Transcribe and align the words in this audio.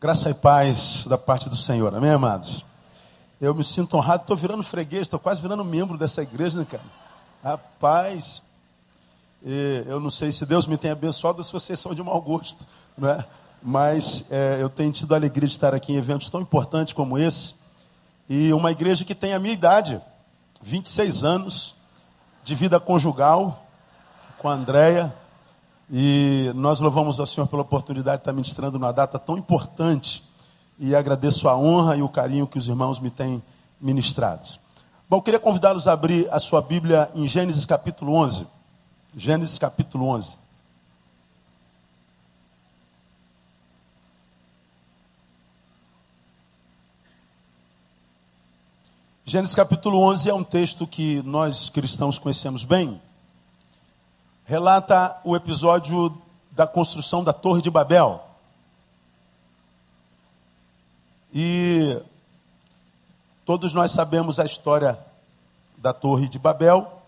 Graça 0.00 0.30
e 0.30 0.34
paz 0.34 1.04
da 1.06 1.18
parte 1.18 1.50
do 1.50 1.56
Senhor, 1.56 1.94
amém, 1.94 2.10
amados? 2.10 2.64
Eu 3.38 3.54
me 3.54 3.62
sinto 3.62 3.98
honrado, 3.98 4.22
estou 4.22 4.34
virando 4.34 4.62
freguês, 4.62 5.02
estou 5.02 5.20
quase 5.20 5.42
virando 5.42 5.62
membro 5.62 5.98
dessa 5.98 6.22
igreja, 6.22 6.58
né, 6.58 6.64
cara? 6.64 6.82
Rapaz, 7.44 8.40
eu 9.44 10.00
não 10.00 10.10
sei 10.10 10.32
se 10.32 10.46
Deus 10.46 10.66
me 10.66 10.78
tem 10.78 10.90
abençoado 10.90 11.36
ou 11.36 11.44
se 11.44 11.52
vocês 11.52 11.78
são 11.78 11.94
de 11.94 12.02
mau 12.02 12.18
gosto, 12.22 12.66
né? 12.96 13.22
mas 13.62 14.24
é, 14.30 14.56
eu 14.58 14.70
tenho 14.70 14.90
tido 14.90 15.12
a 15.12 15.18
alegria 15.18 15.46
de 15.46 15.52
estar 15.52 15.74
aqui 15.74 15.92
em 15.92 15.96
eventos 15.96 16.30
tão 16.30 16.40
importantes 16.40 16.94
como 16.94 17.18
esse, 17.18 17.54
e 18.26 18.54
uma 18.54 18.72
igreja 18.72 19.04
que 19.04 19.14
tem 19.14 19.34
a 19.34 19.38
minha 19.38 19.52
idade, 19.52 20.00
26 20.62 21.24
anos, 21.24 21.74
de 22.42 22.54
vida 22.54 22.80
conjugal, 22.80 23.66
com 24.38 24.48
a 24.48 24.54
Andréia, 24.54 25.14
e 25.92 26.52
nós 26.54 26.78
louvamos 26.78 27.18
ao 27.18 27.26
Senhor 27.26 27.48
pela 27.48 27.62
oportunidade 27.62 28.18
de 28.18 28.20
estar 28.20 28.32
ministrando 28.32 28.78
numa 28.78 28.92
data 28.92 29.18
tão 29.18 29.36
importante. 29.36 30.22
E 30.78 30.94
agradeço 30.94 31.48
a 31.48 31.56
honra 31.56 31.96
e 31.96 32.02
o 32.02 32.08
carinho 32.08 32.46
que 32.46 32.56
os 32.56 32.68
irmãos 32.68 33.00
me 33.00 33.10
têm 33.10 33.42
ministrado. 33.80 34.46
Bom, 35.08 35.16
eu 35.16 35.22
queria 35.22 35.40
convidá-los 35.40 35.88
a 35.88 35.92
abrir 35.92 36.28
a 36.30 36.38
sua 36.38 36.62
Bíblia 36.62 37.10
em 37.12 37.26
Gênesis 37.26 37.66
capítulo 37.66 38.14
11. 38.14 38.46
Gênesis 39.16 39.58
capítulo 39.58 40.06
11. 40.06 40.38
Gênesis 49.24 49.54
capítulo 49.54 50.00
11 50.02 50.30
é 50.30 50.34
um 50.34 50.44
texto 50.44 50.86
que 50.86 51.20
nós 51.24 51.68
cristãos 51.68 52.18
conhecemos 52.18 52.64
bem 52.64 53.00
relata 54.50 55.20
o 55.22 55.36
episódio 55.36 56.12
da 56.50 56.66
construção 56.66 57.22
da 57.22 57.32
Torre 57.32 57.62
de 57.62 57.70
Babel. 57.70 58.20
E 61.32 62.02
todos 63.44 63.72
nós 63.72 63.92
sabemos 63.92 64.40
a 64.40 64.44
história 64.44 64.98
da 65.78 65.92
Torre 65.92 66.28
de 66.28 66.36
Babel. 66.36 67.00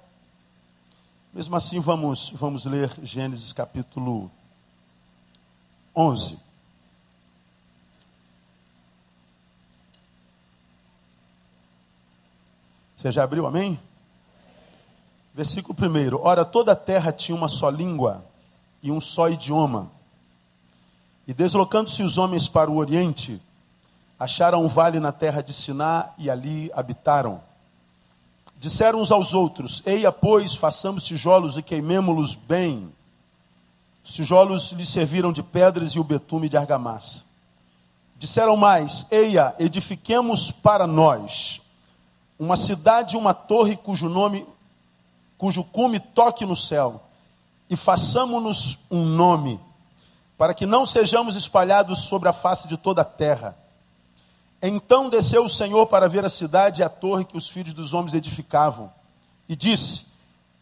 Mesmo 1.35 1.57
assim, 1.57 1.81
vamos, 1.81 2.31
vamos 2.31 2.65
ler 2.65 2.89
Gênesis 3.03 3.53
capítulo 3.53 4.31
11. 5.97 6.39
Você 12.95 13.11
já 13.11 13.25
abriu, 13.25 13.48
amém? 13.48 13.81
Versículo 15.35 15.77
1: 15.79 16.19
Ora, 16.23 16.45
toda 16.45 16.73
a 16.73 16.77
terra 16.77 17.13
tinha 17.13 17.37
uma 17.37 17.49
só 17.49 17.71
língua 17.71 18.25
e 18.83 18.91
um 18.91 19.01
só 19.01 19.29
idioma. 19.29 19.91
E 21.27 21.33
deslocando-se 21.33 22.03
os 22.03 22.19
homens 22.19 22.49
para 22.49 22.71
o 22.71 22.77
oriente, 22.77 23.41
acharam 24.19 24.63
um 24.63 24.69
vale 24.69 25.01
na 25.01 25.13
terra 25.13 25.41
de 25.41 25.53
Siná 25.53 26.11
e 26.19 26.29
ali 26.29 26.71
habitaram. 26.75 27.41
Disseram 28.59 29.01
uns 29.01 29.11
aos 29.11 29.33
outros: 29.33 29.83
Eia, 29.87 30.13
pois, 30.13 30.55
façamos 30.55 31.03
tijolos 31.03 31.57
e 31.57 31.63
queimemo-los 31.63 32.35
bem. 32.35 32.93
Os 34.05 34.13
tijolos 34.13 34.73
lhe 34.73 34.85
serviram 34.85 35.33
de 35.33 35.43
pedras 35.43 35.93
e 35.93 35.99
o 35.99 36.05
betume 36.05 36.49
de 36.49 36.57
argamassa. 36.57 37.23
Disseram 38.17 38.57
mais: 38.57 39.07
Eia, 39.11 39.55
edifiquemos 39.59 40.53
para 40.53 40.87
nós 40.87 41.63
uma 42.39 42.57
cidade 42.57 43.15
e 43.15 43.19
uma 43.19 43.33
torre 43.33 43.77
cujo 43.77 44.09
nome 44.09 44.47
cujo 45.43 45.65
cume 45.65 45.98
toque 45.98 46.47
no 46.47 46.55
céu, 46.55 47.03
e 47.69 47.75
façamos-nos 47.75 48.79
um 48.89 49.05
nome, 49.05 49.59
para 50.39 50.55
que 50.55 50.65
não 50.65 50.87
sejamos 50.87 51.35
espalhados 51.35 52.03
sobre 52.03 52.29
a 52.29 52.33
face 52.33 52.69
de 52.69 52.77
toda 52.77 53.03
a 53.03 53.05
terra. 53.05 53.59
Então 54.63 55.11
desceu 55.11 55.45
o 55.45 55.48
Senhor 55.48 55.85
para 55.89 56.09
ver 56.09 56.25
a 56.25 56.29
cidade 56.29 56.81
e 56.81 56.85
a 56.85 56.89
torre 56.89 57.25
que 57.25 57.37
os 57.37 57.48
filhos 57.48 57.75
dos 57.75 57.93
homens 57.93 58.15
edificavam, 58.15 58.89
e 59.48 59.57
disse: 59.57 60.07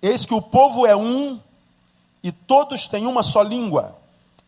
Eis 0.00 0.24
que 0.24 0.32
o 0.32 0.40
povo 0.40 0.86
é 0.86 0.96
um, 0.96 1.38
e 2.22 2.32
todos 2.32 2.88
têm 2.88 3.06
uma 3.06 3.22
só 3.22 3.42
língua, 3.42 3.98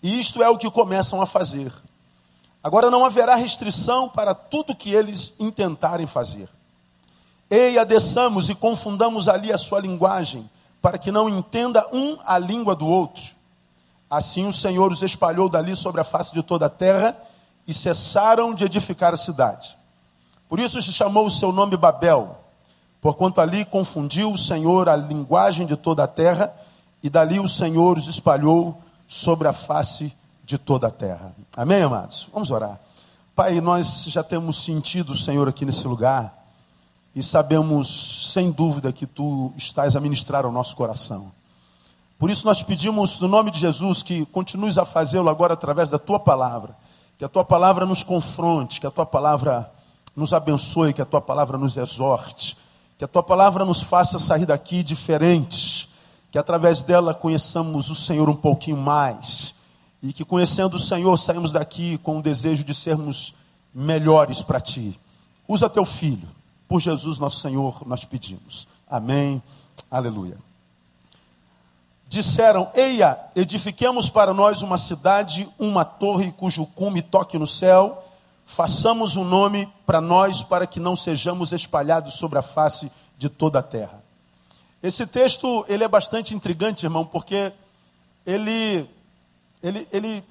e 0.02 0.18
isto 0.18 0.42
é 0.42 0.48
o 0.48 0.56
que 0.56 0.70
começam 0.70 1.20
a 1.20 1.26
fazer. 1.26 1.70
Agora 2.64 2.90
não 2.90 3.04
haverá 3.04 3.34
restrição 3.34 4.08
para 4.08 4.34
tudo 4.34 4.74
que 4.74 4.94
eles 4.94 5.34
intentarem 5.38 6.06
fazer. 6.06 6.48
Eia, 7.52 7.84
desçamos 7.84 8.48
e 8.48 8.54
confundamos 8.54 9.28
ali 9.28 9.52
a 9.52 9.58
sua 9.58 9.78
linguagem, 9.78 10.48
para 10.80 10.96
que 10.96 11.12
não 11.12 11.28
entenda 11.28 11.86
um 11.92 12.16
a 12.24 12.38
língua 12.38 12.74
do 12.74 12.88
outro. 12.88 13.22
Assim 14.08 14.46
o 14.46 14.52
Senhor 14.54 14.90
os 14.90 15.02
espalhou 15.02 15.50
dali 15.50 15.76
sobre 15.76 16.00
a 16.00 16.04
face 16.04 16.32
de 16.32 16.42
toda 16.42 16.64
a 16.64 16.70
terra 16.70 17.14
e 17.68 17.74
cessaram 17.74 18.54
de 18.54 18.64
edificar 18.64 19.12
a 19.12 19.18
cidade. 19.18 19.76
Por 20.48 20.58
isso 20.58 20.80
se 20.80 20.94
chamou 20.94 21.26
o 21.26 21.30
seu 21.30 21.52
nome 21.52 21.76
Babel, 21.76 22.38
porquanto 23.02 23.38
ali 23.38 23.66
confundiu 23.66 24.32
o 24.32 24.38
Senhor 24.38 24.88
a 24.88 24.96
linguagem 24.96 25.66
de 25.66 25.76
toda 25.76 26.04
a 26.04 26.08
terra, 26.08 26.54
e 27.02 27.10
dali 27.10 27.38
o 27.38 27.46
Senhor 27.46 27.98
os 27.98 28.08
espalhou 28.08 28.80
sobre 29.06 29.46
a 29.46 29.52
face 29.52 30.10
de 30.42 30.56
toda 30.56 30.86
a 30.86 30.90
terra. 30.90 31.34
Amém, 31.54 31.82
amados? 31.82 32.30
Vamos 32.32 32.50
orar. 32.50 32.80
Pai, 33.36 33.60
nós 33.60 34.04
já 34.04 34.24
temos 34.24 34.64
sentido 34.64 35.10
o 35.12 35.16
Senhor 35.16 35.46
aqui 35.50 35.66
nesse 35.66 35.86
lugar 35.86 36.40
e 37.14 37.22
sabemos, 37.22 38.32
sem 38.32 38.50
dúvida, 38.50 38.92
que 38.92 39.06
tu 39.06 39.52
estás 39.56 39.94
a 39.94 40.00
ministrar 40.00 40.46
ao 40.46 40.52
nosso 40.52 40.74
coração. 40.74 41.30
Por 42.18 42.30
isso 42.30 42.46
nós 42.46 42.62
pedimos, 42.62 43.20
no 43.20 43.28
nome 43.28 43.50
de 43.50 43.58
Jesus, 43.58 44.02
que 44.02 44.24
continues 44.26 44.78
a 44.78 44.84
fazê-lo 44.84 45.28
agora 45.28 45.54
através 45.54 45.90
da 45.90 45.98
tua 45.98 46.18
palavra. 46.18 46.74
Que 47.18 47.24
a 47.24 47.28
tua 47.28 47.44
palavra 47.44 47.84
nos 47.84 48.02
confronte, 48.02 48.80
que 48.80 48.86
a 48.86 48.90
tua 48.90 49.04
palavra 49.04 49.70
nos 50.16 50.32
abençoe, 50.32 50.92
que 50.92 51.02
a 51.02 51.04
tua 51.04 51.20
palavra 51.20 51.58
nos 51.58 51.76
exorte, 51.76 52.56
que 52.96 53.04
a 53.04 53.08
tua 53.08 53.22
palavra 53.22 53.64
nos 53.64 53.82
faça 53.82 54.18
sair 54.18 54.46
daqui 54.46 54.82
diferentes, 54.82 55.88
que 56.30 56.38
através 56.38 56.82
dela 56.82 57.12
conheçamos 57.12 57.90
o 57.90 57.94
Senhor 57.94 58.28
um 58.28 58.36
pouquinho 58.36 58.76
mais, 58.78 59.54
e 60.02 60.12
que 60.12 60.24
conhecendo 60.24 60.76
o 60.76 60.80
Senhor 60.80 61.16
saímos 61.18 61.52
daqui 61.52 61.98
com 61.98 62.18
o 62.18 62.22
desejo 62.22 62.64
de 62.64 62.74
sermos 62.74 63.34
melhores 63.74 64.42
para 64.42 64.60
ti. 64.60 64.98
Usa 65.46 65.68
teu 65.68 65.84
filho 65.84 66.28
por 66.72 66.80
Jesus 66.80 67.18
nosso 67.18 67.38
Senhor 67.38 67.82
nós 67.84 68.02
pedimos. 68.06 68.66
Amém. 68.88 69.42
Aleluia. 69.90 70.38
Disseram: 72.08 72.70
Eia, 72.74 73.20
edifiquemos 73.36 74.08
para 74.08 74.32
nós 74.32 74.62
uma 74.62 74.78
cidade, 74.78 75.46
uma 75.58 75.84
torre 75.84 76.32
cujo 76.32 76.64
cume 76.64 77.02
toque 77.02 77.36
no 77.36 77.46
céu, 77.46 78.02
façamos 78.46 79.16
um 79.16 79.24
nome 79.24 79.70
para 79.84 80.00
nós, 80.00 80.42
para 80.42 80.66
que 80.66 80.80
não 80.80 80.96
sejamos 80.96 81.52
espalhados 81.52 82.14
sobre 82.14 82.38
a 82.38 82.42
face 82.42 82.90
de 83.18 83.28
toda 83.28 83.58
a 83.58 83.62
terra. 83.62 84.02
Esse 84.82 85.06
texto 85.06 85.66
ele 85.68 85.84
é 85.84 85.88
bastante 85.88 86.34
intrigante, 86.34 86.86
irmão, 86.86 87.04
porque 87.04 87.52
ele, 88.24 88.88
ele, 89.62 89.86
ele, 89.92 90.24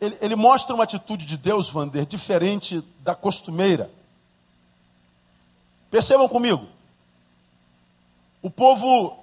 ele, 0.00 0.16
ele 0.22 0.34
mostra 0.34 0.74
uma 0.74 0.84
atitude 0.84 1.26
de 1.26 1.36
Deus, 1.36 1.68
Vander, 1.68 2.06
diferente 2.06 2.82
da 3.00 3.14
costumeira. 3.14 3.90
Percebam 5.94 6.28
comigo. 6.28 6.66
O 8.42 8.50
povo 8.50 9.16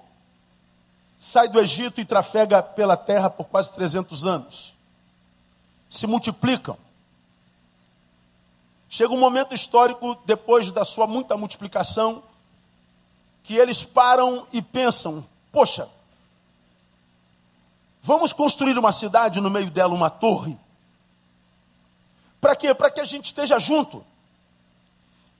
sai 1.19 1.49
do 1.49 1.59
Egito 1.59 1.99
e 1.99 2.05
trafega 2.05 2.63
pela 2.63 2.95
terra 2.95 3.29
por 3.29 3.47
quase 3.47 3.73
300 3.73 4.25
anos. 4.25 4.73
Se 5.89 6.07
multiplicam. 6.07 6.77
Chega 8.87 9.13
um 9.13 9.19
momento 9.19 9.53
histórico, 9.53 10.15
depois 10.23 10.71
da 10.71 10.85
sua 10.85 11.05
muita 11.05 11.35
multiplicação, 11.35 12.23
que 13.43 13.57
eles 13.57 13.83
param 13.83 14.47
e 14.53 14.61
pensam: 14.61 15.25
poxa, 15.51 15.89
vamos 18.01 18.31
construir 18.31 18.77
uma 18.77 18.93
cidade 18.93 19.41
no 19.41 19.49
meio 19.49 19.69
dela, 19.69 19.93
uma 19.93 20.09
torre. 20.09 20.57
Para 22.39 22.55
quê? 22.55 22.73
Para 22.73 22.89
que 22.89 23.01
a 23.01 23.05
gente 23.05 23.25
esteja 23.25 23.59
junto. 23.59 24.05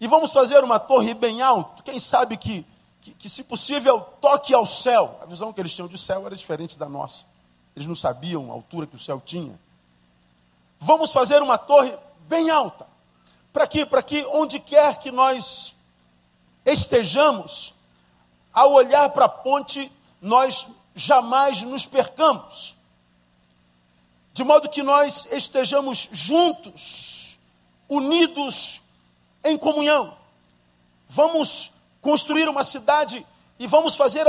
E 0.02 0.08
vamos 0.08 0.34
fazer 0.34 0.64
uma 0.64 0.80
torre 0.80 1.14
bem 1.14 1.44
alta, 1.44 1.84
quem 1.84 2.00
sabe 2.00 2.36
que, 2.36 2.66
que, 3.02 3.14
que, 3.14 3.30
se 3.30 3.44
possível, 3.44 4.02
toque 4.20 4.52
ao 4.52 4.66
céu. 4.66 5.20
A 5.22 5.28
visão 5.28 5.54
que 5.54 5.62
eles 5.62 5.72
tinham 5.72 5.88
de 5.88 5.96
céu 5.96 6.26
era 6.26 6.36
diferente 6.36 6.76
da 6.76 6.90
nossa. 6.90 7.26
Eles 7.76 7.88
não 7.88 7.94
sabiam 7.94 8.50
a 8.50 8.54
altura 8.56 8.88
que 8.88 8.96
o 8.96 9.00
céu 9.00 9.22
tinha. 9.24 9.60
Vamos 10.80 11.14
fazer 11.14 11.44
uma 11.44 11.56
torre 11.60 11.96
bem 12.28 12.50
alta. 12.50 12.88
Para 13.54 13.68
quê? 13.68 13.86
Para 13.86 14.02
que 14.02 14.26
onde 14.26 14.60
quer 14.60 14.98
que 14.98 15.12
nós 15.12 15.76
estejamos, 16.66 17.76
ao 18.52 18.72
olhar 18.72 19.08
para 19.10 19.26
a 19.26 19.30
ponte, 19.30 19.92
nós 20.20 20.66
jamais 20.96 21.62
nos 21.62 21.86
percamos. 21.86 22.76
De 24.34 24.44
modo 24.44 24.68
que 24.68 24.82
nós 24.82 25.28
estejamos 25.32 26.10
juntos, 26.12 27.38
unidos 27.88 28.81
em 29.44 29.58
comunhão. 29.58 30.18
Vamos 31.08 31.72
construir 32.02 32.48
uma 32.48 32.64
cidade 32.64 33.26
e 33.60 33.68
vamos 33.68 33.96
fazer 33.96 34.26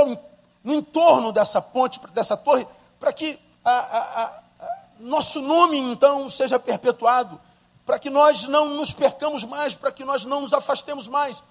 no 0.62 0.74
entorno 0.74 1.32
dessa 1.32 1.60
ponte, 1.60 2.00
dessa 2.12 2.36
torre, 2.36 2.66
para 3.00 3.12
que 3.12 3.38
a, 3.64 3.70
a, 3.70 4.24
a, 4.24 4.42
nosso 5.00 5.40
nome 5.40 5.76
então 5.76 6.28
seja 6.28 6.58
perpetuado, 6.58 7.40
para 7.84 7.98
que 7.98 8.10
nós 8.10 8.46
não 8.46 8.68
nos 8.68 8.92
percamos 8.92 9.44
mais, 9.44 9.74
para 9.74 9.90
que 9.90 10.04
nós 10.04 10.24
não 10.24 10.42
nos 10.42 10.52
afastemos 10.52 11.08
mais. 11.08 11.42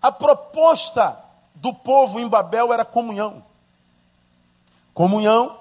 A 0.00 0.12
proposta 0.12 1.18
do 1.54 1.72
povo 1.72 2.20
em 2.20 2.28
Babel 2.28 2.72
era 2.72 2.84
comunhão. 2.84 3.44
Comunhão 4.92 5.58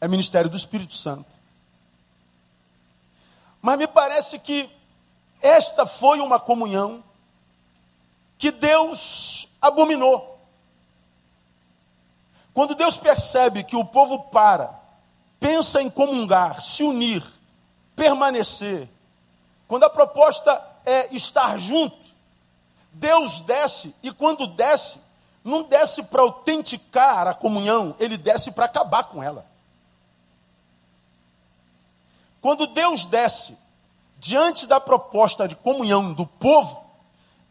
é 0.00 0.06
ministério 0.06 0.50
do 0.50 0.56
Espírito 0.56 0.94
Santo. 0.94 1.34
Mas 3.60 3.78
me 3.78 3.86
parece 3.88 4.38
que 4.38 4.70
esta 5.42 5.86
foi 5.86 6.20
uma 6.20 6.40
comunhão 6.40 7.02
que 8.38 8.50
Deus 8.50 9.48
abominou. 9.60 10.38
Quando 12.52 12.74
Deus 12.74 12.96
percebe 12.96 13.64
que 13.64 13.76
o 13.76 13.84
povo 13.84 14.24
para, 14.24 14.74
pensa 15.38 15.82
em 15.82 15.90
comungar, 15.90 16.60
se 16.60 16.82
unir, 16.82 17.22
permanecer, 17.94 18.88
quando 19.68 19.84
a 19.84 19.90
proposta 19.90 20.62
é 20.84 21.14
estar 21.14 21.58
junto, 21.58 21.96
Deus 22.92 23.40
desce, 23.40 23.94
e 24.02 24.10
quando 24.10 24.46
desce, 24.46 25.00
não 25.44 25.62
desce 25.62 26.02
para 26.02 26.22
autenticar 26.22 27.26
a 27.28 27.34
comunhão, 27.34 27.94
ele 27.98 28.16
desce 28.16 28.50
para 28.52 28.64
acabar 28.64 29.04
com 29.04 29.22
ela. 29.22 29.46
Quando 32.40 32.66
Deus 32.66 33.04
desce 33.04 33.58
diante 34.26 34.66
da 34.66 34.80
proposta 34.80 35.46
de 35.46 35.54
comunhão 35.54 36.12
do 36.12 36.26
povo, 36.26 36.84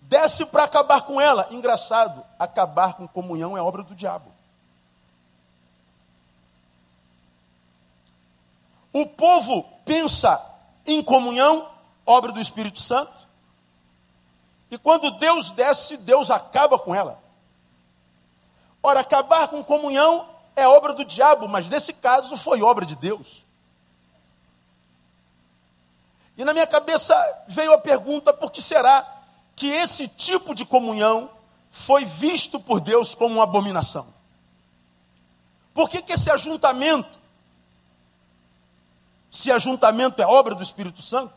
desce 0.01 0.45
para 0.45 0.65
acabar 0.65 1.03
com 1.03 1.21
ela. 1.21 1.47
Engraçado, 1.49 2.21
acabar 2.37 2.95
com 2.95 3.07
comunhão 3.07 3.57
é 3.57 3.61
obra 3.61 3.81
do 3.81 3.95
diabo. 3.95 4.29
O 8.91 9.05
povo 9.05 9.63
pensa 9.85 10.41
em 10.85 11.01
comunhão, 11.01 11.69
obra 12.05 12.33
do 12.33 12.41
Espírito 12.41 12.79
Santo. 12.79 13.25
E 14.69 14.77
quando 14.77 15.11
Deus 15.11 15.51
desce, 15.51 15.95
Deus 15.95 16.29
acaba 16.29 16.77
com 16.77 16.93
ela. 16.93 17.23
Ora, 18.83 18.99
acabar 18.99 19.47
com 19.47 19.63
comunhão 19.63 20.27
é 20.57 20.67
obra 20.67 20.93
do 20.93 21.05
diabo, 21.05 21.47
mas 21.47 21.69
nesse 21.69 21.93
caso 21.93 22.35
foi 22.35 22.61
obra 22.61 22.85
de 22.85 22.97
Deus. 22.97 23.44
E 26.37 26.43
na 26.43 26.53
minha 26.53 26.67
cabeça 26.67 27.15
veio 27.47 27.73
a 27.73 27.77
pergunta: 27.77 28.33
por 28.33 28.51
que 28.51 28.61
será 28.61 29.05
que 29.55 29.67
esse 29.67 30.07
tipo 30.07 30.53
de 30.53 30.65
comunhão 30.65 31.29
foi 31.71 32.05
visto 32.05 32.59
por 32.59 32.79
Deus 32.79 33.15
como 33.15 33.35
uma 33.35 33.43
abominação? 33.43 34.13
Por 35.73 35.89
que, 35.89 36.01
que 36.01 36.13
esse 36.13 36.31
ajuntamento, 36.31 37.19
se 39.29 39.51
ajuntamento 39.51 40.21
é 40.21 40.25
obra 40.25 40.55
do 40.55 40.63
Espírito 40.63 41.01
Santo, 41.01 41.33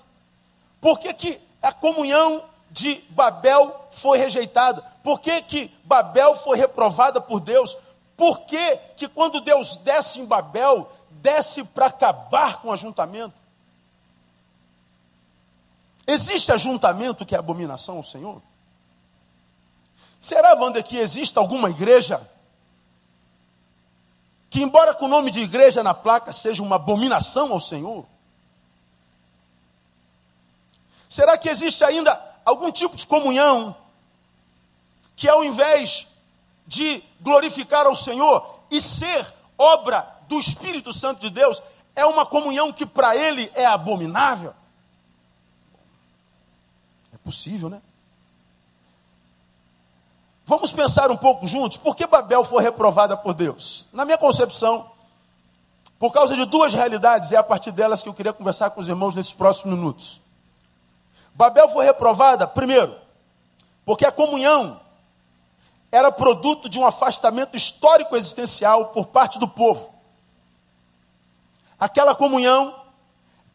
por 0.80 1.00
que, 1.00 1.12
que 1.12 1.40
a 1.60 1.72
comunhão 1.72 2.44
de 2.70 3.04
Babel 3.10 3.88
foi 3.90 4.18
rejeitada? 4.18 4.80
Por 5.02 5.20
que, 5.20 5.42
que 5.42 5.74
Babel 5.82 6.36
foi 6.36 6.56
reprovada 6.56 7.20
por 7.20 7.40
Deus? 7.40 7.76
Por 8.16 8.40
que, 8.40 8.76
que 8.96 9.08
quando 9.08 9.40
Deus 9.40 9.76
desce 9.78 10.20
em 10.20 10.24
Babel, 10.24 10.90
desce 11.10 11.64
para 11.64 11.86
acabar 11.86 12.60
com 12.60 12.68
o 12.68 12.72
ajuntamento? 12.72 13.34
Existe 16.10 16.50
ajuntamento 16.50 17.26
que 17.26 17.34
é 17.34 17.38
abominação 17.38 17.98
ao 17.98 18.02
Senhor? 18.02 18.40
Será, 20.18 20.54
Wander, 20.54 20.82
que 20.82 20.96
existe 20.96 21.38
alguma 21.38 21.68
igreja 21.68 22.26
que, 24.48 24.62
embora 24.62 24.94
com 24.94 25.04
o 25.04 25.08
nome 25.08 25.30
de 25.30 25.42
igreja 25.42 25.82
na 25.82 25.92
placa, 25.92 26.32
seja 26.32 26.62
uma 26.62 26.76
abominação 26.76 27.52
ao 27.52 27.60
Senhor? 27.60 28.06
Será 31.10 31.36
que 31.36 31.50
existe 31.50 31.84
ainda 31.84 32.18
algum 32.42 32.72
tipo 32.72 32.96
de 32.96 33.06
comunhão 33.06 33.76
que, 35.14 35.28
ao 35.28 35.44
invés 35.44 36.06
de 36.66 37.04
glorificar 37.20 37.84
ao 37.84 37.94
Senhor 37.94 38.60
e 38.70 38.80
ser 38.80 39.30
obra 39.58 40.08
do 40.26 40.40
Espírito 40.40 40.90
Santo 40.90 41.20
de 41.20 41.28
Deus, 41.28 41.62
é 41.94 42.06
uma 42.06 42.24
comunhão 42.24 42.72
que 42.72 42.86
para 42.86 43.14
ele 43.14 43.52
é 43.54 43.66
abominável? 43.66 44.54
Possível, 47.28 47.68
né? 47.68 47.82
Vamos 50.46 50.72
pensar 50.72 51.10
um 51.10 51.16
pouco 51.16 51.46
juntos, 51.46 51.76
por 51.76 51.94
que 51.94 52.06
Babel 52.06 52.42
foi 52.42 52.62
reprovada 52.62 53.18
por 53.18 53.34
Deus? 53.34 53.86
Na 53.92 54.06
minha 54.06 54.16
concepção, 54.16 54.90
por 55.98 56.10
causa 56.10 56.34
de 56.34 56.46
duas 56.46 56.72
realidades, 56.72 57.30
é 57.30 57.36
a 57.36 57.42
partir 57.42 57.70
delas 57.70 58.02
que 58.02 58.08
eu 58.08 58.14
queria 58.14 58.32
conversar 58.32 58.70
com 58.70 58.80
os 58.80 58.88
irmãos 58.88 59.14
nesses 59.14 59.34
próximos 59.34 59.76
minutos. 59.76 60.22
Babel 61.34 61.68
foi 61.68 61.84
reprovada, 61.84 62.48
primeiro, 62.48 62.96
porque 63.84 64.06
a 64.06 64.12
comunhão 64.12 64.80
era 65.92 66.10
produto 66.10 66.66
de 66.66 66.78
um 66.78 66.86
afastamento 66.86 67.58
histórico 67.58 68.16
existencial 68.16 68.86
por 68.86 69.08
parte 69.08 69.38
do 69.38 69.46
povo. 69.46 69.92
Aquela 71.78 72.14
comunhão 72.14 72.74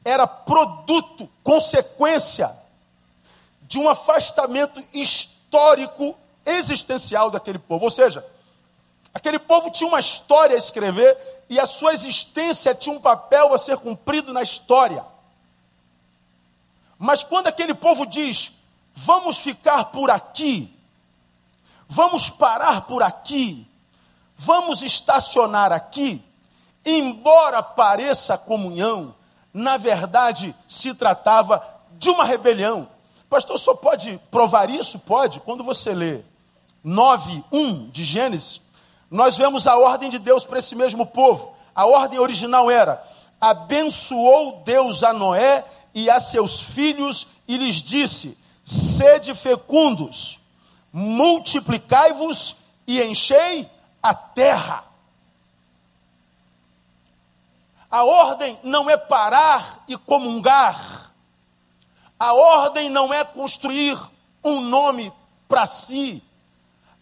era 0.06 0.28
produto, 0.28 1.28
consequência 1.44 2.63
de 3.68 3.80
um 3.80 3.90
afastamento 3.90 4.84
histórico, 4.94 6.18
existencial 6.46 7.30
daquele 7.30 7.60
povo. 7.60 7.86
Ou 7.86 7.92
seja, 7.92 8.26
aquele 9.14 9.40
povo 9.40 9.72
tinha 9.72 9.88
uma 9.88 10.00
história 10.00 10.56
a 10.56 10.60
escrever 10.60 11.18
e 11.50 11.60
a 11.60 11.66
sua 11.66 11.94
existência 11.94 12.76
tinha 12.76 12.96
um 12.96 13.02
papel 13.02 13.54
a 13.54 13.58
ser 13.58 13.78
cumprido 13.78 14.34
na 14.34 14.42
história. 14.42 15.06
Mas 16.98 17.24
quando 17.24 17.48
aquele 17.48 17.74
povo 17.74 18.06
diz, 18.06 18.52
vamos 18.94 19.38
ficar 19.38 19.86
por 19.86 20.10
aqui, 20.10 20.74
vamos 21.88 22.30
parar 22.30 22.82
por 22.82 23.04
aqui, 23.04 23.68
vamos 24.38 24.82
estacionar 24.84 25.72
aqui, 25.72 26.24
embora 26.86 27.62
pareça 27.62 28.38
comunhão, 28.38 29.14
na 29.54 29.78
verdade 29.78 30.56
se 30.68 30.94
tratava 30.94 31.62
de 31.92 32.10
uma 32.10 32.26
rebelião, 32.26 32.88
Pastor, 33.34 33.58
só 33.58 33.74
pode 33.74 34.22
provar 34.30 34.70
isso? 34.70 35.00
Pode. 35.00 35.40
Quando 35.40 35.64
você 35.64 35.92
lê 35.92 36.22
9, 36.84 37.44
1 37.52 37.90
de 37.90 38.06
Gênesis, 38.06 38.62
nós 39.10 39.36
vemos 39.36 39.66
a 39.66 39.76
ordem 39.76 40.08
de 40.08 40.20
Deus 40.20 40.46
para 40.46 40.60
esse 40.60 40.76
mesmo 40.76 41.04
povo. 41.04 41.56
A 41.74 41.84
ordem 41.88 42.20
original 42.20 42.70
era: 42.70 43.04
abençoou 43.42 44.62
Deus 44.64 45.04
a 45.04 45.12
Noé 45.14 45.66
e 45.96 46.12
a 46.12 46.20
seus 46.20 46.62
filhos 46.62 47.26
e 47.48 47.58
lhes 47.58 47.78
disse: 47.78 48.38
sede 48.64 49.34
fecundos, 49.34 50.40
multiplicai-vos 50.92 52.56
e 52.86 53.02
enchei 53.02 53.68
a 54.04 54.14
terra. 54.14 54.84
A 57.90 58.04
ordem 58.04 58.60
não 58.62 58.88
é 58.88 58.96
parar 58.96 59.84
e 59.88 59.98
comungar 59.98 61.13
a 62.20 62.34
ordem 62.34 62.90
não 62.90 63.14
é 63.14 63.24
construir 63.24 63.98
um 64.44 64.62
nome 64.62 65.12
para 65.48 65.66
si. 65.66 66.24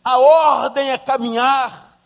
A 0.03 0.17
ordem 0.17 0.89
é 0.91 0.97
caminhar, 0.97 1.97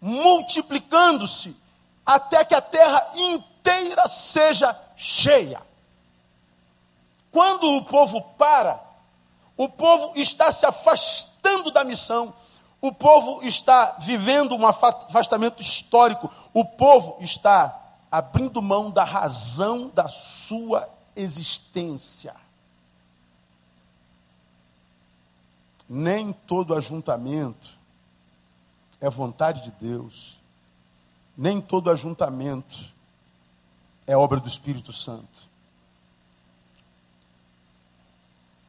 multiplicando-se, 0.00 1.56
até 2.04 2.44
que 2.44 2.54
a 2.54 2.60
terra 2.60 3.10
inteira 3.14 4.08
seja 4.08 4.78
cheia. 4.96 5.62
Quando 7.30 7.76
o 7.76 7.84
povo 7.84 8.20
para, 8.36 8.80
o 9.56 9.68
povo 9.68 10.12
está 10.16 10.50
se 10.50 10.66
afastando 10.66 11.70
da 11.70 11.84
missão, 11.84 12.34
o 12.80 12.92
povo 12.92 13.44
está 13.44 13.96
vivendo 14.00 14.56
um 14.56 14.66
afastamento 14.66 15.60
histórico, 15.60 16.30
o 16.54 16.64
povo 16.64 17.18
está 17.20 17.76
abrindo 18.10 18.62
mão 18.62 18.90
da 18.90 19.04
razão 19.04 19.88
da 19.88 20.08
sua 20.08 20.97
existência. 21.18 22.34
Nem 25.88 26.32
todo 26.32 26.74
ajuntamento 26.74 27.78
é 29.00 29.10
vontade 29.10 29.62
de 29.62 29.70
Deus. 29.72 30.38
Nem 31.36 31.60
todo 31.60 31.90
ajuntamento 31.90 32.92
é 34.06 34.16
obra 34.16 34.38
do 34.40 34.48
Espírito 34.48 34.92
Santo. 34.92 35.48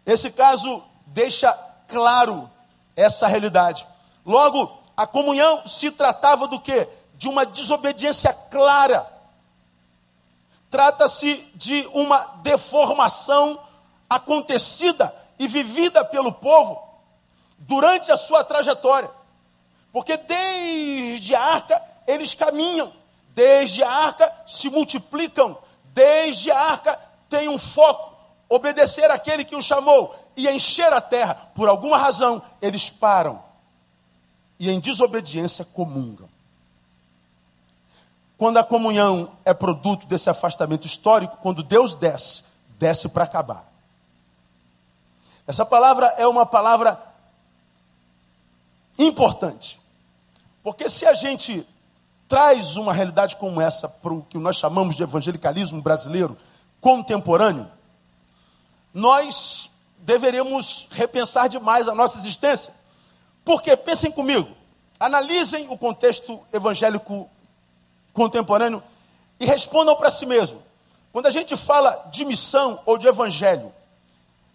Esse 0.06 0.32
caso 0.32 0.84
deixa 1.06 1.54
claro 1.88 2.50
essa 2.96 3.28
realidade. 3.28 3.88
Logo, 4.26 4.80
a 4.98 5.06
comunhão 5.06 5.66
se 5.66 5.92
tratava 5.92 6.48
do 6.48 6.60
que? 6.60 6.88
De 7.16 7.28
uma 7.28 7.46
desobediência 7.46 8.34
clara. 8.34 9.19
Trata-se 10.70 11.36
de 11.56 11.88
uma 11.94 12.20
deformação 12.42 13.60
acontecida 14.10 15.14
e 15.38 15.48
vivida 15.48 16.04
pelo 16.04 16.32
povo 16.32 16.82
durante 17.60 18.12
a 18.12 18.18
sua 18.18 18.44
trajetória. 18.44 19.10
Porque 19.92 20.18
desde 20.18 21.34
a 21.34 21.42
arca 21.42 21.82
eles 22.08 22.34
caminham, 22.34 22.94
desde 23.30 23.84
a 23.84 23.90
arca 23.90 24.32
se 24.46 24.70
multiplicam, 24.70 25.58
desde 25.86 26.52
a 26.52 26.60
arca, 26.60 27.00
tem 27.30 27.48
um 27.48 27.58
foco: 27.58 28.14
obedecer 28.48 29.10
àquele 29.12 29.44
que 29.44 29.56
o 29.56 29.62
chamou 29.62 30.16
e 30.36 30.48
encher 30.50 30.92
a 30.94 31.02
terra. 31.02 31.36
Por 31.56 31.70
alguma 31.70 31.98
razão, 31.98 32.42
eles 32.62 32.90
param 32.90 33.44
e, 34.60 34.70
em 34.70 34.80
desobediência, 34.80 35.64
comungam. 35.64 36.30
Quando 38.40 38.56
a 38.56 38.64
comunhão 38.64 39.34
é 39.44 39.54
produto 39.54 40.08
desse 40.08 40.30
afastamento 40.30 40.88
histórico, 40.88 41.38
quando 41.42 41.62
Deus 41.62 41.94
desce, 41.94 42.46
desce 42.80 43.10
para 43.10 43.26
acabar. 43.26 43.70
Essa 45.46 45.66
palavra 45.66 46.16
é 46.18 46.26
uma 46.26 46.46
palavra 46.46 47.04
importante. 48.98 49.78
Porque 50.64 50.88
se 50.88 51.06
a 51.06 51.14
gente 51.14 51.68
traz 52.30 52.78
uma 52.78 52.94
realidade 52.94 53.36
como 53.36 53.60
essa 53.60 53.90
para 53.90 54.14
o 54.14 54.22
que 54.22 54.38
nós 54.38 54.56
chamamos 54.56 54.96
de 54.96 55.04
evangelicalismo 55.04 55.82
brasileiro 55.82 56.38
contemporâneo, 56.80 57.70
nós 58.94 59.70
deveremos 59.98 60.88
repensar 60.92 61.50
demais 61.50 61.90
a 61.90 61.94
nossa 61.94 62.18
existência. 62.18 62.74
Porque, 63.44 63.76
pensem 63.76 64.10
comigo, 64.10 64.56
analisem 64.98 65.68
o 65.70 65.78
contexto 65.78 66.40
evangélico 66.54 67.30
contemporâneo 68.14 68.84
e 69.40 69.46
respondam 69.46 69.96
para 69.96 70.12
si 70.12 70.26
mesmo. 70.26 70.62
Quando 71.12 71.26
a 71.26 71.32
gente 71.32 71.56
fala 71.56 72.08
de 72.12 72.26
missão 72.26 72.82
ou 72.86 72.98
de 72.98 73.08
evangelho, 73.08 73.74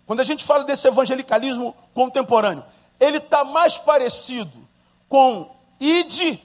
quando 0.06 0.20
a 0.20 0.24
gente 0.24 0.44
fala 0.44 0.64
desse 0.64 0.86
evangelicalismo 0.86 1.74
contemporâneo, 1.92 2.64
ele 3.00 3.18
está 3.18 3.44
mais 3.44 3.78
parecido 3.78 4.68
com 5.08 5.50
ide 5.80 6.40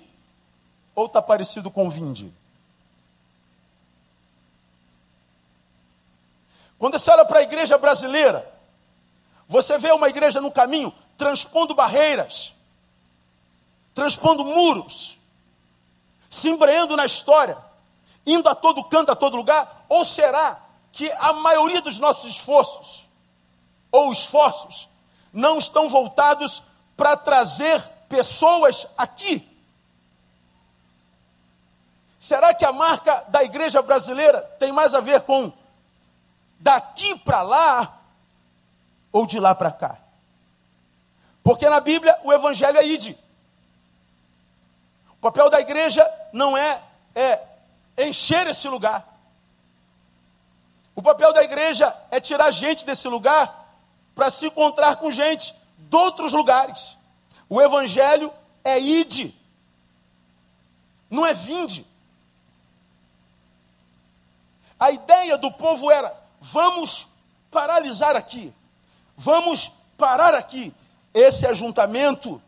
ou 0.95 1.05
está 1.05 1.21
parecido 1.21 1.69
com 1.69 1.89
vinde? 1.89 2.33
Quando 6.77 6.97
você 6.97 7.11
olha 7.11 7.25
para 7.25 7.39
a 7.39 7.43
igreja 7.43 7.77
brasileira, 7.77 8.49
você 9.47 9.77
vê 9.77 9.91
uma 9.91 10.07
igreja 10.07 10.39
no 10.39 10.49
caminho 10.49 10.93
transpondo 11.17 11.75
barreiras, 11.75 12.53
transpondo 13.93 14.45
muros, 14.45 15.18
se 16.29 16.49
embreando 16.49 16.95
na 16.95 17.05
história, 17.05 17.57
indo 18.25 18.47
a 18.47 18.55
todo 18.55 18.83
canto, 18.83 19.11
a 19.11 19.15
todo 19.15 19.37
lugar? 19.37 19.85
Ou 19.89 20.05
será 20.05 20.59
que 20.91 21.11
a 21.13 21.33
maioria 21.33 21.81
dos 21.81 21.99
nossos 21.99 22.29
esforços, 22.29 23.07
ou 23.91 24.11
esforços, 24.11 24.89
não 25.31 25.57
estão 25.57 25.89
voltados 25.89 26.61
para 26.95 27.15
trazer 27.15 27.81
pessoas 28.07 28.87
aqui 28.97 29.49
Será 32.19 32.53
que 32.53 32.65
a 32.65 32.73
marca 32.73 33.23
da 33.29 33.43
igreja 33.45 33.81
brasileira 33.81 34.41
tem 34.59 34.73
mais 34.73 34.93
a 34.93 34.99
ver 34.99 35.21
com 35.21 35.53
daqui 36.59 37.17
para 37.17 37.41
lá 37.41 37.97
ou 39.09 39.25
de 39.25 39.39
lá 39.39 39.55
para 39.55 39.71
cá? 39.71 39.97
Porque 41.41 41.69
na 41.69 41.79
Bíblia 41.79 42.19
o 42.25 42.33
evangelho 42.33 42.77
é 42.77 42.85
ide. 42.85 43.17
O 45.19 45.21
papel 45.21 45.49
da 45.49 45.59
igreja 45.59 46.09
não 46.31 46.57
é, 46.57 46.81
é 47.13 48.07
encher 48.07 48.47
esse 48.47 48.67
lugar. 48.69 49.05
O 50.95 51.01
papel 51.01 51.33
da 51.33 51.43
igreja 51.43 51.95
é 52.09 52.21
tirar 52.21 52.49
gente 52.51 52.85
desse 52.85 53.07
lugar 53.07 53.67
para 54.15 54.29
se 54.29 54.47
encontrar 54.47 54.95
com 54.95 55.11
gente 55.11 55.53
de 55.77 55.95
outros 55.95 56.31
lugares. 56.31 56.97
O 57.49 57.61
evangelho 57.61 58.31
é 58.63 58.79
ide, 58.79 59.35
não 61.09 61.25
é 61.25 61.33
vinde. 61.33 61.85
A 64.79 64.91
ideia 64.91 65.37
do 65.37 65.51
povo 65.51 65.91
era: 65.91 66.15
vamos 66.39 67.07
paralisar 67.51 68.15
aqui, 68.15 68.53
vamos 69.17 69.71
parar 69.97 70.33
aqui. 70.33 70.73
Esse 71.13 71.47
ajuntamento, 71.47 72.41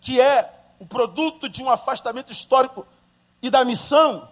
que 0.00 0.20
é 0.20 0.52
o 0.84 0.86
produto 0.86 1.48
de 1.48 1.62
um 1.62 1.70
afastamento 1.70 2.30
histórico 2.30 2.86
e 3.40 3.48
da 3.48 3.64
missão, 3.64 4.28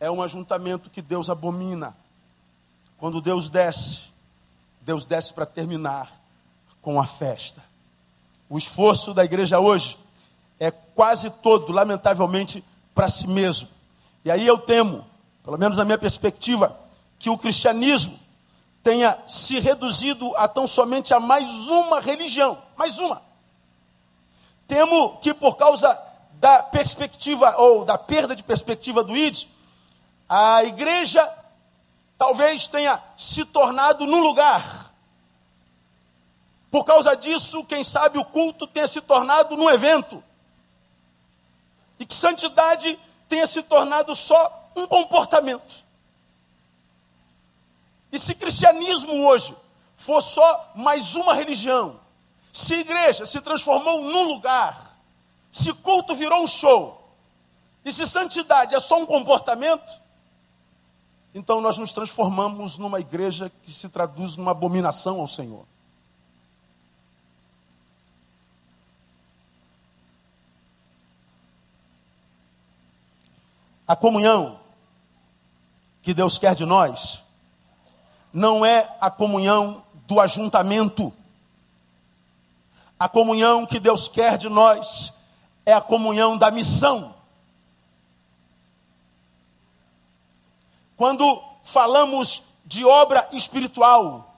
é 0.00 0.10
um 0.10 0.22
ajuntamento 0.22 0.88
que 0.88 1.02
Deus 1.02 1.28
abomina. 1.28 1.94
Quando 2.96 3.20
Deus 3.20 3.50
desce, 3.50 4.04
Deus 4.80 5.04
desce 5.04 5.34
para 5.34 5.44
terminar 5.44 6.10
com 6.80 6.98
a 6.98 7.04
festa. 7.04 7.62
O 8.48 8.56
esforço 8.56 9.12
da 9.12 9.22
igreja 9.22 9.60
hoje 9.60 9.98
é 10.58 10.70
quase 10.70 11.28
todo, 11.28 11.72
lamentavelmente, 11.72 12.64
para 12.94 13.10
si 13.10 13.26
mesmo. 13.26 13.68
E 14.24 14.30
aí 14.30 14.46
eu 14.46 14.56
temo 14.56 15.04
pelo 15.44 15.58
menos 15.58 15.76
na 15.76 15.84
minha 15.84 15.98
perspectiva, 15.98 16.74
que 17.18 17.28
o 17.28 17.36
cristianismo 17.36 18.18
tenha 18.82 19.16
se 19.26 19.60
reduzido 19.60 20.34
a 20.36 20.48
tão 20.48 20.66
somente 20.66 21.12
a 21.12 21.20
mais 21.20 21.68
uma 21.68 22.00
religião, 22.00 22.62
mais 22.78 22.98
uma. 22.98 23.25
Temo 24.66 25.18
que 25.18 25.32
por 25.32 25.56
causa 25.56 26.00
da 26.34 26.62
perspectiva 26.62 27.54
ou 27.58 27.84
da 27.84 27.96
perda 27.96 28.34
de 28.34 28.42
perspectiva 28.42 29.02
do 29.02 29.16
ID, 29.16 29.46
a 30.28 30.64
igreja 30.64 31.32
talvez 32.18 32.68
tenha 32.68 33.02
se 33.16 33.44
tornado 33.44 34.06
num 34.06 34.20
lugar. 34.20 34.92
Por 36.70 36.84
causa 36.84 37.16
disso, 37.16 37.64
quem 37.64 37.84
sabe 37.84 38.18
o 38.18 38.24
culto 38.24 38.66
tenha 38.66 38.88
se 38.88 39.00
tornado 39.00 39.56
num 39.56 39.70
evento. 39.70 40.22
E 41.98 42.04
que 42.04 42.14
santidade 42.14 42.98
tenha 43.28 43.46
se 43.46 43.62
tornado 43.62 44.14
só 44.14 44.70
um 44.74 44.86
comportamento. 44.86 45.86
E 48.12 48.18
se 48.18 48.34
cristianismo 48.34 49.26
hoje 49.26 49.56
for 49.96 50.20
só 50.20 50.72
mais 50.74 51.14
uma 51.14 51.34
religião, 51.34 51.98
se 52.56 52.72
igreja 52.72 53.26
se 53.26 53.38
transformou 53.42 54.00
num 54.00 54.22
lugar, 54.22 54.98
se 55.52 55.74
culto 55.74 56.14
virou 56.14 56.42
um 56.42 56.46
show, 56.46 57.06
e 57.84 57.92
se 57.92 58.06
santidade 58.06 58.74
é 58.74 58.80
só 58.80 58.98
um 58.98 59.04
comportamento, 59.04 60.00
então 61.34 61.60
nós 61.60 61.76
nos 61.76 61.92
transformamos 61.92 62.78
numa 62.78 62.98
igreja 62.98 63.52
que 63.62 63.70
se 63.70 63.90
traduz 63.90 64.36
numa 64.36 64.52
abominação 64.52 65.20
ao 65.20 65.26
Senhor. 65.26 65.66
A 73.86 73.94
comunhão 73.94 74.58
que 76.00 76.14
Deus 76.14 76.38
quer 76.38 76.54
de 76.54 76.64
nós 76.64 77.22
não 78.32 78.64
é 78.64 78.96
a 78.98 79.10
comunhão 79.10 79.84
do 80.06 80.18
ajuntamento. 80.20 81.12
A 82.98 83.08
comunhão 83.08 83.66
que 83.66 83.78
Deus 83.78 84.08
quer 84.08 84.38
de 84.38 84.48
nós 84.48 85.12
é 85.64 85.72
a 85.72 85.80
comunhão 85.80 86.38
da 86.38 86.50
missão. 86.50 87.14
Quando 90.96 91.42
falamos 91.62 92.42
de 92.64 92.84
obra 92.84 93.28
espiritual, 93.32 94.34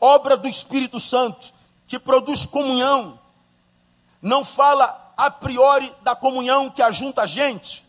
obra 0.00 0.36
do 0.36 0.46
Espírito 0.46 1.00
Santo, 1.00 1.52
que 1.86 1.98
produz 1.98 2.46
comunhão, 2.46 3.18
não 4.22 4.44
fala 4.44 5.12
a 5.16 5.30
priori 5.30 5.92
da 6.02 6.14
comunhão 6.14 6.70
que 6.70 6.82
ajunta 6.82 7.22
a 7.22 7.26
gente, 7.26 7.84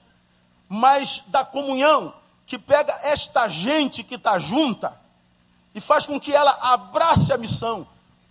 mas 0.68 1.24
da 1.28 1.46
comunhão 1.46 2.14
que 2.46 2.58
pega 2.58 3.00
esta 3.04 3.48
gente 3.48 4.04
que 4.04 4.16
está 4.16 4.38
junta 4.40 5.00
e 5.74 5.82
faz 5.82 6.06
com 6.06 6.20
que 6.20 6.34
ela 6.34 6.52
abrace 6.62 7.34
a 7.34 7.38
missão, 7.38 7.88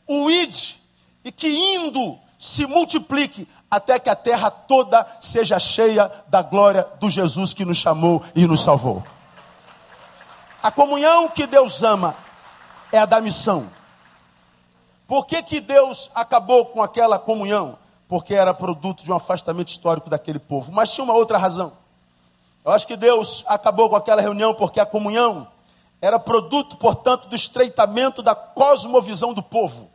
o 0.07 0.31
id, 0.31 0.77
e 1.25 1.33
que 1.33 1.49
indo 1.49 2.19
se 2.39 2.67
multiplique 2.67 3.49
até 3.71 3.99
que 3.99 4.11
a 4.11 4.15
terra 4.15 4.51
toda 4.51 5.07
seja 5.21 5.59
cheia 5.59 6.11
da 6.29 6.43
glória 6.43 6.87
do 7.01 7.09
Jesus 7.09 7.55
que 7.55 7.65
nos 7.65 7.79
chamou 7.79 8.23
e 8.35 8.47
nos 8.47 8.61
salvou. 8.61 9.03
A 10.63 10.71
comunhão 10.71 11.29
que 11.29 11.47
Deus 11.47 11.83
ama 11.83 12.15
é 12.93 12.99
a 12.99 13.07
da 13.07 13.21
missão. 13.21 13.69
Por 15.07 15.27
que, 15.27 15.43
que 15.43 15.61
Deus 15.61 16.11
acabou 16.15 16.67
com 16.67 16.83
aquela 16.83 17.19
comunhão? 17.19 17.79
Porque 18.09 18.35
era 18.35 18.55
produto 18.55 19.03
de 19.05 19.13
um 19.13 19.17
afastamento 19.17 19.69
histórico 19.69 20.09
daquele 20.09 20.39
povo. 20.39 20.73
Mas 20.73 20.93
tinha 20.93 21.05
uma 21.05 21.15
outra 21.15 21.39
razão. 21.39 21.73
Eu 22.65 22.73
acho 22.73 22.87
que 22.87 22.97
Deus 22.97 23.45
acabou 23.47 23.91
com 23.91 23.97
aquela 23.97 24.23
reunião 24.23 24.55
porque 24.55 24.81
a 24.81 24.87
comunhão 24.87 25.47
era 26.01 26.19
produto, 26.19 26.77
portanto, 26.77 27.29
do 27.29 27.37
estreitamento 27.37 28.23
da 28.23 28.35
cosmovisão 28.35 29.35
do 29.35 29.43
povo. 29.43 29.91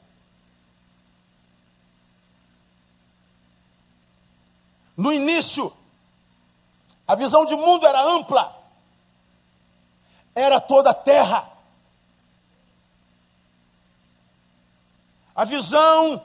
No 4.99 5.13
início, 5.13 5.71
a 7.07 7.15
visão 7.15 7.45
de 7.45 7.55
mundo 7.55 7.87
era 7.87 8.01
ampla, 8.01 8.53
era 10.35 10.59
toda 10.59 10.89
a 10.89 10.93
terra. 10.93 11.49
A 15.33 15.45
visão 15.45 16.21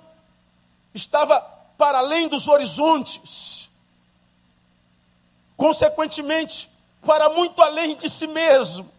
estava 0.92 1.40
para 1.78 1.98
além 1.98 2.26
dos 2.26 2.48
horizontes. 2.48 3.70
Consequentemente, 5.56 6.68
para 7.06 7.30
muito 7.30 7.62
além 7.62 7.94
de 7.94 8.10
si 8.10 8.26
mesmo. 8.26 8.90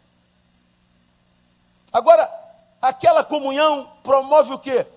Agora, 1.91 2.34
aquela 2.82 3.25
comunhão 3.25 3.91
promove 4.03 4.53
o 4.53 4.60
quê? 4.60 4.88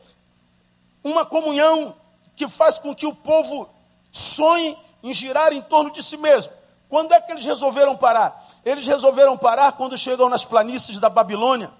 Uma 1.02 1.26
comunhão 1.26 1.96
que 2.36 2.46
faz 2.46 2.78
com 2.78 2.94
que 2.94 3.06
o 3.08 3.12
povo 3.12 3.76
sonhe 4.18 4.76
em 5.02 5.12
girar 5.12 5.52
em 5.52 5.62
torno 5.62 5.90
de 5.90 6.02
si 6.02 6.16
mesmo. 6.16 6.52
Quando 6.88 7.12
é 7.12 7.20
que 7.20 7.32
eles 7.32 7.44
resolveram 7.44 7.96
parar? 7.96 8.46
Eles 8.64 8.86
resolveram 8.86 9.36
parar 9.36 9.72
quando 9.72 9.96
chegam 9.96 10.28
nas 10.28 10.44
planícies 10.44 10.98
da 10.98 11.08
Babilônia. 11.08 11.70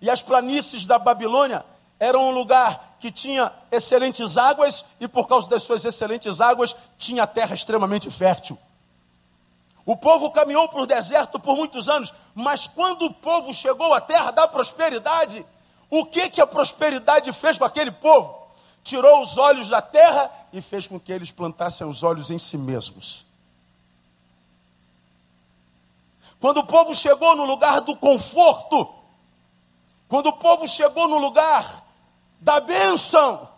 E 0.00 0.10
as 0.10 0.22
planícies 0.22 0.86
da 0.86 0.98
Babilônia 0.98 1.64
eram 1.98 2.28
um 2.28 2.30
lugar 2.30 2.96
que 2.98 3.10
tinha 3.10 3.52
excelentes 3.70 4.36
águas 4.36 4.84
e 5.00 5.08
por 5.08 5.26
causa 5.26 5.48
das 5.48 5.62
suas 5.62 5.84
excelentes 5.84 6.40
águas 6.40 6.76
tinha 6.98 7.26
terra 7.26 7.54
extremamente 7.54 8.10
fértil. 8.10 8.58
O 9.84 9.96
povo 9.96 10.30
caminhou 10.30 10.68
o 10.74 10.86
deserto 10.86 11.38
por 11.38 11.56
muitos 11.56 11.88
anos, 11.88 12.12
mas 12.34 12.66
quando 12.66 13.06
o 13.06 13.14
povo 13.14 13.54
chegou 13.54 13.94
à 13.94 14.00
terra 14.00 14.32
da 14.32 14.48
prosperidade, 14.48 15.46
o 15.88 16.04
que 16.04 16.28
que 16.28 16.40
a 16.40 16.46
prosperidade 16.46 17.32
fez 17.32 17.56
com 17.56 17.64
aquele 17.64 17.92
povo? 17.92 18.35
Tirou 18.86 19.20
os 19.20 19.36
olhos 19.36 19.68
da 19.68 19.82
terra 19.82 20.30
e 20.52 20.62
fez 20.62 20.86
com 20.86 21.00
que 21.00 21.10
eles 21.10 21.32
plantassem 21.32 21.84
os 21.84 22.04
olhos 22.04 22.30
em 22.30 22.38
si 22.38 22.56
mesmos. 22.56 23.26
Quando 26.38 26.58
o 26.58 26.64
povo 26.64 26.94
chegou 26.94 27.34
no 27.34 27.44
lugar 27.44 27.80
do 27.80 27.96
conforto, 27.96 28.88
quando 30.06 30.28
o 30.28 30.34
povo 30.34 30.68
chegou 30.68 31.08
no 31.08 31.18
lugar 31.18 31.84
da 32.40 32.60
bênção, 32.60 33.48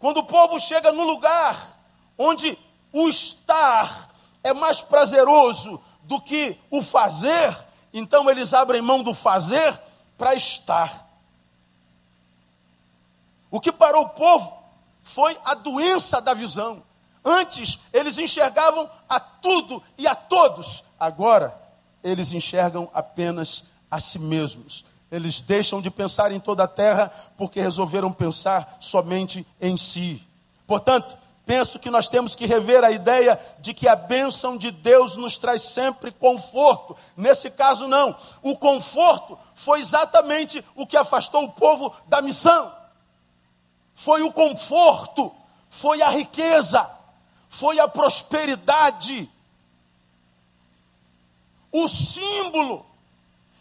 quando 0.00 0.16
o 0.16 0.24
povo 0.24 0.58
chega 0.58 0.90
no 0.90 1.04
lugar 1.04 1.78
onde 2.18 2.58
o 2.92 3.08
estar 3.08 4.10
é 4.42 4.52
mais 4.52 4.80
prazeroso 4.80 5.80
do 6.02 6.20
que 6.20 6.58
o 6.68 6.82
fazer, 6.82 7.56
então 7.94 8.28
eles 8.28 8.52
abrem 8.52 8.82
mão 8.82 9.04
do 9.04 9.14
fazer 9.14 9.80
para 10.18 10.34
estar. 10.34 11.05
O 13.50 13.60
que 13.60 13.72
parou 13.72 14.04
o 14.04 14.08
povo 14.10 14.52
foi 15.02 15.38
a 15.44 15.54
doença 15.54 16.20
da 16.20 16.34
visão. 16.34 16.82
Antes 17.24 17.78
eles 17.92 18.18
enxergavam 18.18 18.88
a 19.08 19.18
tudo 19.18 19.82
e 19.98 20.06
a 20.06 20.14
todos, 20.14 20.84
agora 20.98 21.56
eles 22.02 22.32
enxergam 22.32 22.88
apenas 22.94 23.64
a 23.90 23.98
si 23.98 24.18
mesmos. 24.18 24.84
Eles 25.10 25.40
deixam 25.42 25.80
de 25.80 25.90
pensar 25.90 26.32
em 26.32 26.40
toda 26.40 26.64
a 26.64 26.68
terra 26.68 27.10
porque 27.36 27.60
resolveram 27.60 28.12
pensar 28.12 28.76
somente 28.80 29.46
em 29.60 29.76
si. 29.76 30.26
Portanto, 30.66 31.16
penso 31.44 31.78
que 31.78 31.90
nós 31.90 32.08
temos 32.08 32.34
que 32.34 32.46
rever 32.46 32.82
a 32.82 32.90
ideia 32.90 33.38
de 33.60 33.72
que 33.72 33.88
a 33.88 33.94
bênção 33.94 34.56
de 34.56 34.70
Deus 34.70 35.16
nos 35.16 35.38
traz 35.38 35.62
sempre 35.62 36.10
conforto. 36.10 36.96
Nesse 37.16 37.50
caso, 37.50 37.86
não. 37.86 38.16
O 38.42 38.56
conforto 38.56 39.38
foi 39.54 39.80
exatamente 39.80 40.64
o 40.74 40.86
que 40.86 40.96
afastou 40.96 41.44
o 41.44 41.52
povo 41.52 41.94
da 42.08 42.20
missão. 42.20 42.72
Foi 43.96 44.22
o 44.22 44.32
conforto, 44.32 45.34
foi 45.68 46.00
a 46.02 46.10
riqueza, 46.10 46.88
foi 47.48 47.80
a 47.80 47.88
prosperidade 47.88 49.28
o 51.72 51.88
símbolo 51.88 52.86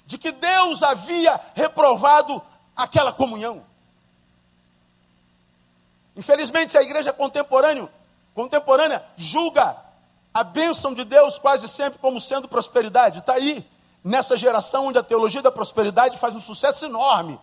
de 0.06 0.18
que 0.18 0.32
Deus 0.32 0.84
havia 0.84 1.39
reprovado 1.54 2.42
aquela 2.75 3.12
comunhão. 3.12 3.65
Infelizmente, 6.15 6.77
a 6.77 6.82
igreja 6.82 7.12
contemporânea, 7.12 7.92
contemporânea 8.34 9.04
julga 9.18 9.75
a 10.34 10.44
bênção 10.44 10.94
de 10.94 11.04
Deus 11.04 11.38
quase 11.38 11.68
sempre 11.68 12.00
como 12.00 12.20
sendo 12.20 12.48
prosperidade. 12.48 13.20
Está 13.20 13.34
aí, 13.34 13.68
nessa 14.04 14.38
geração 14.38 14.88
onde 14.88 14.98
a 14.98 15.04
teologia 15.04 15.42
da 15.42 15.51
prosperidade 15.51 16.18
faz 16.18 16.36
um 16.36 16.39
sucesso 16.39 16.86
enorme. 16.86 17.39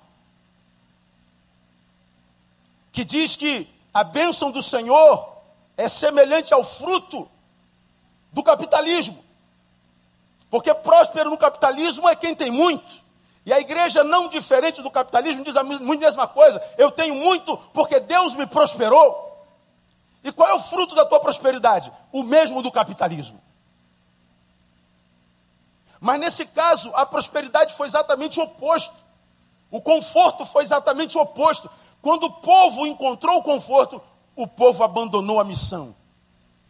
Que 2.93 3.05
diz 3.05 3.35
que 3.35 3.69
a 3.93 4.05
bênção 4.05 4.51
do 4.51 4.63
Senhor 4.63 5.33
é 5.77 5.89
semelhante 5.89 6.55
ao 6.55 6.63
fruto 6.63 7.29
do 8.33 8.43
capitalismo. 8.43 9.19
Porque 10.51 10.73
próspero 10.75 11.31
no 11.31 11.39
capitalismo 11.39 12.09
é 12.09 12.15
quem 12.15 12.35
tem 12.35 12.51
muito. 12.51 13.03
E 13.45 13.53
a 13.53 13.59
igreja, 13.59 14.05
não 14.05 14.29
diferente 14.29 14.81
do 14.83 14.91
capitalismo, 14.91 15.43
diz 15.43 15.57
a 15.57 15.65
mesma 15.65 16.29
coisa. 16.29 16.63
Eu 16.79 16.91
tenho 16.91 17.15
muito 17.15 17.57
porque 17.73 17.99
Deus 17.99 18.35
me 18.35 18.47
prosperou. 18.47 19.31
E 20.23 20.31
qual 20.31 20.51
é 20.51 20.55
o 20.55 20.61
fruto 20.61 20.95
da 20.95 21.05
tua 21.05 21.19
prosperidade? 21.19 21.91
O 22.13 22.23
mesmo 22.23 22.63
do 22.63 22.71
capitalismo. 22.71 23.41
Mas 26.01 26.21
nesse 26.21 26.47
caso, 26.47 26.93
a 26.95 27.05
prosperidade 27.05 27.75
foi 27.75 27.87
exatamente 27.87 28.39
o 28.39 28.45
oposto. 28.45 28.95
O 29.71 29.81
conforto 29.81 30.45
foi 30.45 30.63
exatamente 30.63 31.17
o 31.17 31.21
oposto. 31.21 31.71
Quando 32.03 32.25
o 32.25 32.33
povo 32.33 32.85
encontrou 32.85 33.39
o 33.39 33.43
conforto, 33.43 34.03
o 34.35 34.47
povo 34.47 34.83
abandonou 34.83 35.39
a 35.39 35.45
missão. 35.45 35.95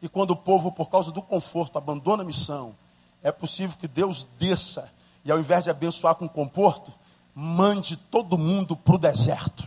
E 0.03 0.09
quando 0.09 0.33
o 0.33 0.37
povo, 0.37 0.71
por 0.71 0.91
causa 0.91 1.11
do 1.11 1.23
conforto, 1.23 1.79
abandona 1.79 2.23
a 2.23 2.27
missão, 2.27 2.77
é 3.23 3.33
possível 3.33 3.77
que 3.79 3.89
Deus 3.89 4.29
desça 4.39 4.93
e, 5.25 5.33
ao 5.33 5.39
invés 5.39 5.65
de 5.65 5.71
abençoar 5.71 6.17
com 6.17 6.29
conforto, 6.29 6.93
mande 7.35 7.97
todo 7.97 8.37
mundo 8.37 8.77
para 8.77 8.95
o 8.95 8.99
deserto. 8.99 9.67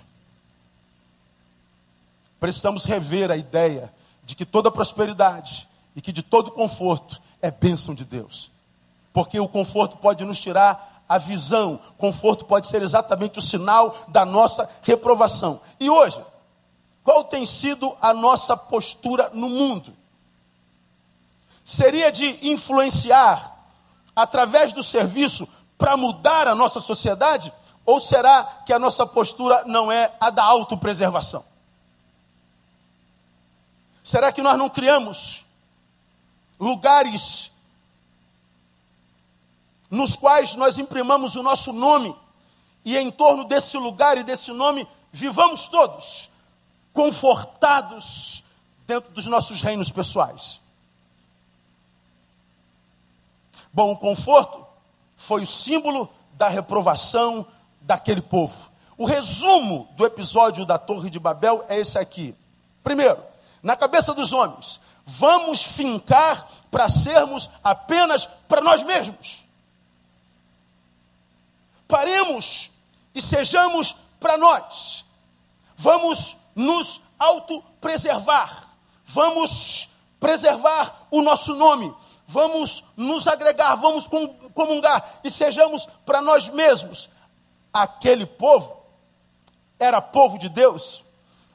Precisamos 2.40 2.86
rever 2.86 3.32
a 3.32 3.38
ideia 3.38 3.92
de 4.24 4.36
que 4.36 4.46
toda 4.46 4.70
prosperidade 4.70 5.68
e 5.96 6.02
que 6.02 6.12
de 6.12 6.22
todo 6.22 6.52
conforto 6.52 7.20
é 7.42 7.50
bênção 7.50 7.96
de 7.96 8.06
Deus. 8.06 8.52
Porque 9.14 9.40
o 9.40 9.48
conforto 9.48 9.98
pode 9.98 10.24
nos 10.26 10.40
tirar 10.40 10.95
a 11.08 11.18
visão, 11.18 11.80
conforto 11.98 12.46
pode 12.46 12.68
ser 12.68 12.82
exatamente 12.82 13.40
o 13.40 13.42
sinal 13.42 13.96
da 14.08 14.26
nossa 14.26 14.70
reprovação. 14.82 15.62
E 15.80 15.90
hoje, 15.90 16.24
qual 17.04 17.24
tem 17.24 17.46
sido 17.46 17.96
a 18.02 18.14
nossa 18.14 18.58
postura 18.58 19.30
no 19.34 19.50
mundo? 19.50 19.94
seria 21.66 22.12
de 22.12 22.48
influenciar 22.48 23.54
através 24.16 24.72
do 24.72 24.84
serviço 24.84 25.48
para 25.78 25.98
mudar 25.98 26.48
a 26.48 26.54
nossa 26.54 26.80
sociedade? 26.80 27.52
Ou 27.84 28.00
será 28.00 28.44
que 28.66 28.72
a 28.72 28.80
nossa 28.80 29.06
postura 29.06 29.64
não 29.66 29.92
é 29.92 30.14
a 30.20 30.30
da 30.30 30.44
autopreservação? 30.44 31.44
Será 34.04 34.32
que 34.32 34.44
nós 34.44 34.58
não 34.58 34.70
criamos 34.70 35.44
lugares 36.60 37.52
nos 39.96 40.16
quais 40.16 40.56
nós 40.56 40.78
imprimamos 40.78 41.36
o 41.36 41.42
nosso 41.42 41.72
nome 41.74 42.16
e 42.84 42.98
em 42.98 43.10
torno 43.10 43.46
desse 43.46 43.78
lugar 43.78 44.18
e 44.18 44.24
desse 44.24 44.52
nome 44.52 44.88
vivamos 45.12 45.68
todos 45.68 46.30
confortados 46.94 48.44
dentro 48.86 49.12
dos 49.12 49.26
nossos 49.26 49.62
reinos 49.62 49.92
pessoais? 49.92 50.62
Bom, 53.74 53.92
o 53.92 53.98
conforto 53.98 54.66
foi 55.18 55.42
o 55.42 55.48
símbolo 55.48 56.10
da 56.34 56.48
reprovação 56.48 57.46
daquele 57.82 58.22
povo. 58.22 58.70
O 58.98 59.06
resumo 59.06 59.90
do 59.98 60.06
episódio 60.06 60.66
da 60.66 60.78
Torre 60.78 61.10
de 61.10 61.20
Babel 61.20 61.66
é 61.68 61.80
esse 61.80 61.98
aqui. 61.98 62.34
Primeiro, 62.84 63.22
na 63.62 63.76
cabeça 63.76 64.14
dos 64.14 64.32
homens, 64.32 64.80
vamos 65.06 65.64
fincar 65.64 66.48
para 66.72 66.88
sermos 66.88 67.50
apenas 67.64 68.26
para 68.48 68.62
nós 68.62 68.84
mesmos. 68.84 69.45
Paremos 71.96 72.72
e 73.14 73.22
sejamos 73.22 73.96
para 74.20 74.38
nós. 74.38 75.06
Vamos 75.78 76.36
nos 76.54 77.02
autopreservar. 77.18 78.70
Vamos 79.06 79.90
preservar 80.20 81.08
o 81.10 81.22
nosso 81.22 81.56
nome 81.56 81.96
vamos 82.28 82.84
nos 82.98 83.28
agregar, 83.28 83.76
vamos 83.76 84.08
comungar 84.54 85.20
e 85.24 85.30
sejamos 85.30 85.86
para 86.06 86.22
nós 86.22 86.50
mesmos. 86.50 87.10
Aquele 87.72 88.26
povo 88.26 88.76
era 89.80 90.02
povo 90.02 90.40
de 90.40 90.50
Deus, 90.50 91.04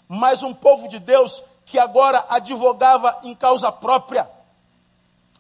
mas 0.07 0.43
um 0.43 0.55
povo 0.55 0.89
de 0.89 0.99
Deus 0.99 1.43
que 1.65 1.79
agora 1.79 2.25
advogava 2.29 3.19
em 3.23 3.35
causa 3.35 3.73
própria. 3.73 4.31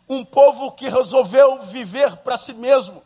Um 0.08 0.24
povo 0.24 0.72
que 0.72 0.88
resolveu 0.88 1.62
viver 1.62 2.16
para 2.18 2.36
si 2.36 2.52
mesmo. 2.52 3.02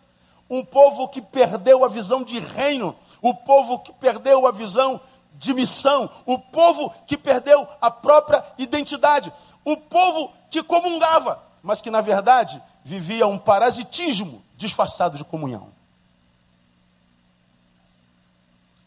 Um 0.55 0.65
povo 0.65 1.09
que 1.09 1.21
perdeu 1.21 1.85
a 1.85 1.89
visão 1.89 2.23
de 2.23 2.39
reino. 2.39 2.95
O 3.21 3.35
povo 3.35 3.79
que 3.79 3.93
perdeu 3.93 4.47
a 4.47 4.53
visão 4.53 5.01
de 5.35 5.53
missão. 5.53 6.11
O 6.27 6.39
povo 6.39 6.93
que 7.07 7.17
perdeu 7.17 7.67
a 7.81 7.91
própria 7.91 8.45
identidade. 8.59 9.33
O 9.65 9.77
povo 9.77 10.33
que 10.51 10.63
comungava 10.63 11.43
mas 11.65 11.81
que 11.81 11.91
na 11.91 12.03
verdade 12.03 12.63
vivia 12.85 13.27
um 13.27 13.39
parasitismo 13.39 14.45
disfarçado 14.55 15.17
de 15.17 15.25
comunhão. 15.25 15.71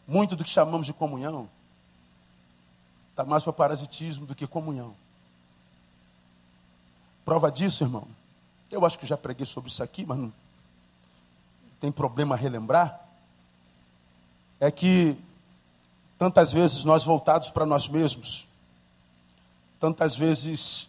Muito 0.06 0.36
do 0.36 0.44
que 0.44 0.50
chamamos 0.50 0.86
de 0.86 0.92
comunhão 0.92 1.50
está 3.10 3.24
mais 3.24 3.42
para 3.42 3.52
parasitismo 3.52 4.26
do 4.26 4.34
que 4.34 4.46
comunhão. 4.46 4.94
Prova 7.24 7.50
disso, 7.50 7.82
irmão, 7.82 8.06
Eu 8.70 8.86
acho 8.86 8.96
que 8.96 9.06
já 9.06 9.16
preguei 9.16 9.44
sobre 9.44 9.70
isso 9.70 9.82
aqui, 9.82 10.06
mas 10.06 10.16
não 10.16 10.32
tem 11.80 11.90
problema 11.92 12.36
relembrar. 12.36 13.00
É 14.60 14.70
que 14.70 15.16
tantas 16.18 16.52
vezes 16.52 16.84
nós 16.84 17.04
voltados 17.04 17.50
para 17.50 17.64
nós 17.64 17.88
mesmos, 17.88 18.46
tantas 19.78 20.16
vezes 20.16 20.88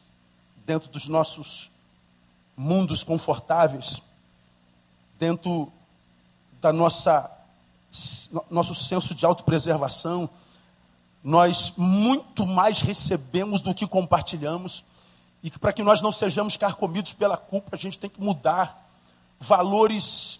dentro 0.65 0.89
dos 0.89 1.07
nossos 1.07 1.69
mundos 2.57 3.03
confortáveis, 3.03 4.01
dentro 5.17 5.71
da 6.61 6.73
nossa 6.73 7.35
nosso 8.51 8.75
senso 8.75 9.15
de 9.15 9.25
autopreservação, 9.25 10.29
nós 11.23 11.73
muito 11.75 12.45
mais 12.45 12.81
recebemos 12.81 13.61
do 13.61 13.73
que 13.73 13.87
compartilhamos, 13.87 14.83
e 15.41 15.49
que 15.49 15.57
para 15.57 15.73
que 15.73 15.83
nós 15.83 16.01
não 16.01 16.11
sejamos 16.11 16.55
carcomidos 16.55 17.13
pela 17.13 17.35
culpa, 17.35 17.75
a 17.75 17.79
gente 17.79 17.97
tem 17.97 18.09
que 18.09 18.21
mudar 18.21 18.87
valores 19.39 20.39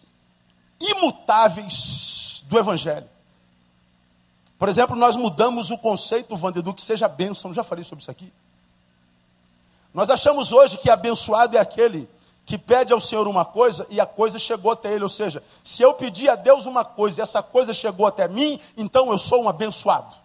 imutáveis 0.79 2.43
do 2.47 2.57
Evangelho. 2.57 3.09
Por 4.57 4.67
exemplo, 4.67 4.95
nós 4.95 5.15
mudamos 5.15 5.71
o 5.71 5.77
conceito, 5.77 6.35
Vandedu, 6.35 6.73
que 6.73 6.81
seja 6.81 7.07
bênção, 7.07 7.53
já 7.53 7.63
falei 7.63 7.83
sobre 7.83 8.01
isso 8.01 8.11
aqui. 8.11 8.31
Nós 9.93 10.09
achamos 10.09 10.51
hoje 10.51 10.77
que 10.77 10.89
abençoado 10.89 11.57
é 11.57 11.59
aquele 11.59 12.09
que 12.45 12.57
pede 12.57 12.91
ao 12.91 12.99
Senhor 12.99 13.27
uma 13.27 13.45
coisa 13.45 13.85
e 13.89 14.01
a 14.01 14.05
coisa 14.05 14.39
chegou 14.39 14.71
até 14.71 14.93
ele. 14.93 15.03
Ou 15.03 15.09
seja, 15.09 15.43
se 15.63 15.81
eu 15.81 15.93
pedir 15.93 16.29
a 16.29 16.35
Deus 16.35 16.65
uma 16.65 16.83
coisa 16.83 17.19
e 17.19 17.23
essa 17.23 17.41
coisa 17.43 17.73
chegou 17.73 18.05
até 18.05 18.27
mim, 18.27 18.59
então 18.75 19.11
eu 19.11 19.17
sou 19.17 19.43
um 19.43 19.49
abençoado. 19.49 20.15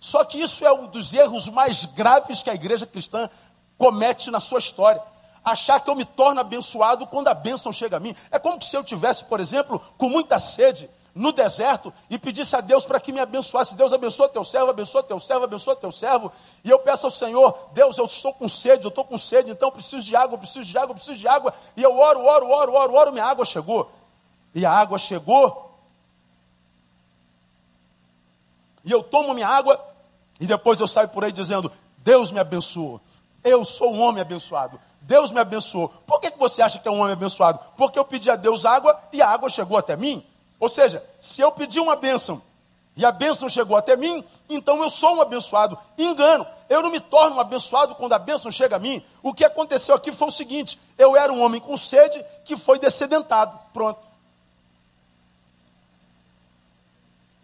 Só 0.00 0.24
que 0.24 0.40
isso 0.40 0.64
é 0.64 0.72
um 0.72 0.86
dos 0.86 1.12
erros 1.14 1.48
mais 1.48 1.84
graves 1.84 2.42
que 2.42 2.50
a 2.50 2.54
igreja 2.54 2.86
cristã 2.86 3.28
comete 3.76 4.30
na 4.30 4.40
sua 4.40 4.58
história. 4.58 5.02
Achar 5.46 5.78
que 5.78 5.88
eu 5.88 5.94
me 5.94 6.04
torno 6.04 6.40
abençoado 6.40 7.06
quando 7.06 7.28
a 7.28 7.34
bênção 7.34 7.72
chega 7.72 7.98
a 7.98 8.00
mim. 8.00 8.16
É 8.32 8.38
como 8.38 8.60
se 8.60 8.76
eu 8.76 8.82
tivesse, 8.82 9.24
por 9.26 9.38
exemplo, 9.38 9.80
com 9.96 10.08
muita 10.08 10.40
sede 10.40 10.90
no 11.14 11.30
deserto 11.30 11.92
e 12.10 12.18
pedisse 12.18 12.56
a 12.56 12.60
Deus 12.60 12.84
para 12.84 12.98
que 12.98 13.12
me 13.12 13.20
abençoasse. 13.20 13.76
Deus 13.76 13.92
abençoa 13.92 14.28
teu 14.28 14.42
servo, 14.42 14.70
abençoa 14.70 15.04
teu 15.04 15.20
servo, 15.20 15.44
abençoa 15.44 15.76
teu 15.76 15.92
servo. 15.92 16.32
E 16.64 16.68
eu 16.68 16.80
peço 16.80 17.06
ao 17.06 17.12
Senhor, 17.12 17.56
Deus, 17.72 17.96
eu 17.96 18.06
estou 18.06 18.34
com 18.34 18.48
sede, 18.48 18.86
eu 18.86 18.88
estou 18.88 19.04
com 19.04 19.16
sede, 19.16 19.52
então 19.52 19.68
eu 19.68 19.72
preciso 19.72 20.04
de 20.04 20.16
água, 20.16 20.34
eu 20.34 20.38
preciso 20.38 20.68
de 20.68 20.76
água, 20.76 20.90
eu 20.90 20.94
preciso 20.96 21.16
de 21.16 21.28
água. 21.28 21.54
E 21.76 21.82
eu 21.84 21.96
oro, 21.96 22.24
oro, 22.24 22.50
oro, 22.50 22.72
oro, 22.74 22.94
oro, 22.94 23.12
minha 23.12 23.24
água 23.24 23.44
chegou. 23.44 23.88
E 24.52 24.66
a 24.66 24.72
água 24.72 24.98
chegou. 24.98 25.78
E 28.84 28.90
eu 28.90 29.00
tomo 29.00 29.32
minha 29.32 29.46
água 29.46 29.80
e 30.40 30.46
depois 30.46 30.80
eu 30.80 30.88
saio 30.88 31.08
por 31.08 31.24
aí 31.24 31.30
dizendo: 31.30 31.70
Deus 31.98 32.32
me 32.32 32.40
abençoou. 32.40 33.00
Eu 33.44 33.64
sou 33.64 33.94
um 33.94 34.00
homem 34.00 34.20
abençoado. 34.20 34.80
Deus 35.06 35.30
me 35.30 35.38
abençoou. 35.38 35.88
Por 36.04 36.20
que, 36.20 36.32
que 36.32 36.38
você 36.38 36.60
acha 36.60 36.80
que 36.80 36.88
é 36.88 36.90
um 36.90 37.00
homem 37.00 37.12
abençoado? 37.12 37.60
Porque 37.76 37.98
eu 37.98 38.04
pedi 38.04 38.28
a 38.28 38.34
Deus 38.34 38.66
água 38.66 38.98
e 39.12 39.22
a 39.22 39.28
água 39.28 39.48
chegou 39.48 39.78
até 39.78 39.96
mim. 39.96 40.24
Ou 40.58 40.68
seja, 40.68 41.02
se 41.20 41.40
eu 41.40 41.52
pedi 41.52 41.78
uma 41.78 41.94
bênção 41.94 42.42
e 42.96 43.04
a 43.04 43.12
bênção 43.12 43.48
chegou 43.48 43.76
até 43.76 43.94
mim, 43.94 44.24
então 44.48 44.82
eu 44.82 44.90
sou 44.90 45.16
um 45.16 45.22
abençoado. 45.22 45.78
Engano, 45.96 46.44
eu 46.68 46.82
não 46.82 46.90
me 46.90 46.98
torno 46.98 47.36
um 47.36 47.40
abençoado 47.40 47.94
quando 47.94 48.14
a 48.14 48.18
bênção 48.18 48.50
chega 48.50 48.76
a 48.76 48.78
mim. 48.80 49.00
O 49.22 49.32
que 49.32 49.44
aconteceu 49.44 49.94
aqui 49.94 50.10
foi 50.10 50.26
o 50.26 50.32
seguinte: 50.32 50.76
eu 50.98 51.16
era 51.16 51.32
um 51.32 51.40
homem 51.40 51.60
com 51.60 51.76
sede 51.76 52.24
que 52.44 52.56
foi 52.56 52.80
descedentado. 52.80 53.56
Pronto. 53.72 54.00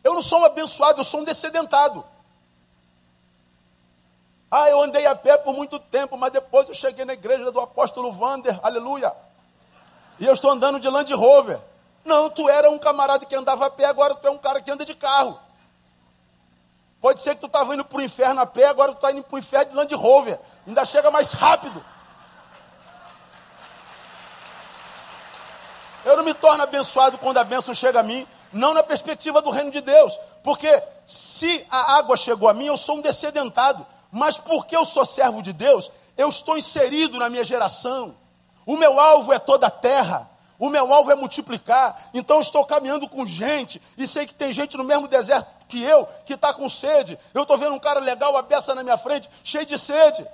Eu 0.03 0.15
não 0.15 0.23
sou 0.23 0.41
um 0.41 0.45
abençoado, 0.45 1.01
eu 1.01 1.05
sou 1.05 1.21
um 1.21 1.25
descedentado. 1.25 2.05
Ah, 4.55 4.69
eu 4.69 4.83
andei 4.83 5.07
a 5.07 5.15
pé 5.15 5.39
por 5.39 5.55
muito 5.55 5.79
tempo, 5.79 6.15
mas 6.19 6.31
depois 6.31 6.69
eu 6.69 6.75
cheguei 6.75 7.07
na 7.07 7.15
igreja 7.15 7.51
do 7.51 7.59
apóstolo 7.59 8.13
Vander, 8.13 8.61
aleluia. 8.63 9.11
E 10.21 10.27
eu 10.27 10.33
estou 10.35 10.51
andando 10.51 10.79
de 10.79 10.91
Land 10.91 11.11
Rover. 11.15 11.59
Não, 12.05 12.29
tu 12.29 12.51
era 12.51 12.69
um 12.71 12.79
camarada 12.79 13.25
que 13.25 13.35
andava 13.35 13.65
a 13.65 13.71
pé, 13.71 13.87
agora 13.87 14.15
tu 14.15 14.29
é 14.29 14.31
um 14.31 14.37
cara 14.37 14.61
que 14.61 14.71
anda 14.71 14.85
de 14.85 14.95
carro. 14.95 15.41
Pode 17.01 17.23
ser 17.23 17.35
que 17.35 17.41
tu 17.41 17.47
estava 17.47 17.73
indo 17.73 17.83
para 17.83 17.97
o 17.97 18.03
inferno 18.03 18.43
a 18.43 18.47
pé, 18.47 18.67
agora 18.67 18.93
tu 18.93 18.97
está 18.97 19.11
indo 19.11 19.23
para 19.23 19.37
o 19.37 19.39
inferno 19.39 19.71
de 19.71 19.77
Land 19.77 19.95
Rover. 19.95 20.39
Ainda 20.67 20.85
chega 20.85 21.11
mais 21.11 21.33
rápido. 21.33 21.83
Eu 26.05 26.15
não 26.15 26.25
me 26.25 26.35
torno 26.35 26.63
abençoado 26.63 27.17
quando 27.17 27.39
a 27.39 27.45
bênção 27.45 27.73
chega 27.73 28.01
a 28.01 28.03
mim, 28.03 28.29
não 28.53 28.75
na 28.75 28.83
perspectiva 28.83 29.41
do 29.41 29.49
reino 29.49 29.71
de 29.71 29.81
Deus. 29.81 30.21
Porque 30.45 30.83
se 31.07 31.67
a 31.71 31.97
água 31.97 32.19
chegou 32.19 32.51
a 32.51 32.53
mim, 32.53 32.67
eu 32.67 32.77
sou 32.77 32.99
um 32.99 33.01
descedentado. 33.01 33.87
Mas 34.13 34.37
porque 34.37 34.77
eu 34.77 34.85
sou 34.85 35.07
servo 35.07 35.41
de 35.41 35.55
Deus, 35.55 35.91
eu 36.19 36.29
estou 36.29 36.59
inserido 36.59 37.19
na 37.19 37.31
minha 37.31 37.43
geração. 37.43 38.15
O 38.67 38.77
meu 38.77 39.01
alvo 39.01 39.33
é 39.33 39.39
toda 39.39 39.67
a 39.67 39.71
terra. 39.71 40.31
O 40.59 40.69
meu 40.69 40.93
alvo 40.93 41.11
é 41.11 41.15
multiplicar. 41.15 42.11
Então 42.13 42.39
estou 42.39 42.65
caminhando 42.67 43.09
com 43.09 43.27
gente. 43.27 43.81
E 43.97 44.07
sei 44.07 44.27
que 44.27 44.35
tem 44.35 44.53
gente 44.53 44.77
no 44.77 44.85
mesmo 44.85 45.09
deserto 45.09 45.51
que 45.67 45.83
eu, 45.83 46.07
que 46.27 46.35
está 46.35 46.53
com 46.53 46.69
sede. 46.69 47.19
Eu 47.33 47.43
estou 47.43 47.57
vendo 47.57 47.75
um 47.75 47.81
cara 47.81 47.99
legal, 48.01 48.37
a 48.37 48.43
beça 48.43 48.75
na 48.75 48.83
minha 48.83 48.99
frente, 48.99 49.31
cheio 49.43 49.65
de 49.65 49.79
sede. 49.79 50.27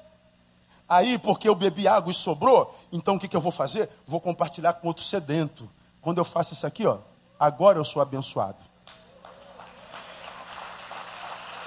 Aí, 0.88 1.17
porque 1.17 1.49
eu 1.49 1.55
bebi 1.55 1.87
água 1.87 2.11
e 2.11 2.14
sobrou, 2.14 2.75
então 2.91 3.14
o 3.14 3.19
que, 3.21 3.29
que 3.29 3.37
eu 3.37 3.41
vou 3.41 3.53
fazer? 3.53 3.88
Vou 4.07 4.21
compartilhar 4.21 4.73
com 4.73 4.88
outro 4.88 5.05
sedento. 5.05 5.71
Quando 6.01 6.19
eu 6.19 6.25
faço 6.25 6.55
isso 6.55 6.67
aqui, 6.67 6.87
ó, 6.87 6.99
agora 7.38 7.79
eu 7.79 7.85
sou 7.85 8.03
abençoado. 8.03 8.67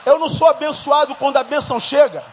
Eu 0.05 0.19
não 0.19 0.29
sou 0.29 0.47
abençoado 0.47 1.15
quando 1.15 1.37
a 1.37 1.43
bênção 1.43 1.79
chega. 1.79 2.23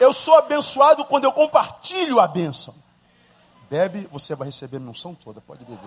Eu 0.00 0.12
sou 0.12 0.36
abençoado 0.36 1.04
quando 1.04 1.24
eu 1.24 1.32
compartilho 1.32 2.20
a 2.20 2.26
bênção. 2.26 2.74
Bebe, 3.70 4.08
você 4.10 4.34
vai 4.34 4.48
receber 4.48 4.78
a 4.78 4.80
unção 4.80 5.14
toda. 5.14 5.40
Pode 5.40 5.64
beber. 5.64 5.78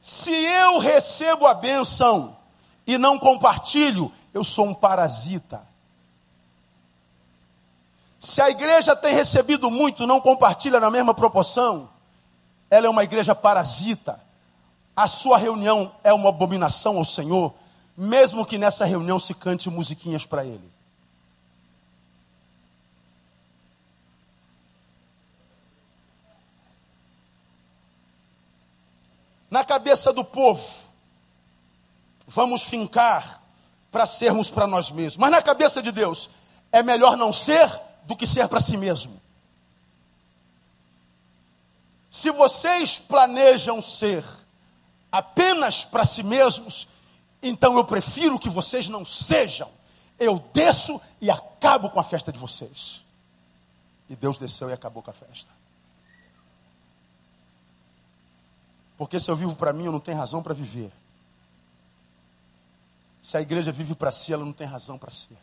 Se 0.00 0.30
eu 0.30 0.78
recebo 0.78 1.46
a 1.46 1.54
benção 1.54 2.36
e 2.86 2.98
não 2.98 3.18
compartilho, 3.18 4.12
eu 4.32 4.44
sou 4.44 4.66
um 4.66 4.74
parasita. 4.74 5.66
Se 8.18 8.40
a 8.40 8.48
igreja 8.48 8.96
tem 8.96 9.14
recebido 9.14 9.70
muito, 9.70 10.06
não 10.06 10.20
compartilha 10.20 10.80
na 10.80 10.90
mesma 10.90 11.12
proporção, 11.12 11.90
ela 12.70 12.86
é 12.86 12.90
uma 12.90 13.04
igreja 13.04 13.34
parasita. 13.34 14.20
A 14.96 15.06
sua 15.06 15.36
reunião 15.36 15.94
é 16.02 16.12
uma 16.12 16.30
abominação 16.30 16.96
ao 16.96 17.04
Senhor, 17.04 17.54
mesmo 17.96 18.44
que 18.44 18.58
nessa 18.58 18.84
reunião 18.84 19.18
se 19.18 19.34
cante 19.34 19.70
musiquinhas 19.70 20.26
para 20.26 20.44
ele. 20.44 20.74
na 29.54 29.64
cabeça 29.64 30.12
do 30.12 30.24
povo, 30.24 30.82
vamos 32.26 32.64
fincar 32.64 33.40
para 33.92 34.04
sermos 34.04 34.50
para 34.50 34.66
nós 34.66 34.90
mesmos. 34.90 35.16
Mas 35.16 35.30
na 35.30 35.40
cabeça 35.40 35.80
de 35.80 35.92
Deus, 35.92 36.28
é 36.72 36.82
melhor 36.82 37.16
não 37.16 37.32
ser 37.32 37.70
do 38.02 38.16
que 38.16 38.26
ser 38.26 38.48
para 38.48 38.58
si 38.58 38.76
mesmo. 38.76 39.22
Se 42.10 42.32
vocês 42.32 42.98
planejam 42.98 43.80
ser 43.80 44.24
apenas 45.12 45.84
para 45.84 46.04
si 46.04 46.24
mesmos, 46.24 46.88
então 47.46 47.76
eu 47.76 47.84
prefiro 47.84 48.38
que 48.38 48.48
vocês 48.48 48.88
não 48.88 49.04
sejam. 49.04 49.70
Eu 50.18 50.38
desço 50.54 50.98
e 51.20 51.30
acabo 51.30 51.90
com 51.90 52.00
a 52.00 52.02
festa 52.02 52.32
de 52.32 52.38
vocês. 52.38 53.04
E 54.08 54.16
Deus 54.16 54.38
desceu 54.38 54.70
e 54.70 54.72
acabou 54.72 55.02
com 55.02 55.10
a 55.10 55.14
festa. 55.14 55.50
Porque 58.96 59.20
se 59.20 59.30
eu 59.30 59.36
vivo 59.36 59.54
para 59.54 59.74
mim, 59.74 59.84
eu 59.84 59.92
não 59.92 60.00
tenho 60.00 60.16
razão 60.16 60.42
para 60.42 60.54
viver. 60.54 60.90
Se 63.20 63.36
a 63.36 63.42
igreja 63.42 63.70
vive 63.70 63.94
para 63.94 64.10
si, 64.10 64.32
ela 64.32 64.44
não 64.44 64.52
tem 64.52 64.66
razão 64.66 64.96
para 64.96 65.10
ser. 65.10 65.36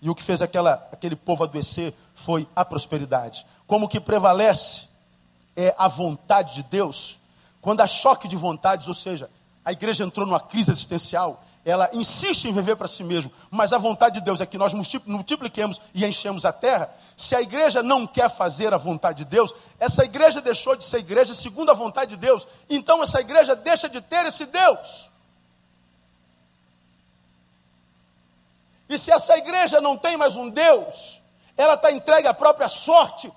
E 0.00 0.10
o 0.10 0.16
que 0.16 0.22
fez 0.22 0.42
aquela, 0.42 0.88
aquele 0.90 1.14
povo 1.14 1.44
adoecer 1.44 1.94
foi 2.12 2.48
a 2.56 2.64
prosperidade. 2.64 3.46
Como 3.68 3.88
que 3.88 4.00
prevalece 4.00 4.88
é 5.54 5.72
a 5.78 5.86
vontade 5.86 6.54
de 6.54 6.64
Deus. 6.64 7.20
Quando 7.62 7.80
há 7.80 7.86
choque 7.86 8.26
de 8.26 8.36
vontades, 8.36 8.88
ou 8.88 8.92
seja, 8.92 9.30
a 9.64 9.70
igreja 9.70 10.04
entrou 10.04 10.26
numa 10.26 10.40
crise 10.40 10.72
existencial, 10.72 11.44
ela 11.64 11.88
insiste 11.92 12.46
em 12.46 12.52
viver 12.52 12.74
para 12.74 12.88
si 12.88 13.04
mesmo, 13.04 13.30
mas 13.48 13.72
a 13.72 13.78
vontade 13.78 14.16
de 14.18 14.24
Deus 14.24 14.40
é 14.40 14.46
que 14.46 14.58
nós 14.58 14.74
multipliquemos 15.06 15.80
e 15.94 16.04
enchemos 16.04 16.44
a 16.44 16.52
terra. 16.52 16.92
Se 17.16 17.36
a 17.36 17.40
igreja 17.40 17.80
não 17.80 18.04
quer 18.04 18.28
fazer 18.28 18.74
a 18.74 18.76
vontade 18.76 19.18
de 19.18 19.24
Deus, 19.26 19.54
essa 19.78 20.04
igreja 20.04 20.40
deixou 20.40 20.74
de 20.74 20.84
ser 20.84 20.98
igreja 20.98 21.34
segundo 21.34 21.70
a 21.70 21.74
vontade 21.74 22.10
de 22.10 22.16
Deus, 22.16 22.48
então 22.68 23.00
essa 23.00 23.20
igreja 23.20 23.54
deixa 23.54 23.88
de 23.88 24.00
ter 24.00 24.26
esse 24.26 24.44
Deus. 24.46 25.08
E 28.88 28.98
se 28.98 29.12
essa 29.12 29.38
igreja 29.38 29.80
não 29.80 29.96
tem 29.96 30.16
mais 30.16 30.36
um 30.36 30.50
Deus, 30.50 31.22
ela 31.56 31.74
está 31.74 31.92
entregue 31.92 32.26
à 32.26 32.34
própria 32.34 32.68
sorte. 32.68 33.32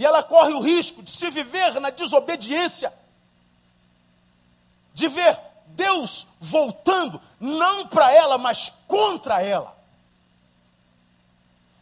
E 0.00 0.06
ela 0.06 0.22
corre 0.22 0.54
o 0.54 0.60
risco 0.60 1.02
de 1.02 1.10
se 1.10 1.30
viver 1.30 1.78
na 1.78 1.90
desobediência, 1.90 2.90
de 4.94 5.06
ver 5.08 5.38
Deus 5.66 6.26
voltando, 6.40 7.20
não 7.38 7.86
para 7.86 8.10
ela, 8.10 8.38
mas 8.38 8.72
contra 8.88 9.42
ela. 9.42 9.76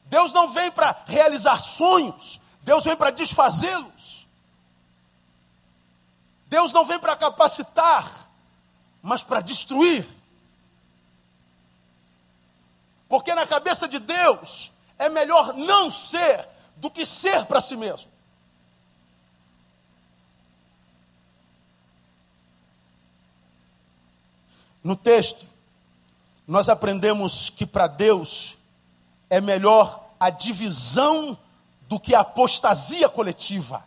Deus 0.07 0.33
não 0.33 0.49
vem 0.49 0.69
para 0.69 1.01
realizar 1.07 1.61
sonhos, 1.61 2.41
Deus 2.63 2.83
vem 2.83 2.97
para 2.97 3.13
desfazê-los. 3.13 4.27
Deus 6.47 6.73
não 6.73 6.85
vem 6.85 6.99
para 6.99 7.15
capacitar, 7.15 8.29
mas 9.01 9.23
para 9.23 9.41
destruir. 9.41 10.05
Porque 13.09 13.33
na 13.33 13.47
cabeça 13.47 13.87
de 13.87 14.01
Deus 14.01 14.73
é 14.99 15.09
melhor 15.09 15.55
não 15.55 15.89
ser 15.89 16.58
do 16.79 16.91
que 16.91 17.05
ser 17.05 17.45
para 17.47 17.61
si 17.61 17.77
mesmo. 17.77 18.11
No 24.83 24.97
texto, 24.97 25.47
nós 26.47 26.69
aprendemos 26.69 27.51
que 27.51 27.67
para 27.67 27.87
Deus 27.87 28.57
é 29.29 29.41
melhor 29.41 30.09
a 30.19 30.31
divisão 30.31 31.37
do 31.83 32.01
que 32.01 32.15
a 32.15 32.21
apostasia 32.21 33.09
coletiva. 33.09 33.85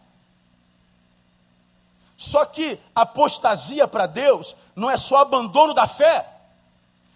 Só 2.15 2.45
que 2.45 2.80
apostasia 2.93 3.88
para 3.88 4.06
Deus 4.06 4.56
não 4.75 4.91
é 4.91 4.97
só 4.97 5.17
abandono 5.17 5.73
da 5.73 5.88
fé. 5.88 6.27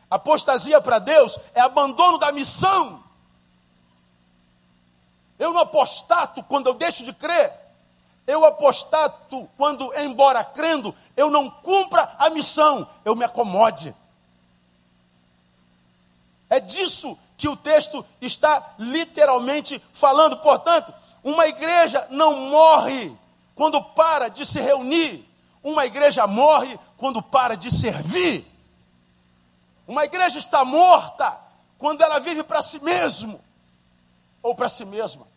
Apostasia 0.10 0.82
para 0.82 0.98
Deus 0.98 1.38
é 1.54 1.62
abandono 1.62 2.18
da 2.18 2.32
missão. 2.32 3.05
Eu 5.46 5.54
não 5.54 5.62
apostato 5.62 6.42
quando 6.42 6.66
eu 6.66 6.74
deixo 6.74 7.04
de 7.04 7.14
crer. 7.14 7.54
Eu 8.26 8.44
apostato 8.44 9.48
quando, 9.56 9.94
embora 10.00 10.44
crendo, 10.44 10.94
eu 11.16 11.30
não 11.30 11.52
cumpra 11.52 12.16
a 12.18 12.32
missão, 12.32 12.90
eu 13.06 13.16
me 13.16 13.24
acomode. 13.24 13.96
É 16.50 16.60
disso 16.60 17.16
que 17.38 17.48
o 17.48 17.56
texto 17.56 18.04
está 18.20 18.74
literalmente 18.80 19.80
falando. 19.94 20.38
Portanto, 20.38 20.92
uma 21.24 21.46
igreja 21.46 22.08
não 22.10 22.36
morre 22.36 23.16
quando 23.54 23.80
para 23.80 24.30
de 24.30 24.48
se 24.48 24.60
reunir. 24.60 25.30
Uma 25.64 25.86
igreja 25.86 26.26
morre 26.26 26.80
quando 26.98 27.22
para 27.22 27.56
de 27.56 27.70
servir. 27.70 28.48
Uma 29.88 30.06
igreja 30.06 30.40
está 30.40 30.66
morta 30.66 31.40
quando 31.78 32.02
ela 32.02 32.18
vive 32.18 32.42
para 32.42 32.64
si 32.64 32.80
mesmo 32.80 33.40
ou 34.42 34.56
para 34.56 34.70
si 34.70 34.86
mesma. 34.86 35.35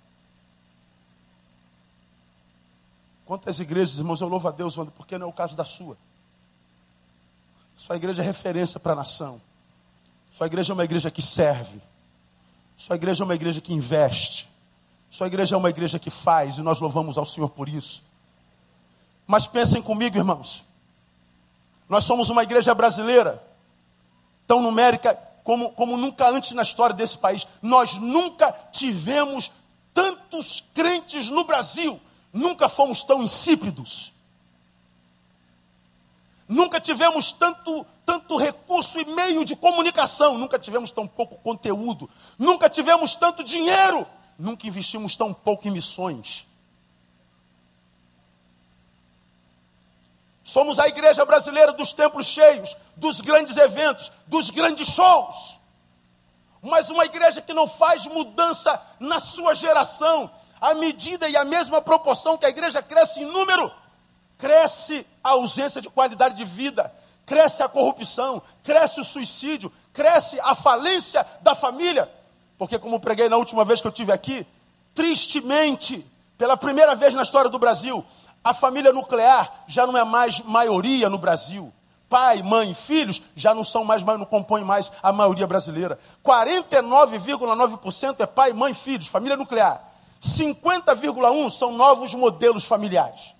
Quantas 3.28 3.60
igrejas, 3.60 3.98
irmãos, 3.98 4.22
eu 4.22 4.26
louvo 4.26 4.48
a 4.48 4.50
Deus, 4.50 4.74
porque 4.96 5.18
não 5.18 5.26
é 5.26 5.28
o 5.28 5.32
caso 5.34 5.54
da 5.54 5.62
sua. 5.62 5.98
Sua 7.76 7.94
igreja 7.94 8.22
é 8.22 8.24
referência 8.24 8.80
para 8.80 8.92
a 8.92 8.96
nação. 8.96 9.38
Sua 10.30 10.46
igreja 10.46 10.72
é 10.72 10.74
uma 10.74 10.84
igreja 10.84 11.10
que 11.10 11.20
serve. 11.20 11.78
Sua 12.74 12.96
igreja 12.96 13.22
é 13.22 13.26
uma 13.26 13.34
igreja 13.34 13.60
que 13.60 13.74
investe. 13.74 14.48
Sua 15.10 15.26
igreja 15.26 15.54
é 15.54 15.58
uma 15.58 15.68
igreja 15.68 15.98
que 15.98 16.08
faz, 16.08 16.56
e 16.56 16.62
nós 16.62 16.80
louvamos 16.80 17.18
ao 17.18 17.26
Senhor 17.26 17.50
por 17.50 17.68
isso. 17.68 18.02
Mas 19.26 19.46
pensem 19.46 19.82
comigo, 19.82 20.16
irmãos. 20.16 20.64
Nós 21.86 22.04
somos 22.04 22.30
uma 22.30 22.42
igreja 22.42 22.74
brasileira, 22.74 23.46
tão 24.46 24.62
numérica 24.62 25.14
como, 25.44 25.70
como 25.72 25.98
nunca 25.98 26.30
antes 26.30 26.52
na 26.52 26.62
história 26.62 26.96
desse 26.96 27.18
país. 27.18 27.46
Nós 27.60 27.98
nunca 27.98 28.52
tivemos 28.72 29.52
tantos 29.92 30.64
crentes 30.72 31.28
no 31.28 31.44
Brasil 31.44 32.00
Nunca 32.38 32.68
fomos 32.68 33.02
tão 33.02 33.20
insípidos. 33.20 34.12
Nunca 36.46 36.80
tivemos 36.80 37.32
tanto, 37.32 37.84
tanto 38.06 38.36
recurso 38.36 39.00
e 39.00 39.04
meio 39.06 39.44
de 39.44 39.56
comunicação. 39.56 40.38
Nunca 40.38 40.56
tivemos 40.56 40.92
tão 40.92 41.04
pouco 41.04 41.34
conteúdo. 41.38 42.08
Nunca 42.38 42.70
tivemos 42.70 43.16
tanto 43.16 43.42
dinheiro. 43.42 44.06
Nunca 44.38 44.68
investimos 44.68 45.16
tão 45.16 45.34
pouco 45.34 45.66
em 45.66 45.72
missões. 45.72 46.46
Somos 50.44 50.78
a 50.78 50.86
igreja 50.86 51.24
brasileira 51.24 51.72
dos 51.72 51.92
templos 51.92 52.28
cheios, 52.28 52.76
dos 52.96 53.20
grandes 53.20 53.56
eventos, 53.56 54.12
dos 54.28 54.48
grandes 54.48 54.86
shows. 54.88 55.58
Mas 56.62 56.88
uma 56.88 57.04
igreja 57.04 57.42
que 57.42 57.52
não 57.52 57.66
faz 57.66 58.06
mudança 58.06 58.80
na 59.00 59.18
sua 59.18 59.54
geração, 59.54 60.30
à 60.60 60.74
medida 60.74 61.28
e 61.28 61.36
à 61.36 61.44
mesma 61.44 61.80
proporção 61.80 62.36
que 62.36 62.46
a 62.46 62.48
igreja 62.48 62.82
cresce 62.82 63.20
em 63.20 63.24
número, 63.24 63.70
cresce 64.36 65.06
a 65.22 65.30
ausência 65.30 65.80
de 65.80 65.88
qualidade 65.88 66.36
de 66.36 66.44
vida, 66.44 66.92
cresce 67.26 67.62
a 67.62 67.68
corrupção, 67.68 68.40
cresce 68.62 69.00
o 69.00 69.04
suicídio, 69.04 69.72
cresce 69.92 70.40
a 70.40 70.54
falência 70.54 71.26
da 71.42 71.54
família. 71.54 72.10
Porque, 72.56 72.78
como 72.78 72.98
preguei 72.98 73.28
na 73.28 73.36
última 73.36 73.64
vez 73.64 73.80
que 73.80 73.86
eu 73.86 73.92
tive 73.92 74.12
aqui, 74.12 74.46
tristemente, 74.94 76.04
pela 76.36 76.56
primeira 76.56 76.94
vez 76.94 77.14
na 77.14 77.22
história 77.22 77.50
do 77.50 77.58
Brasil, 77.58 78.04
a 78.42 78.54
família 78.54 78.92
nuclear 78.92 79.64
já 79.66 79.86
não 79.86 79.96
é 79.96 80.04
mais 80.04 80.40
maioria 80.40 81.08
no 81.08 81.18
Brasil. 81.18 81.72
Pai, 82.08 82.42
mãe, 82.42 82.72
filhos 82.72 83.20
já 83.36 83.54
não 83.54 83.62
são 83.62 83.84
mais, 83.84 84.02
não 84.02 84.24
compõem 84.24 84.64
mais 84.64 84.90
a 85.02 85.12
maioria 85.12 85.46
brasileira. 85.46 85.98
49,9% 86.24 88.20
é 88.20 88.26
pai, 88.26 88.52
mãe, 88.52 88.72
filhos, 88.72 89.08
família 89.08 89.36
nuclear. 89.36 89.87
50,1 90.20 91.50
são 91.50 91.72
novos 91.72 92.14
modelos 92.14 92.64
familiares. 92.64 93.34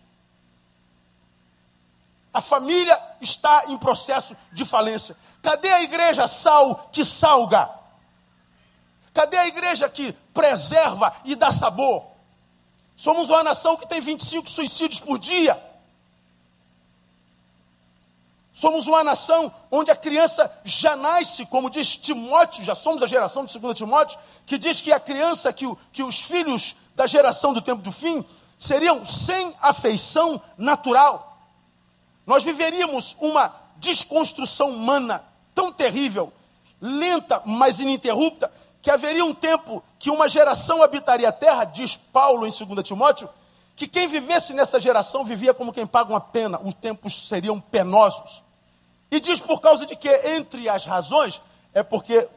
A 2.33 2.41
família 2.41 3.01
está 3.21 3.65
em 3.67 3.77
processo 3.77 4.37
de 4.53 4.65
falência. 4.65 5.17
Cadê 5.43 5.71
a 5.71 5.83
igreja 5.83 6.27
sal 6.29 6.89
que 6.93 7.05
salga? 7.05 7.69
Cadê 9.13 9.37
a 9.37 9.49
igreja 9.49 9.89
que 9.89 10.13
preserva 10.33 11.13
e 11.25 11.35
dá 11.35 11.51
sabor? 11.51 12.07
Somos 12.95 13.31
uma 13.31 13.43
nação 13.43 13.77
que 13.77 13.89
tem 13.89 14.01
25 14.01 14.49
suicídios 14.49 15.01
por 15.01 15.19
dia. 15.19 15.61
Somos 18.59 18.89
uma 18.89 19.05
nação 19.05 19.55
onde 19.71 19.89
a 19.89 19.95
criança 19.95 20.51
já 20.65 20.97
nasce, 20.97 21.47
como 21.47 21.71
diz 21.71 21.97
Timóteo, 21.97 22.65
já 22.65 22.75
somos 22.75 23.05
a 23.05 23.07
geração 23.07 23.45
de 23.45 23.57
2 23.57 23.79
Timóteo, 23.79 24.19
que 24.45 24.59
diz 24.59 24.81
que 24.81 24.91
a 24.91 24.99
criança, 24.99 25.53
que, 25.53 25.65
que 25.93 26.03
os 26.03 26.19
filhos 26.23 26.75
da 26.93 27.07
geração 27.07 27.53
do 27.53 27.63
tempo 27.63 27.81
do 27.81 27.93
fim 27.93 28.25
seriam 28.59 29.05
sem 29.05 29.55
afeição 29.63 30.43
natural. 30.57 31.39
Nós 32.27 32.43
viveríamos 32.43 33.17
uma 33.21 33.55
desconstrução 33.77 34.71
humana 34.71 35.25
tão 35.55 35.71
terrível, 35.71 36.33
lenta, 36.81 37.41
mas 37.45 37.79
ininterrupta, 37.79 38.51
que 38.83 38.91
haveria 38.91 39.25
um 39.25 39.35
tempo 39.35 39.85
que 40.01 40.11
uma 40.11 40.27
geração 40.27 40.83
habitaria 40.83 41.29
a 41.29 41.33
terra, 41.33 41.63
diz 41.63 41.97
Paulo 41.97 42.45
em 42.45 42.51
2 42.51 42.83
Timóteo, 42.83 43.31
que 43.77 43.87
quem 43.87 44.09
vivesse 44.09 44.53
nessa 44.53 44.81
geração 44.81 45.25
vivia 45.25 45.55
como 45.55 45.73
quem 45.73 45.87
paga 45.87 46.11
uma 46.11 46.21
pena, 46.21 46.61
os 46.61 46.75
tempos 46.75 47.29
seriam 47.29 47.61
penosos. 47.61 48.48
E 49.11 49.21
diz 49.21 49.41
por 49.41 49.61
causa 49.61 49.87
de 49.87 49.97
que, 49.97 50.09
entre 50.09 50.69
as 50.69 50.85
razões, 50.85 51.41
é 51.73 51.83
porque 51.83 52.29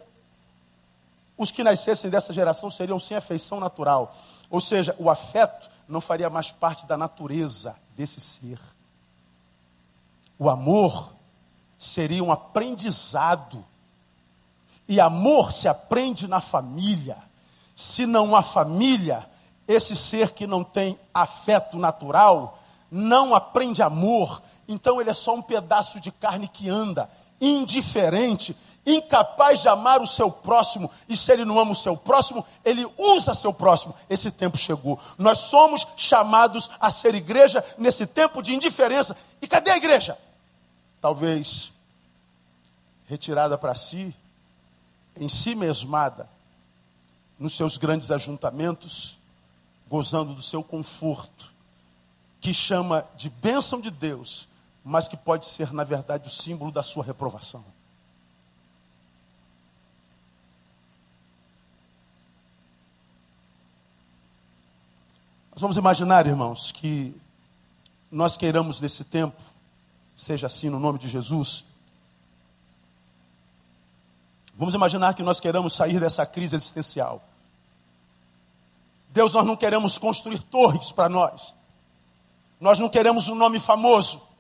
os 1.38 1.52
que 1.52 1.64
nascessem 1.64 2.10
dessa 2.10 2.34
geração 2.34 2.70
seriam 2.70 3.00
sem 3.00 3.18
afeição 3.18 3.60
natural. 3.60 4.16
Ou 4.50 4.62
seja, 4.62 4.96
o 5.00 5.10
afeto 5.10 5.70
não 5.88 6.00
faria 6.00 6.30
mais 6.30 6.52
parte 6.52 6.86
da 6.86 6.98
natureza 6.98 7.76
desse 7.96 8.22
ser. 8.22 8.60
O 10.38 10.50
amor 10.50 11.14
seria 11.78 12.24
um 12.24 12.32
aprendizado. 12.32 13.66
E 14.88 15.00
amor 15.00 15.52
se 15.52 15.68
aprende 15.68 16.28
na 16.28 16.40
família. 16.40 17.18
Se 17.76 18.06
não 18.06 18.36
há 18.36 18.42
família, 18.42 19.28
esse 19.68 19.96
ser 19.96 20.32
que 20.32 20.46
não 20.46 20.64
tem 20.64 21.00
afeto 21.14 21.78
natural 21.78 22.60
não 22.92 23.34
aprende 23.34 23.82
amor, 23.82 24.42
então 24.72 25.02
ele 25.02 25.10
é 25.10 25.14
só 25.14 25.36
um 25.36 25.42
pedaço 25.42 26.00
de 26.00 26.12
carne 26.12 26.48
que 26.48 26.70
anda, 26.70 27.10
indiferente, 27.40 28.56
incapaz 28.86 29.62
de 29.62 29.68
amar 29.68 30.02
o 30.02 30.08
seu 30.08 30.32
próximo, 30.32 30.90
e 31.10 31.18
se 31.18 31.32
ele 31.32 31.44
não 31.44 31.60
ama 31.60 31.72
o 31.72 31.76
seu 31.76 31.98
próximo, 31.98 32.46
ele 32.64 32.88
usa 32.98 33.34
seu 33.34 33.52
próximo. 33.52 33.94
Esse 34.10 34.32
tempo 34.32 34.58
chegou. 34.58 35.00
Nós 35.18 35.40
somos 35.40 35.86
chamados 35.98 36.70
a 36.80 36.90
ser 36.90 37.14
igreja 37.16 37.64
nesse 37.78 38.08
tempo 38.08 38.42
de 38.42 38.56
indiferença. 38.56 39.16
E 39.42 39.48
cadê 39.48 39.72
a 39.72 39.78
igreja? 39.78 40.18
Talvez 41.02 41.72
retirada 43.08 43.58
para 43.58 43.76
si, 43.76 44.16
em 45.18 45.28
si 45.28 45.54
mesmada, 45.54 46.30
nos 47.38 47.58
seus 47.58 47.76
grandes 47.76 48.10
ajuntamentos, 48.10 49.18
gozando 49.90 50.34
do 50.34 50.42
seu 50.42 50.64
conforto 50.64 51.52
que 52.42 52.54
chama 52.54 53.06
de 53.16 53.30
bênção 53.30 53.80
de 53.80 53.92
Deus, 53.92 54.50
mas 54.84 55.08
que 55.08 55.16
pode 55.16 55.46
ser, 55.46 55.72
na 55.72 55.84
verdade, 55.84 56.28
o 56.28 56.32
símbolo 56.32 56.72
da 56.72 56.82
sua 56.82 57.04
reprovação. 57.04 57.64
Nós 65.52 65.62
vamos 65.62 65.78
imaginar, 65.78 66.26
irmãos, 66.26 66.72
que 66.72 67.16
nós 68.10 68.36
queiramos 68.36 68.82
nesse 68.82 69.04
tempo, 69.04 69.40
seja 70.16 70.48
assim 70.48 70.70
no 70.70 70.80
nome 70.80 70.98
de 70.98 71.08
Jesus. 71.08 71.64
Vamos 74.56 74.74
imaginar 74.74 75.14
que 75.14 75.24
nós 75.24 75.40
queiramos 75.40 75.74
sair 75.74 76.00
dessa 76.00 76.26
crise 76.26 76.56
existencial. 76.56 77.24
Deus, 79.10 79.34
nós 79.34 79.46
não 79.46 79.56
queremos 79.56 79.98
construir 79.98 80.40
torres 80.40 80.92
para 80.92 81.10
nós. 81.10 81.54
Nós 82.60 82.80
não 82.80 82.90
queremos 82.90 83.28
um 83.28 83.36
nome 83.36 83.60
famoso. 83.60 84.31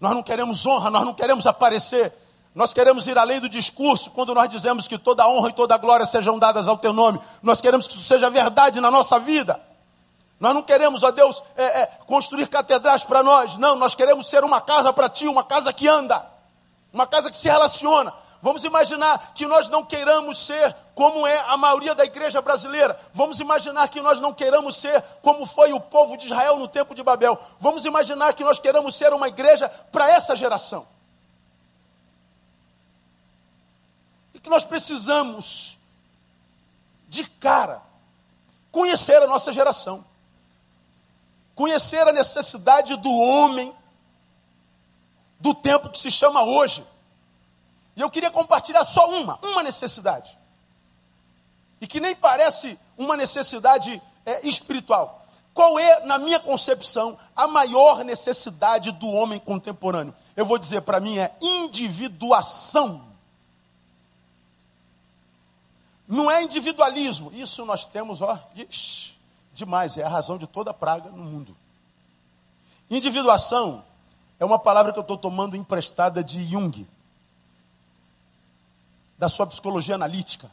Nós 0.00 0.14
não 0.14 0.22
queremos 0.22 0.64
honra, 0.66 0.90
nós 0.90 1.04
não 1.04 1.14
queremos 1.14 1.46
aparecer. 1.46 2.12
Nós 2.54 2.72
queremos 2.72 3.06
ir 3.06 3.16
além 3.16 3.40
do 3.40 3.48
discurso 3.48 4.10
quando 4.10 4.34
nós 4.34 4.48
dizemos 4.48 4.88
que 4.88 4.98
toda 4.98 5.28
honra 5.28 5.50
e 5.50 5.52
toda 5.52 5.76
glória 5.76 6.06
sejam 6.06 6.38
dadas 6.38 6.66
ao 6.66 6.76
teu 6.76 6.92
nome. 6.92 7.20
Nós 7.42 7.60
queremos 7.60 7.86
que 7.86 7.94
isso 7.94 8.04
seja 8.04 8.28
verdade 8.30 8.80
na 8.80 8.90
nossa 8.90 9.18
vida. 9.18 9.60
Nós 10.40 10.54
não 10.54 10.62
queremos, 10.62 11.02
ó 11.02 11.10
Deus, 11.10 11.42
é, 11.56 11.82
é, 11.82 11.86
construir 12.06 12.46
catedrais 12.48 13.02
para 13.02 13.22
nós. 13.22 13.58
Não, 13.58 13.74
nós 13.74 13.94
queremos 13.94 14.28
ser 14.28 14.44
uma 14.44 14.60
casa 14.60 14.92
para 14.92 15.08
ti, 15.08 15.26
uma 15.26 15.42
casa 15.42 15.72
que 15.72 15.88
anda, 15.88 16.24
uma 16.92 17.06
casa 17.06 17.30
que 17.30 17.36
se 17.36 17.48
relaciona. 17.48 18.12
Vamos 18.40 18.62
imaginar 18.64 19.32
que 19.34 19.46
nós 19.46 19.68
não 19.68 19.84
queiramos 19.84 20.38
ser 20.38 20.74
como 20.94 21.26
é 21.26 21.38
a 21.40 21.56
maioria 21.56 21.94
da 21.94 22.04
igreja 22.04 22.40
brasileira. 22.40 22.98
Vamos 23.12 23.40
imaginar 23.40 23.88
que 23.88 24.00
nós 24.00 24.20
não 24.20 24.32
queiramos 24.32 24.76
ser 24.76 25.02
como 25.22 25.44
foi 25.44 25.72
o 25.72 25.80
povo 25.80 26.16
de 26.16 26.26
Israel 26.26 26.56
no 26.56 26.68
tempo 26.68 26.94
de 26.94 27.02
Babel. 27.02 27.38
Vamos 27.58 27.84
imaginar 27.84 28.32
que 28.34 28.44
nós 28.44 28.60
queremos 28.60 28.94
ser 28.94 29.12
uma 29.12 29.26
igreja 29.26 29.68
para 29.90 30.08
essa 30.10 30.36
geração. 30.36 30.86
E 34.32 34.38
que 34.38 34.48
nós 34.48 34.64
precisamos, 34.64 35.76
de 37.08 37.28
cara, 37.28 37.82
conhecer 38.70 39.20
a 39.20 39.26
nossa 39.26 39.52
geração. 39.52 40.04
Conhecer 41.56 42.06
a 42.06 42.12
necessidade 42.12 42.96
do 42.96 43.10
homem 43.10 43.74
do 45.40 45.52
tempo 45.52 45.90
que 45.90 45.98
se 45.98 46.08
chama 46.08 46.44
hoje 46.44 46.86
e 47.98 48.00
eu 48.00 48.08
queria 48.08 48.30
compartilhar 48.30 48.84
só 48.84 49.10
uma, 49.10 49.40
uma 49.42 49.60
necessidade. 49.60 50.38
E 51.80 51.86
que 51.86 51.98
nem 51.98 52.14
parece 52.14 52.78
uma 52.96 53.16
necessidade 53.16 54.00
é, 54.24 54.46
espiritual. 54.46 55.26
Qual 55.52 55.76
é, 55.80 56.06
na 56.06 56.16
minha 56.16 56.38
concepção, 56.38 57.18
a 57.34 57.48
maior 57.48 58.04
necessidade 58.04 58.92
do 58.92 59.08
homem 59.08 59.40
contemporâneo? 59.40 60.14
Eu 60.36 60.46
vou 60.46 60.58
dizer 60.58 60.82
para 60.82 61.00
mim 61.00 61.18
é 61.18 61.34
individuação. 61.40 63.04
Não 66.06 66.30
é 66.30 66.40
individualismo. 66.40 67.32
Isso 67.34 67.64
nós 67.64 67.84
temos, 67.84 68.22
ó, 68.22 68.38
ixi, 68.54 69.18
demais. 69.52 69.98
É 69.98 70.04
a 70.04 70.08
razão 70.08 70.38
de 70.38 70.46
toda 70.46 70.72
praga 70.72 71.10
no 71.10 71.24
mundo. 71.24 71.56
Individuação 72.88 73.84
é 74.38 74.44
uma 74.44 74.58
palavra 74.58 74.92
que 74.92 74.98
eu 75.00 75.02
estou 75.02 75.18
tomando 75.18 75.56
emprestada 75.56 76.22
de 76.22 76.44
Jung 76.44 76.86
da 79.18 79.28
sua 79.28 79.46
psicologia 79.46 79.94
analítica. 79.94 80.50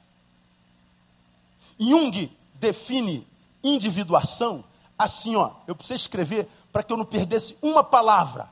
Jung 1.80 2.32
define 2.56 3.28
individuação 3.64 4.64
assim, 4.98 5.36
ó, 5.36 5.52
eu 5.68 5.76
preciso 5.76 6.02
escrever 6.02 6.48
para 6.72 6.82
que 6.82 6.92
eu 6.92 6.98
não 6.98 7.06
perdesse 7.06 7.58
uma 7.62 7.84
palavra, 7.84 8.50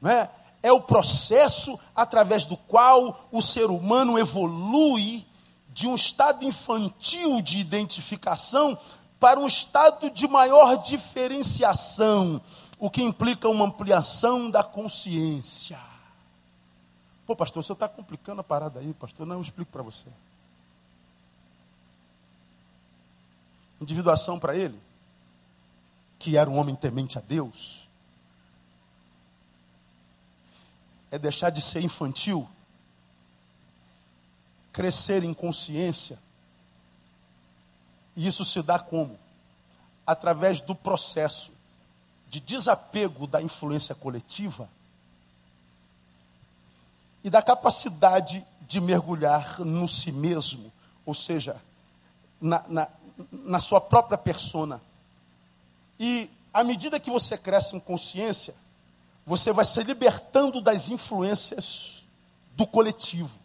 não 0.00 0.10
é? 0.10 0.30
É 0.62 0.72
o 0.72 0.80
processo 0.80 1.78
através 1.94 2.46
do 2.46 2.56
qual 2.56 3.28
o 3.32 3.42
ser 3.42 3.66
humano 3.66 4.18
evolui 4.18 5.26
de 5.68 5.88
um 5.88 5.94
estado 5.94 6.44
infantil 6.44 7.40
de 7.40 7.58
identificação 7.58 8.78
para 9.18 9.40
um 9.40 9.46
estado 9.46 10.08
de 10.10 10.28
maior 10.28 10.76
diferenciação, 10.76 12.40
o 12.78 12.90
que 12.90 13.02
implica 13.02 13.48
uma 13.48 13.66
ampliação 13.66 14.50
da 14.50 14.62
consciência. 14.62 15.91
Pô, 17.26 17.36
pastor, 17.36 17.60
o 17.60 17.62
senhor 17.62 17.74
está 17.74 17.88
complicando 17.88 18.40
a 18.40 18.44
parada 18.44 18.80
aí, 18.80 18.92
pastor. 18.94 19.26
Não, 19.26 19.36
eu 19.36 19.42
explico 19.42 19.70
para 19.70 19.82
você. 19.82 20.06
Individuação 23.80 24.38
para 24.38 24.56
ele, 24.56 24.78
que 26.18 26.36
era 26.36 26.48
um 26.48 26.56
homem 26.56 26.74
temente 26.74 27.18
a 27.18 27.20
Deus, 27.20 27.88
é 31.10 31.18
deixar 31.18 31.50
de 31.50 31.60
ser 31.60 31.82
infantil, 31.82 32.48
crescer 34.72 35.22
em 35.22 35.34
consciência. 35.34 36.18
E 38.16 38.26
isso 38.26 38.44
se 38.44 38.62
dá 38.62 38.78
como? 38.78 39.18
Através 40.06 40.60
do 40.60 40.74
processo 40.74 41.52
de 42.28 42.40
desapego 42.40 43.26
da 43.26 43.42
influência 43.42 43.94
coletiva 43.94 44.68
e 47.24 47.30
da 47.30 47.42
capacidade 47.42 48.44
de 48.60 48.80
mergulhar 48.80 49.60
no 49.60 49.86
si 49.86 50.10
mesmo, 50.10 50.72
ou 51.04 51.14
seja, 51.14 51.60
na, 52.40 52.64
na, 52.68 52.88
na 53.30 53.58
sua 53.58 53.80
própria 53.80 54.18
persona. 54.18 54.80
E 55.98 56.30
à 56.52 56.64
medida 56.64 56.98
que 56.98 57.10
você 57.10 57.36
cresce 57.38 57.76
em 57.76 57.80
consciência, 57.80 58.54
você 59.24 59.52
vai 59.52 59.64
se 59.64 59.82
libertando 59.82 60.60
das 60.60 60.88
influências 60.88 62.04
do 62.56 62.66
coletivo. 62.66 63.38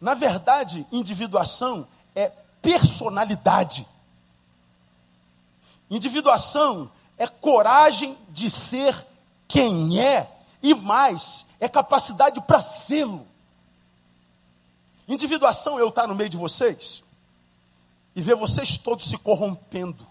Na 0.00 0.14
verdade, 0.14 0.86
individuação 0.92 1.86
é 2.14 2.30
personalidade. 2.62 3.86
Individuação 5.90 6.90
é 7.18 7.26
coragem 7.26 8.16
de 8.30 8.50
ser 8.50 9.06
quem 9.46 10.00
é 10.00 10.30
e 10.64 10.72
mais, 10.72 11.44
é 11.60 11.68
capacidade 11.68 12.40
para 12.40 12.62
sê-lo. 12.62 13.28
Individuação 15.06 15.78
eu 15.78 15.90
estar 15.90 16.06
no 16.06 16.14
meio 16.14 16.30
de 16.30 16.38
vocês 16.38 17.04
e 18.16 18.22
ver 18.22 18.34
vocês 18.34 18.78
todos 18.78 19.04
se 19.04 19.18
corrompendo, 19.18 20.06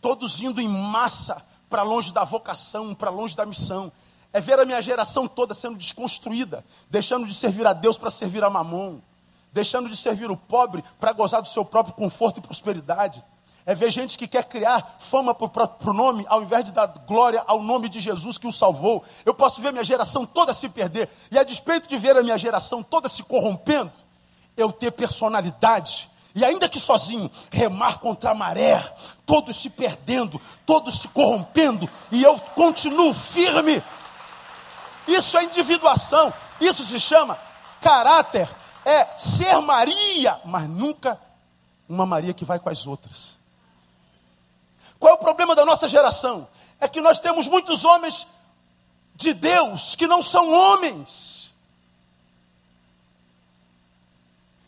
todos 0.00 0.42
indo 0.42 0.60
em 0.60 0.66
massa 0.66 1.40
para 1.70 1.84
longe 1.84 2.12
da 2.12 2.24
vocação, 2.24 2.96
para 2.96 3.10
longe 3.10 3.36
da 3.36 3.46
missão. 3.46 3.92
É 4.32 4.40
ver 4.40 4.58
a 4.58 4.64
minha 4.64 4.82
geração 4.82 5.28
toda 5.28 5.54
sendo 5.54 5.78
desconstruída, 5.78 6.64
deixando 6.90 7.28
de 7.28 7.34
servir 7.34 7.68
a 7.68 7.72
Deus 7.72 7.96
para 7.96 8.10
servir 8.10 8.42
a 8.42 8.50
mamon, 8.50 8.98
deixando 9.52 9.88
de 9.88 9.96
servir 9.96 10.32
o 10.32 10.36
pobre 10.36 10.82
para 10.98 11.12
gozar 11.12 11.40
do 11.40 11.46
seu 11.46 11.64
próprio 11.64 11.94
conforto 11.94 12.40
e 12.40 12.42
prosperidade 12.42 13.22
é 13.66 13.74
ver 13.74 13.90
gente 13.90 14.18
que 14.18 14.28
quer 14.28 14.44
criar 14.44 14.96
fama 14.98 15.34
para 15.34 15.90
o 15.90 15.92
nome, 15.92 16.26
ao 16.28 16.42
invés 16.42 16.64
de 16.64 16.72
dar 16.72 16.86
glória 17.06 17.42
ao 17.46 17.62
nome 17.62 17.88
de 17.88 17.98
Jesus 17.98 18.36
que 18.36 18.46
o 18.46 18.52
salvou. 18.52 19.02
Eu 19.24 19.34
posso 19.34 19.60
ver 19.60 19.72
minha 19.72 19.84
geração 19.84 20.26
toda 20.26 20.52
se 20.52 20.68
perder, 20.68 21.08
e 21.30 21.38
a 21.38 21.42
despeito 21.42 21.88
de 21.88 21.96
ver 21.96 22.16
a 22.16 22.22
minha 22.22 22.36
geração 22.36 22.82
toda 22.82 23.08
se 23.08 23.22
corrompendo, 23.22 23.92
eu 24.56 24.70
ter 24.70 24.90
personalidade, 24.92 26.10
e 26.34 26.44
ainda 26.44 26.68
que 26.68 26.80
sozinho, 26.80 27.30
remar 27.50 27.98
contra 27.98 28.32
a 28.32 28.34
maré, 28.34 28.94
todos 29.24 29.56
se 29.56 29.70
perdendo, 29.70 30.40
todos 30.66 31.00
se 31.00 31.08
corrompendo, 31.08 31.88
e 32.10 32.22
eu 32.22 32.38
continuo 32.54 33.14
firme. 33.14 33.82
Isso 35.06 35.38
é 35.38 35.44
individuação, 35.44 36.32
isso 36.60 36.84
se 36.84 36.98
chama 36.98 37.38
caráter, 37.80 38.48
é 38.84 39.16
ser 39.16 39.60
Maria, 39.60 40.40
mas 40.44 40.68
nunca 40.68 41.20
uma 41.88 42.04
Maria 42.04 42.34
que 42.34 42.44
vai 42.44 42.58
com 42.58 42.68
as 42.68 42.86
outras. 42.86 43.38
Qual 45.04 45.12
é 45.12 45.16
o 45.16 45.18
problema 45.20 45.54
da 45.54 45.66
nossa 45.66 45.86
geração? 45.86 46.48
É 46.80 46.88
que 46.88 46.98
nós 46.98 47.20
temos 47.20 47.46
muitos 47.46 47.84
homens 47.84 48.26
de 49.14 49.34
Deus 49.34 49.94
que 49.94 50.06
não 50.06 50.22
são 50.22 50.50
homens. 50.50 51.54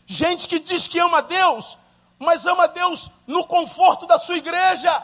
Gente 0.05 0.47
que 0.47 0.59
diz 0.59 0.87
que 0.87 0.99
ama 0.99 1.23
Deus, 1.23 1.75
mas 2.19 2.45
ama 2.45 2.67
Deus 2.67 3.09
no 3.25 3.45
conforto 3.45 4.05
da 4.05 4.19
sua 4.19 4.37
igreja. 4.37 5.03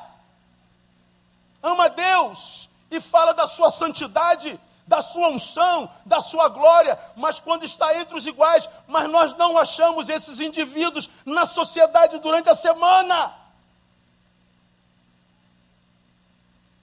Ama 1.64 1.90
Deus 1.90 2.70
e 2.92 3.02
fala 3.02 3.34
da 3.34 3.48
sua 3.48 3.72
santidade, 3.72 4.62
da 4.86 5.02
sua 5.02 5.30
unção, 5.30 5.90
da 6.06 6.22
sua 6.22 6.48
glória, 6.48 6.96
mas 7.16 7.40
quando 7.40 7.64
está 7.64 7.98
entre 7.98 8.16
os 8.16 8.28
iguais, 8.28 8.70
mas 8.86 9.10
nós 9.10 9.34
não 9.34 9.58
achamos 9.58 10.10
esses 10.10 10.40
indivíduos 10.40 11.10
na 11.26 11.44
sociedade 11.44 12.20
durante 12.20 12.50
a 12.52 12.54
semana. 12.54 13.43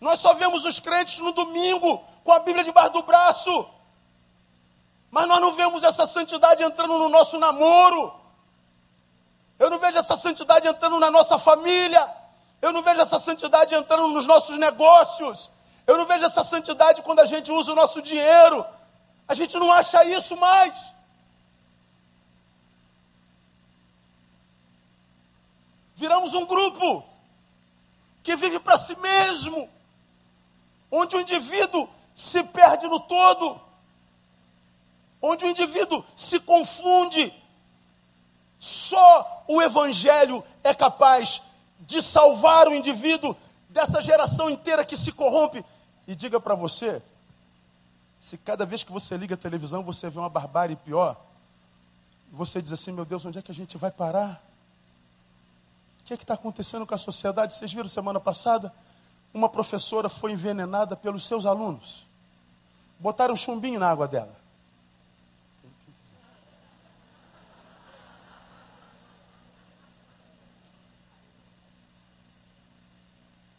Nós 0.01 0.19
só 0.19 0.33
vemos 0.33 0.65
os 0.65 0.81
crentes 0.81 1.19
no 1.19 1.33
domingo 1.33 2.03
com 2.25 2.33
a 2.33 2.39
Bíblia 2.41 2.65
debaixo 2.65 2.93
do 2.93 3.03
braço. 3.03 3.69
Mas 5.11 5.29
nós 5.29 5.41
não 5.41 5.53
vemos 5.53 5.85
essa 5.85 6.07
santidade 6.07 6.63
entrando 6.63 6.99
no 6.99 7.09
nosso 7.09 7.39
namoro. 7.39 8.15
Eu 9.59 9.69
não 9.69 9.79
vejo 9.79 9.99
essa 9.99 10.17
santidade 10.17 10.67
entrando 10.67 10.99
na 10.99 11.11
nossa 11.11 11.39
família. 11.39 12.09
Eu 12.63 12.73
não 12.73 12.83
vejo 12.83 13.01
essa 13.01 13.19
santidade 13.19 13.75
entrando 13.75 14.09
nos 14.09 14.27
nossos 14.27 14.57
negócios. 14.57 15.51
Eu 15.87 15.99
não 15.99 16.07
vejo 16.07 16.25
essa 16.25 16.43
santidade 16.45 17.03
quando 17.03 17.21
a 17.21 17.27
gente 17.27 17.53
usa 17.53 17.73
o 17.73 17.75
nosso 17.75 18.01
dinheiro. 18.01 18.65
A 19.29 19.35
gente 19.35 19.59
não 19.59 19.71
acha 19.71 20.03
isso 20.05 20.35
mais. 20.37 20.79
Viramos 25.95 26.33
um 26.33 26.47
grupo 26.47 27.05
que 28.23 28.35
vive 28.35 28.59
para 28.59 28.79
si 28.79 28.97
mesmo 28.97 29.69
onde 30.91 31.17
o 31.17 31.21
indivíduo 31.21 31.89
se 32.15 32.43
perde 32.43 32.87
no 32.89 33.01
todo, 33.01 33.61
onde 35.23 35.45
o 35.45 35.49
indivíduo 35.49 36.05
se 36.17 36.41
confunde. 36.41 37.33
Só 38.59 39.45
o 39.49 39.63
Evangelho 39.63 40.45
é 40.63 40.75
capaz 40.75 41.43
de 41.81 42.03
salvar 42.03 42.69
o 42.69 42.75
indivíduo 42.75 43.35
dessa 43.69 44.03
geração 44.03 44.51
inteira 44.51 44.85
que 44.85 44.97
se 44.97 45.13
corrompe. 45.13 45.65
E 46.07 46.15
diga 46.15 46.41
para 46.41 46.55
você, 46.55 47.03
se 48.21 48.37
cada 48.37 48.67
vez 48.67 48.83
que 48.83 48.93
você 48.93 49.17
liga 49.17 49.35
a 49.35 49.39
televisão 49.39 49.83
você 49.83 50.11
vê 50.11 50.19
uma 50.19 50.29
barbárie 50.29 50.77
pior, 50.77 51.17
você 52.31 52.61
diz 52.61 52.73
assim: 52.73 52.93
meu 52.93 53.05
Deus, 53.05 53.25
onde 53.25 53.39
é 53.39 53.43
que 53.43 53.51
a 53.51 53.55
gente 53.55 53.79
vai 53.79 53.91
parar? 53.91 54.43
O 56.01 56.05
que 56.05 56.13
é 56.13 56.17
está 56.17 56.35
acontecendo 56.35 56.87
com 56.87 56.95
a 56.95 56.99
sociedade? 56.99 57.55
Vocês 57.55 57.73
viram 57.73 57.89
semana 57.89 58.21
passada? 58.21 58.73
Uma 59.33 59.49
professora 59.49 60.09
foi 60.09 60.33
envenenada 60.33 60.97
pelos 60.97 61.25
seus 61.25 61.47
alunos. 61.47 62.07
Botaram 62.99 63.35
um 63.35 63.37
chumbinho 63.37 63.79
na 63.79 63.89
água 63.89 64.09
dela. 64.09 64.41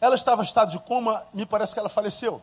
Ela 0.00 0.16
estava 0.16 0.42
em 0.42 0.44
estado 0.44 0.72
de 0.72 0.80
coma, 0.80 1.24
me 1.32 1.46
parece 1.46 1.72
que 1.72 1.78
ela 1.78 1.88
faleceu. 1.88 2.42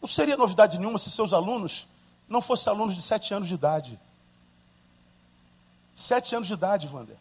Não 0.00 0.08
seria 0.08 0.36
novidade 0.36 0.78
nenhuma 0.78 0.98
se 0.98 1.10
seus 1.10 1.32
alunos 1.32 1.88
não 2.28 2.40
fossem 2.40 2.72
alunos 2.72 2.94
de 2.94 3.02
sete 3.02 3.34
anos 3.34 3.48
de 3.48 3.54
idade. 3.54 4.00
Sete 5.94 6.34
anos 6.34 6.48
de 6.48 6.54
idade, 6.54 6.88
Wander. 6.88 7.16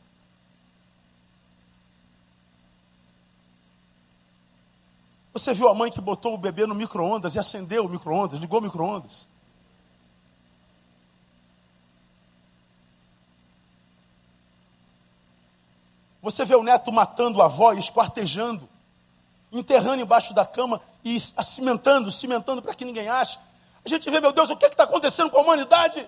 Você 5.34 5.54
viu 5.54 5.70
a 5.70 5.74
mãe 5.74 5.92
que 5.92 6.02
botou 6.02 6.34
o 6.34 6.38
bebê 6.38 6.66
no 6.66 6.76
micro-ondas 6.76 7.36
e 7.36 7.40
acendeu 7.40 7.86
o 7.86 7.90
micro-ondas, 7.90 8.40
ligou 8.40 8.60
o 8.60 8.64
micro-ondas? 8.64 9.28
Você 16.22 16.46
vê 16.46 16.56
o 16.56 16.64
neto 16.64 16.92
matando 16.92 17.42
a 17.42 17.46
avó 17.46 17.74
e 17.74 17.80
esquartejando 17.80 18.70
enterrando 19.52 20.02
embaixo 20.02 20.34
da 20.34 20.46
cama 20.46 20.82
e 21.04 21.20
cimentando, 21.20 22.10
cimentando 22.10 22.62
para 22.62 22.74
que 22.74 22.86
ninguém 22.86 23.10
ache. 23.10 23.38
A 23.84 23.90
gente 23.90 24.10
vê, 24.10 24.22
meu 24.22 24.32
Deus, 24.32 24.50
o 24.50 24.56
que 24.56 24.66
está 24.66 24.84
acontecendo 24.84 25.30
com 25.30 25.40
a 25.40 25.42
humanidade? 25.42 26.08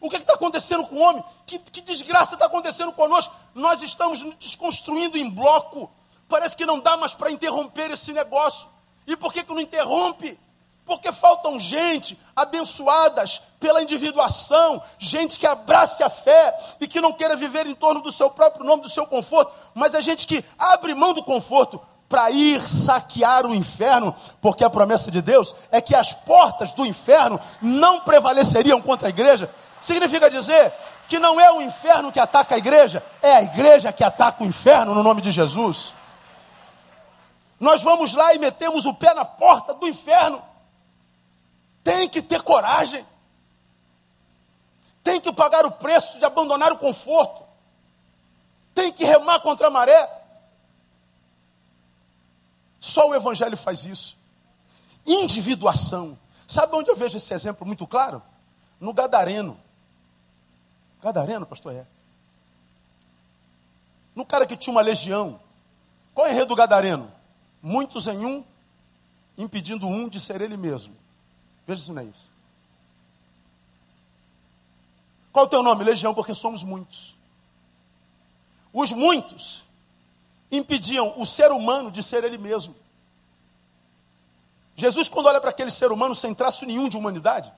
O 0.00 0.10
que 0.10 0.16
está 0.16 0.34
acontecendo 0.34 0.84
com 0.86 0.96
o 0.96 1.00
homem? 1.00 1.24
Que, 1.46 1.58
que 1.58 1.80
desgraça 1.80 2.34
está 2.34 2.46
acontecendo 2.46 2.92
conosco? 2.92 3.34
Nós 3.54 3.80
estamos 3.80 4.20
nos 4.20 4.34
desconstruindo 4.34 5.16
em 5.16 5.30
bloco. 5.30 5.90
Parece 6.28 6.56
que 6.56 6.66
não 6.66 6.80
dá 6.80 6.96
mais 6.96 7.14
para 7.14 7.30
interromper 7.30 7.90
esse 7.90 8.12
negócio. 8.12 8.68
E 9.06 9.16
por 9.16 9.32
que, 9.32 9.42
que 9.42 9.52
não 9.52 9.60
interrompe? 9.60 10.38
Porque 10.84 11.10
faltam 11.12 11.58
gente 11.58 12.18
abençoadas 12.36 13.40
pela 13.58 13.82
individuação, 13.82 14.82
gente 14.98 15.38
que 15.38 15.46
abrace 15.46 16.02
a 16.02 16.10
fé 16.10 16.54
e 16.78 16.86
que 16.86 17.00
não 17.00 17.12
queira 17.12 17.36
viver 17.36 17.66
em 17.66 17.74
torno 17.74 18.02
do 18.02 18.12
seu 18.12 18.28
próprio 18.28 18.66
nome, 18.66 18.82
do 18.82 18.88
seu 18.88 19.06
conforto, 19.06 19.52
mas 19.74 19.94
é 19.94 20.02
gente 20.02 20.26
que 20.26 20.44
abre 20.58 20.94
mão 20.94 21.14
do 21.14 21.22
conforto 21.22 21.80
para 22.06 22.30
ir 22.30 22.60
saquear 22.60 23.46
o 23.46 23.54
inferno, 23.54 24.14
porque 24.40 24.62
a 24.62 24.68
promessa 24.68 25.10
de 25.10 25.22
Deus 25.22 25.54
é 25.70 25.80
que 25.80 25.94
as 25.94 26.12
portas 26.12 26.72
do 26.72 26.84
inferno 26.84 27.40
não 27.62 28.00
prevaleceriam 28.00 28.80
contra 28.80 29.08
a 29.08 29.10
igreja. 29.10 29.50
Significa 29.80 30.28
dizer 30.30 30.72
que 31.08 31.18
não 31.18 31.40
é 31.40 31.50
o 31.50 31.62
inferno 31.62 32.12
que 32.12 32.20
ataca 32.20 32.54
a 32.54 32.58
igreja, 32.58 33.02
é 33.22 33.36
a 33.36 33.42
igreja 33.42 33.92
que 33.92 34.04
ataca 34.04 34.44
o 34.44 34.46
inferno 34.46 34.94
no 34.94 35.02
nome 35.02 35.22
de 35.22 35.30
Jesus. 35.30 35.94
Nós 37.58 37.82
vamos 37.82 38.14
lá 38.14 38.34
e 38.34 38.38
metemos 38.38 38.86
o 38.86 38.94
pé 38.94 39.14
na 39.14 39.24
porta 39.24 39.74
do 39.74 39.86
inferno. 39.86 40.42
Tem 41.82 42.08
que 42.08 42.22
ter 42.22 42.42
coragem. 42.42 43.06
Tem 45.02 45.20
que 45.20 45.32
pagar 45.32 45.66
o 45.66 45.72
preço 45.72 46.18
de 46.18 46.24
abandonar 46.24 46.72
o 46.72 46.78
conforto. 46.78 47.44
Tem 48.74 48.90
que 48.92 49.04
remar 49.04 49.40
contra 49.40 49.68
a 49.68 49.70
maré. 49.70 50.10
Só 52.80 53.08
o 53.08 53.14
Evangelho 53.14 53.56
faz 53.56 53.84
isso. 53.84 54.16
Individuação. 55.06 56.18
Sabe 56.46 56.74
onde 56.74 56.90
eu 56.90 56.96
vejo 56.96 57.16
esse 57.16 57.32
exemplo 57.32 57.66
muito 57.66 57.86
claro? 57.86 58.22
No 58.80 58.92
Gadareno. 58.92 59.58
Gadareno, 61.02 61.46
pastor 61.46 61.74
é. 61.74 61.86
No 64.14 64.24
cara 64.24 64.46
que 64.46 64.56
tinha 64.56 64.72
uma 64.72 64.80
legião. 64.80 65.40
Qual 66.14 66.26
é 66.26 66.30
o 66.30 66.32
enredo 66.32 66.48
do 66.48 66.56
Gadareno? 66.56 67.12
Muitos 67.66 68.06
em 68.08 68.26
um, 68.26 68.44
impedindo 69.38 69.86
um 69.86 70.06
de 70.06 70.20
ser 70.20 70.42
ele 70.42 70.54
mesmo. 70.54 70.94
Veja 71.66 71.80
se 71.80 71.90
não 71.90 72.02
é 72.02 72.04
isso. 72.04 72.28
Qual 75.32 75.46
o 75.46 75.48
teu 75.48 75.62
nome? 75.62 75.82
Legião, 75.82 76.12
porque 76.12 76.34
somos 76.34 76.62
muitos. 76.62 77.16
Os 78.70 78.92
muitos 78.92 79.64
impediam 80.52 81.14
o 81.16 81.24
ser 81.24 81.50
humano 81.52 81.90
de 81.90 82.02
ser 82.02 82.22
ele 82.22 82.36
mesmo. 82.36 82.76
Jesus, 84.76 85.08
quando 85.08 85.26
olha 85.26 85.40
para 85.40 85.48
aquele 85.48 85.70
ser 85.70 85.90
humano 85.90 86.14
sem 86.14 86.34
traço 86.34 86.66
nenhum 86.66 86.86
de 86.86 86.98
humanidade, 86.98 87.50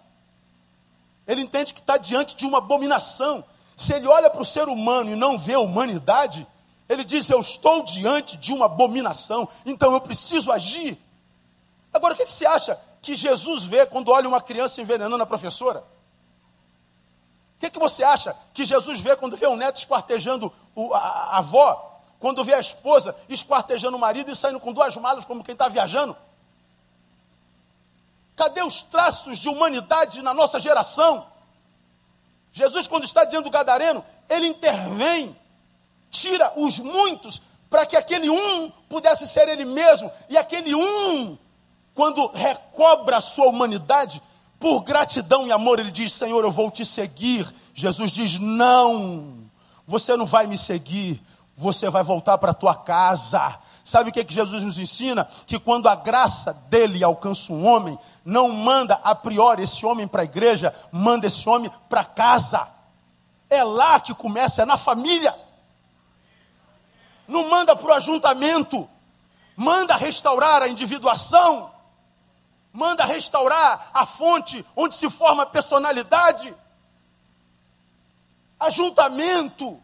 ele 1.26 1.42
entende 1.42 1.74
que 1.74 1.80
está 1.80 1.96
diante 1.96 2.36
de 2.36 2.46
uma 2.46 2.58
abominação. 2.58 3.44
Se 3.74 3.92
ele 3.92 4.06
olha 4.06 4.30
para 4.30 4.40
o 4.40 4.46
ser 4.46 4.68
humano 4.68 5.10
e 5.10 5.16
não 5.16 5.36
vê 5.36 5.54
a 5.54 5.58
humanidade, 5.58 6.46
ele 6.88 7.04
diz: 7.04 7.28
Eu 7.28 7.40
estou 7.40 7.84
diante 7.84 8.36
de 8.36 8.52
uma 8.52 8.66
abominação, 8.66 9.48
então 9.64 9.92
eu 9.92 10.00
preciso 10.00 10.52
agir. 10.52 10.98
Agora, 11.92 12.14
o 12.14 12.16
que, 12.16 12.26
que 12.26 12.32
você 12.32 12.46
acha 12.46 12.80
que 13.00 13.14
Jesus 13.14 13.64
vê 13.64 13.86
quando 13.86 14.10
olha 14.10 14.28
uma 14.28 14.40
criança 14.40 14.80
envenenando 14.80 15.22
a 15.22 15.26
professora? 15.26 15.84
O 17.56 17.58
que, 17.58 17.70
que 17.70 17.78
você 17.78 18.04
acha 18.04 18.36
que 18.52 18.64
Jesus 18.64 19.00
vê 19.00 19.16
quando 19.16 19.36
vê 19.36 19.46
um 19.46 19.56
neto 19.56 19.78
esquartejando 19.78 20.52
a, 20.92 20.98
a 20.98 21.38
avó? 21.38 22.00
Quando 22.18 22.44
vê 22.44 22.54
a 22.54 22.60
esposa 22.60 23.16
esquartejando 23.28 23.96
o 23.96 24.00
marido 24.00 24.30
e 24.30 24.36
saindo 24.36 24.60
com 24.60 24.72
duas 24.72 24.96
malas 24.96 25.24
como 25.24 25.42
quem 25.42 25.52
está 25.52 25.68
viajando? 25.68 26.16
Cadê 28.34 28.62
os 28.62 28.82
traços 28.82 29.38
de 29.38 29.48
humanidade 29.48 30.20
na 30.22 30.34
nossa 30.34 30.60
geração? 30.60 31.26
Jesus, 32.52 32.86
quando 32.86 33.04
está 33.04 33.24
diante 33.24 33.44
do 33.44 33.50
Gadareno, 33.50 34.04
ele 34.28 34.46
intervém, 34.46 35.38
tira 36.10 36.52
os 36.56 36.78
muitos, 36.78 37.42
para 37.68 37.84
que 37.84 37.96
aquele 37.96 38.30
um 38.30 38.70
pudesse 38.88 39.26
ser 39.26 39.48
ele 39.48 39.64
mesmo, 39.64 40.10
e 40.28 40.36
aquele 40.36 40.74
um, 40.74 41.36
quando 41.94 42.26
recobra 42.28 43.16
a 43.16 43.20
sua 43.20 43.46
humanidade, 43.46 44.22
por 44.58 44.82
gratidão 44.82 45.46
e 45.46 45.52
amor, 45.52 45.78
ele 45.78 45.90
diz: 45.90 46.12
Senhor, 46.12 46.42
eu 46.44 46.50
vou 46.50 46.70
te 46.70 46.84
seguir. 46.84 47.52
Jesus 47.74 48.10
diz: 48.10 48.38
Não, 48.38 49.38
você 49.86 50.16
não 50.16 50.26
vai 50.26 50.46
me 50.46 50.56
seguir, 50.56 51.22
você 51.54 51.88
vai 51.88 52.02
voltar 52.02 52.38
para 52.38 52.50
a 52.50 52.54
tua 52.54 52.74
casa. 52.74 53.58
Sabe 53.84 54.10
o 54.10 54.12
que, 54.12 54.20
é 54.20 54.24
que 54.24 54.34
Jesus 54.34 54.64
nos 54.64 54.78
ensina? 54.78 55.28
Que 55.46 55.58
quando 55.58 55.88
a 55.88 55.94
graça 55.94 56.52
dele 56.68 57.04
alcança 57.04 57.52
um 57.52 57.66
homem, 57.66 57.98
não 58.24 58.50
manda 58.50 59.00
a 59.04 59.14
priori 59.14 59.62
esse 59.62 59.86
homem 59.86 60.08
para 60.08 60.22
a 60.22 60.24
igreja, 60.24 60.74
manda 60.90 61.26
esse 61.26 61.48
homem 61.48 61.70
para 61.88 62.04
casa. 62.04 62.68
É 63.48 63.62
lá 63.62 64.00
que 64.00 64.12
começa, 64.12 64.62
é 64.62 64.64
na 64.64 64.76
família. 64.76 65.34
Não 67.26 67.48
manda 67.48 67.74
para 67.74 67.86
o 67.86 67.92
ajuntamento, 67.92 68.88
manda 69.56 69.96
restaurar 69.96 70.62
a 70.62 70.68
individuação, 70.68 71.72
manda 72.72 73.04
restaurar 73.04 73.90
a 73.92 74.04
fonte 74.04 74.64
onde 74.76 74.94
se 74.94 75.08
forma 75.08 75.42
a 75.44 75.46
personalidade. 75.46 76.54
Ajuntamento 78.58 79.82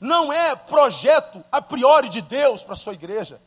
não 0.00 0.32
é 0.32 0.54
projeto 0.56 1.44
a 1.50 1.62
priori 1.62 2.08
de 2.08 2.20
Deus 2.20 2.62
para 2.62 2.74
a 2.74 2.76
sua 2.76 2.94
igreja. 2.94 3.40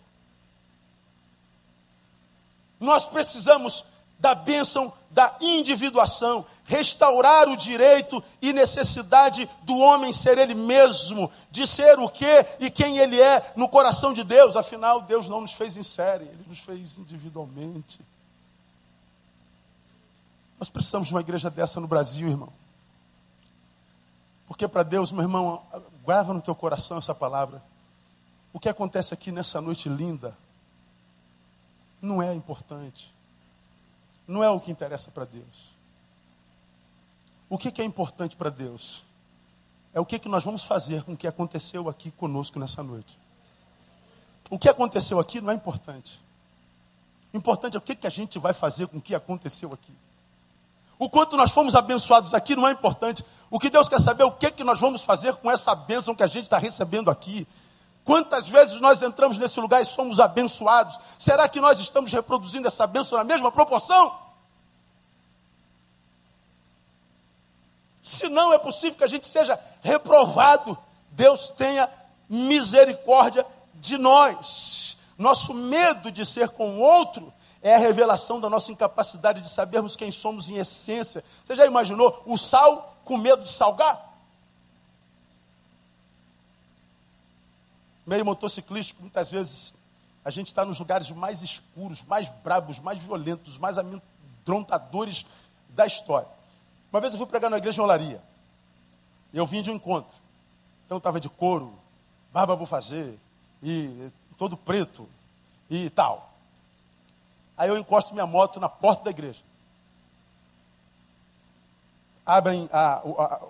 Nós 2.80 3.06
precisamos 3.06 3.84
da 4.20 4.34
bênção 4.34 4.92
da 5.12 5.36
individuação, 5.42 6.46
restaurar 6.64 7.50
o 7.50 7.58
direito 7.58 8.24
e 8.42 8.54
necessidade 8.54 9.50
do 9.64 9.78
homem 9.78 10.12
ser 10.12 10.38
ele 10.38 10.54
mesmo, 10.54 11.32
de 11.50 11.66
ser 11.66 12.00
o 12.00 12.10
que 12.10 12.46
e 12.60 12.70
quem 12.70 13.00
ele 13.00 13.20
é 13.20 13.54
no 13.56 13.68
coração 13.68 14.14
de 14.14 14.24
Deus. 14.24 14.56
Afinal, 14.56 15.02
Deus 15.02 15.28
não 15.28 15.42
nos 15.42 15.54
fez 15.54 15.76
em 15.78 15.84
série, 15.84 16.26
ele 16.26 16.46
nos 16.48 16.60
fez 16.60 16.98
individualmente. 16.98 18.00
Nós 20.60 20.70
precisamos 20.70 21.08
de 21.08 21.14
uma 21.14 21.22
igreja 21.22 21.50
dessa 21.50 21.80
no 21.80 21.88
Brasil, 21.88 22.28
irmão. 22.28 22.50
Porque 24.48 24.68
para 24.68 24.84
Deus, 24.84 25.12
meu 25.12 25.24
irmão, 25.24 25.62
Grava 26.08 26.34
no 26.34 26.42
teu 26.42 26.56
coração 26.56 26.98
essa 26.98 27.14
palavra. 27.14 27.62
O 28.54 28.62
que 28.62 28.70
acontece 28.70 29.14
aqui 29.14 29.30
nessa 29.30 29.60
noite 29.60 29.90
linda 29.90 30.34
não 32.02 32.22
é 32.22 32.34
importante. 32.34 33.14
Não 34.28 34.44
é 34.44 34.50
o 34.50 34.60
que 34.60 34.72
interessa 34.72 35.10
para 35.10 35.26
Deus. 35.26 35.76
O 37.50 37.58
que, 37.58 37.72
que 37.72 37.82
é 37.82 37.86
importante 37.86 38.36
para 38.36 38.50
Deus? 38.50 39.04
É 39.94 40.00
o 40.00 40.06
que, 40.06 40.20
que 40.20 40.28
nós 40.28 40.44
vamos 40.44 40.64
fazer 40.64 41.04
com 41.04 41.14
o 41.14 41.18
que 41.18 41.28
aconteceu 41.28 41.88
aqui 41.88 42.12
conosco 42.12 42.60
nessa 42.60 42.84
noite. 42.84 43.18
O 44.50 44.60
que 44.60 44.70
aconteceu 44.70 45.20
aqui 45.20 45.40
não 45.42 45.52
é 45.52 45.56
importante. 45.56 46.22
Importante 47.34 47.76
é 47.76 47.78
o 47.78 47.82
que, 47.82 47.96
que 47.96 48.08
a 48.08 48.10
gente 48.10 48.38
vai 48.38 48.54
fazer 48.54 48.88
com 48.88 48.98
o 48.98 49.02
que 49.02 49.16
aconteceu 49.16 49.74
aqui. 49.74 49.94
O 51.00 51.10
quanto 51.10 51.38
nós 51.38 51.52
fomos 51.52 51.76
abençoados 51.76 52.34
aqui 52.34 52.56
não 52.56 52.68
é 52.68 52.72
importante. 52.72 53.24
O 53.50 53.60
que 53.60 53.70
Deus 53.70 53.88
quer 53.88 54.00
saber 54.00 54.24
é 54.24 54.26
o 54.26 54.32
que, 54.32 54.50
que 54.52 54.64
nós 54.64 54.80
vamos 54.80 55.04
fazer 55.04 55.36
com 55.36 55.50
essa 55.50 55.76
bênção 55.76 56.16
que 56.16 56.24
a 56.24 56.28
gente 56.28 56.44
está 56.44 56.58
recebendo 56.58 57.12
aqui. 57.12 57.48
Quantas 58.08 58.48
vezes 58.48 58.80
nós 58.80 59.02
entramos 59.02 59.38
nesse 59.38 59.60
lugar 59.60 59.82
e 59.82 59.86
somos 59.86 60.18
abençoados? 60.18 60.98
Será 61.20 61.50
que 61.50 61.60
nós 61.60 61.78
estamos 61.78 62.10
reproduzindo 62.14 62.66
essa 62.66 62.88
bênção 62.88 63.18
na 63.18 63.24
mesma 63.26 63.52
proporção? 63.52 64.18
Se 68.02 68.30
não 68.30 68.54
é 68.54 68.58
possível 68.58 68.98
que 68.98 69.04
a 69.04 69.10
gente 69.10 69.28
seja 69.28 69.60
reprovado, 69.82 70.78
Deus 71.12 71.50
tenha 71.50 71.90
misericórdia 72.30 73.46
de 73.74 73.98
nós. 73.98 74.98
Nosso 75.18 75.54
medo 75.54 76.10
de 76.10 76.26
ser 76.26 76.48
com 76.48 76.78
o 76.78 76.80
outro 76.80 77.34
é 77.62 77.76
a 77.76 77.78
revelação 77.78 78.40
da 78.40 78.50
nossa 78.50 78.72
incapacidade 78.72 79.42
de 79.42 79.50
sabermos 79.50 79.98
quem 79.98 80.12
somos 80.12 80.48
em 80.48 80.56
essência. 80.56 81.22
Você 81.44 81.58
já 81.58 81.66
imaginou 81.66 82.24
o 82.26 82.38
sal 82.38 82.96
com 83.04 83.18
medo 83.18 83.44
de 83.44 83.52
salgar? 83.52 84.07
Meio 88.08 88.26
motociclístico, 88.26 89.02
muitas 89.02 89.30
vezes 89.30 89.74
a 90.24 90.30
gente 90.32 90.48
está 90.48 90.64
nos 90.64 90.80
lugares 90.80 91.12
mais 91.12 91.42
escuros, 91.42 92.04
mais 92.04 92.30
brabos, 92.44 92.80
mais 92.80 92.98
violentos, 92.98 93.58
mais 93.58 93.78
amedrontadores 93.78 95.26
da 95.70 95.86
história. 95.86 96.28
Uma 96.92 97.02
vez 97.02 97.14
eu 97.14 97.20
fui 97.20 97.28
pregar 97.28 97.52
na 97.52 97.58
igreja 97.58 97.76
de 97.76 97.82
Olaria. 97.82 98.24
Eu 99.34 99.46
vim 99.46 99.62
de 99.62 99.70
um 99.70 99.76
encontro. 99.76 100.16
Então 100.86 100.98
estava 100.98 101.20
de 101.20 101.30
couro, 101.30 101.78
barba 102.32 102.56
vou 102.56 102.66
fazer, 102.66 103.20
e 103.62 104.10
todo 104.38 104.56
preto 104.56 105.08
e 105.70 105.90
tal. 105.90 106.32
Aí 107.58 107.68
eu 107.68 107.78
encosto 107.78 108.14
minha 108.14 108.26
moto 108.26 108.60
na 108.60 108.70
porta 108.70 109.04
da 109.04 109.10
igreja. 109.10 109.42
Abrem 112.26 112.70
a, 112.72 112.96
a, 112.96 113.24
a, 113.24 113.42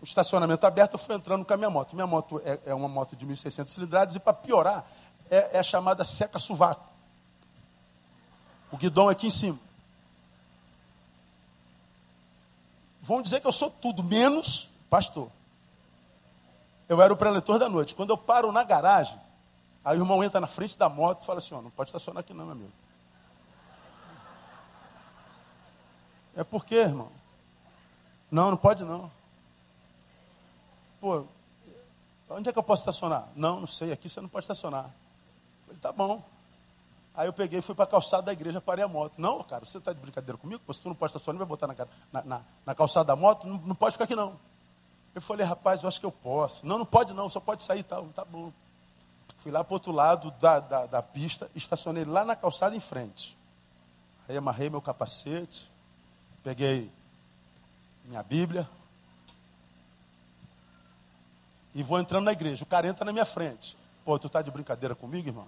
o, 0.00 0.04
estacionamento 0.04 0.66
aberto, 0.66 0.94
eu 0.94 0.98
fui 0.98 1.14
entrando 1.14 1.44
com 1.44 1.52
a 1.52 1.56
minha 1.56 1.70
moto. 1.70 1.94
Minha 1.94 2.06
moto 2.06 2.40
é, 2.44 2.60
é 2.66 2.74
uma 2.74 2.88
moto 2.88 3.16
de 3.16 3.26
1.600 3.26 3.68
cilindradas 3.68 4.16
e 4.16 4.20
para 4.20 4.32
piorar, 4.32 4.84
é, 5.30 5.58
é 5.58 5.62
chamada 5.62 6.04
seca 6.04 6.38
sovaco. 6.38 6.86
O 8.70 8.76
guidão 8.76 9.08
é 9.08 9.12
aqui 9.12 9.26
em 9.26 9.30
cima. 9.30 9.58
Vão 13.00 13.22
dizer 13.22 13.40
que 13.40 13.46
eu 13.46 13.52
sou 13.52 13.70
tudo, 13.70 14.02
menos 14.02 14.68
pastor. 14.90 15.30
Eu 16.88 17.00
era 17.00 17.12
o 17.12 17.16
preletor 17.16 17.58
da 17.58 17.68
noite. 17.68 17.94
Quando 17.94 18.10
eu 18.10 18.18
paro 18.18 18.50
na 18.52 18.64
garagem, 18.64 19.18
aí 19.84 19.96
o 19.96 20.02
irmão 20.02 20.22
entra 20.22 20.40
na 20.40 20.46
frente 20.46 20.76
da 20.76 20.88
moto 20.88 21.22
e 21.22 21.26
fala 21.26 21.38
assim: 21.38 21.54
ó, 21.54 21.62
não 21.62 21.70
pode 21.70 21.90
estacionar 21.90 22.20
aqui 22.20 22.34
não, 22.34 22.44
meu 22.44 22.52
amigo. 22.52 22.72
É 26.36 26.44
porque, 26.44 26.74
irmão? 26.74 27.10
Não, 28.30 28.50
não 28.50 28.58
pode 28.58 28.84
não. 28.84 29.10
Pô, 31.00 31.24
onde 32.30 32.48
é 32.48 32.52
que 32.52 32.58
eu 32.58 32.62
posso 32.62 32.82
estacionar? 32.82 33.28
Não, 33.34 33.60
não 33.60 33.66
sei, 33.66 33.92
aqui 33.92 34.08
você 34.08 34.20
não 34.20 34.28
pode 34.28 34.44
estacionar. 34.44 34.90
Falei, 35.66 35.80
tá 35.80 35.92
bom. 35.92 36.22
Aí 37.14 37.26
eu 37.26 37.32
peguei 37.32 37.62
fui 37.62 37.74
para 37.74 37.84
a 37.84 37.88
calçada 37.88 38.24
da 38.24 38.32
igreja, 38.32 38.60
parei 38.60 38.84
a 38.84 38.88
moto. 38.88 39.14
Não, 39.18 39.42
cara, 39.42 39.64
você 39.64 39.78
está 39.78 39.92
de 39.92 40.00
brincadeira 40.00 40.36
comigo? 40.36 40.62
Pô, 40.66 40.72
se 40.72 40.82
tu 40.82 40.88
não 40.88 40.94
pode 40.94 41.10
estacionar, 41.10 41.38
vai 41.38 41.46
botar 41.46 41.66
na, 41.66 42.22
na, 42.22 42.42
na, 42.64 42.74
calçada 42.74 43.06
da 43.06 43.16
moto? 43.16 43.46
Não, 43.46 43.56
não 43.58 43.74
pode 43.74 43.92
ficar 43.92 44.04
aqui 44.04 44.14
não. 44.14 44.38
Eu 45.14 45.22
falei, 45.22 45.46
rapaz, 45.46 45.82
eu 45.82 45.88
acho 45.88 45.98
que 45.98 46.04
eu 46.04 46.12
posso. 46.12 46.66
Não, 46.66 46.76
não 46.76 46.84
pode 46.84 47.14
não, 47.14 47.30
só 47.30 47.40
pode 47.40 47.62
sair 47.62 47.80
e 47.80 47.82
tal. 47.82 48.06
Tá 48.08 48.24
bom. 48.24 48.52
Fui 49.38 49.50
lá 49.50 49.64
para 49.64 49.74
outro 49.74 49.92
lado 49.92 50.30
da, 50.32 50.60
da, 50.60 50.86
da 50.86 51.02
pista, 51.02 51.50
estacionei 51.54 52.04
lá 52.04 52.22
na 52.22 52.36
calçada 52.36 52.76
em 52.76 52.80
frente. 52.80 53.36
Aí 54.28 54.36
amarrei 54.36 54.68
meu 54.68 54.82
capacete, 54.82 55.70
peguei 56.42 56.90
minha 58.04 58.22
Bíblia 58.22 58.68
e 61.76 61.82
vou 61.82 62.00
entrando 62.00 62.24
na 62.24 62.32
igreja. 62.32 62.64
O 62.64 62.66
cara 62.66 62.88
entra 62.88 63.04
na 63.04 63.12
minha 63.12 63.26
frente. 63.26 63.76
Pô, 64.02 64.18
tu 64.18 64.30
tá 64.30 64.40
de 64.40 64.50
brincadeira 64.50 64.94
comigo, 64.94 65.28
irmão? 65.28 65.46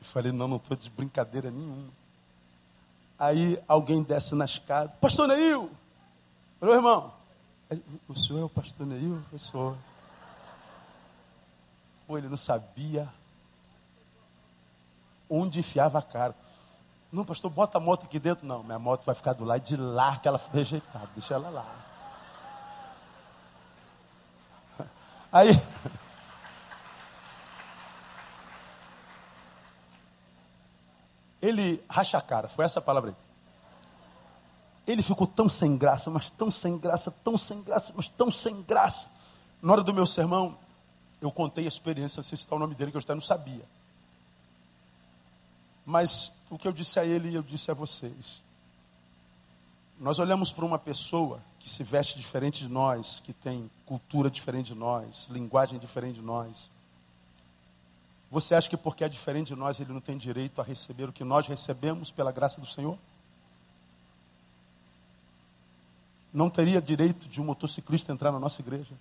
Eu 0.00 0.04
falei, 0.04 0.32
não, 0.32 0.48
não 0.48 0.56
estou 0.56 0.76
de 0.76 0.90
brincadeira 0.90 1.48
nenhuma. 1.48 1.92
Aí 3.16 3.62
alguém 3.68 4.02
desce 4.02 4.34
na 4.34 4.44
escada, 4.44 4.88
pastor 5.00 5.28
Neil! 5.28 5.70
Falei, 6.58 6.74
irmão, 6.74 7.14
o 8.08 8.16
senhor 8.16 8.40
é 8.40 8.44
o 8.44 8.48
pastor 8.48 8.84
Neil? 8.84 9.22
Eu 9.32 9.38
sou. 9.38 9.78
Pô, 12.04 12.18
ele 12.18 12.28
não 12.28 12.36
sabia 12.36 13.08
onde 15.30 15.60
enfiava 15.60 16.00
a 16.00 16.02
cara. 16.02 16.34
Não, 17.10 17.24
pastor, 17.24 17.50
bota 17.50 17.78
a 17.78 17.80
moto 17.80 18.04
aqui 18.04 18.18
dentro. 18.18 18.46
Não, 18.46 18.62
minha 18.62 18.78
moto 18.78 19.04
vai 19.04 19.14
ficar 19.14 19.32
do 19.32 19.44
lado 19.44 19.62
de 19.62 19.76
lá 19.76 20.18
que 20.18 20.28
ela 20.28 20.38
foi 20.38 20.60
rejeitada. 20.60 21.08
Deixa 21.14 21.34
ela 21.34 21.48
lá. 21.48 21.66
Aí. 25.32 25.50
Ele 31.40 31.82
racha 31.88 32.18
a 32.18 32.20
cara, 32.20 32.48
foi 32.48 32.64
essa 32.64 32.80
a 32.80 32.82
palavra 32.82 33.10
aí. 33.10 33.16
Ele 34.92 35.02
ficou 35.02 35.26
tão 35.26 35.48
sem 35.48 35.76
graça, 35.76 36.10
mas 36.10 36.30
tão 36.30 36.50
sem 36.50 36.76
graça, 36.76 37.10
tão 37.22 37.38
sem 37.38 37.62
graça, 37.62 37.92
mas 37.94 38.08
tão 38.08 38.30
sem 38.30 38.60
graça. 38.62 39.08
Na 39.62 39.72
hora 39.72 39.82
do 39.84 39.94
meu 39.94 40.04
sermão, 40.04 40.58
eu 41.20 41.30
contei 41.30 41.64
a 41.64 41.68
experiência, 41.68 42.22
se 42.22 42.34
está 42.34 42.56
o 42.56 42.58
nome 42.58 42.74
dele, 42.74 42.90
que 42.90 42.96
eu 42.96 43.00
até 43.00 43.14
não 43.14 43.20
sabia. 43.20 43.64
Mas 45.86 46.32
o 46.50 46.58
que 46.58 46.66
eu 46.66 46.72
disse 46.72 46.98
a 46.98 47.04
ele, 47.04 47.34
eu 47.34 47.42
disse 47.42 47.70
a 47.70 47.74
vocês. 47.74 48.42
Nós 49.98 50.18
olhamos 50.18 50.52
para 50.52 50.64
uma 50.64 50.78
pessoa 50.78 51.40
que 51.58 51.68
se 51.68 51.82
veste 51.82 52.16
diferente 52.16 52.60
de 52.60 52.68
nós, 52.68 53.20
que 53.20 53.32
tem 53.32 53.70
cultura 53.84 54.30
diferente 54.30 54.68
de 54.68 54.74
nós, 54.74 55.28
linguagem 55.30 55.78
diferente 55.78 56.16
de 56.16 56.22
nós. 56.22 56.70
Você 58.30 58.54
acha 58.54 58.68
que 58.68 58.76
porque 58.76 59.04
é 59.04 59.08
diferente 59.08 59.48
de 59.48 59.56
nós, 59.56 59.80
ele 59.80 59.92
não 59.92 60.00
tem 60.00 60.16
direito 60.16 60.60
a 60.60 60.64
receber 60.64 61.08
o 61.08 61.12
que 61.12 61.24
nós 61.24 61.46
recebemos 61.46 62.10
pela 62.10 62.30
graça 62.30 62.60
do 62.60 62.66
Senhor? 62.66 62.98
não 66.32 66.50
teria 66.50 66.80
direito 66.80 67.28
de 67.28 67.40
um 67.40 67.44
motociclista 67.44 68.12
entrar 68.12 68.32
na 68.32 68.38
nossa 68.38 68.60
igreja. 68.60 68.94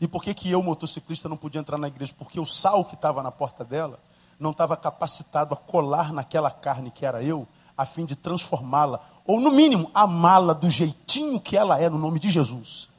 E 0.00 0.08
por 0.08 0.22
que, 0.22 0.34
que 0.34 0.50
eu, 0.50 0.62
motociclista, 0.62 1.28
não 1.28 1.36
podia 1.36 1.60
entrar 1.60 1.78
na 1.78 1.86
igreja? 1.86 2.12
Porque 2.18 2.40
o 2.40 2.46
sal 2.46 2.84
que 2.84 2.94
estava 2.94 3.22
na 3.22 3.30
porta 3.30 3.64
dela 3.64 4.00
não 4.42 4.50
estava 4.50 4.76
capacitado 4.76 5.54
a 5.54 5.56
colar 5.56 6.12
naquela 6.12 6.50
carne 6.50 6.90
que 6.90 7.06
era 7.06 7.22
eu, 7.22 7.46
a 7.76 7.86
fim 7.86 8.04
de 8.04 8.16
transformá-la, 8.16 9.00
ou 9.24 9.40
no 9.40 9.50
mínimo, 9.50 9.90
amá-la 9.94 10.52
do 10.52 10.68
jeitinho 10.68 11.40
que 11.40 11.56
ela 11.56 11.80
é, 11.80 11.88
no 11.88 11.96
nome 11.96 12.18
de 12.18 12.28
Jesus. 12.28 12.90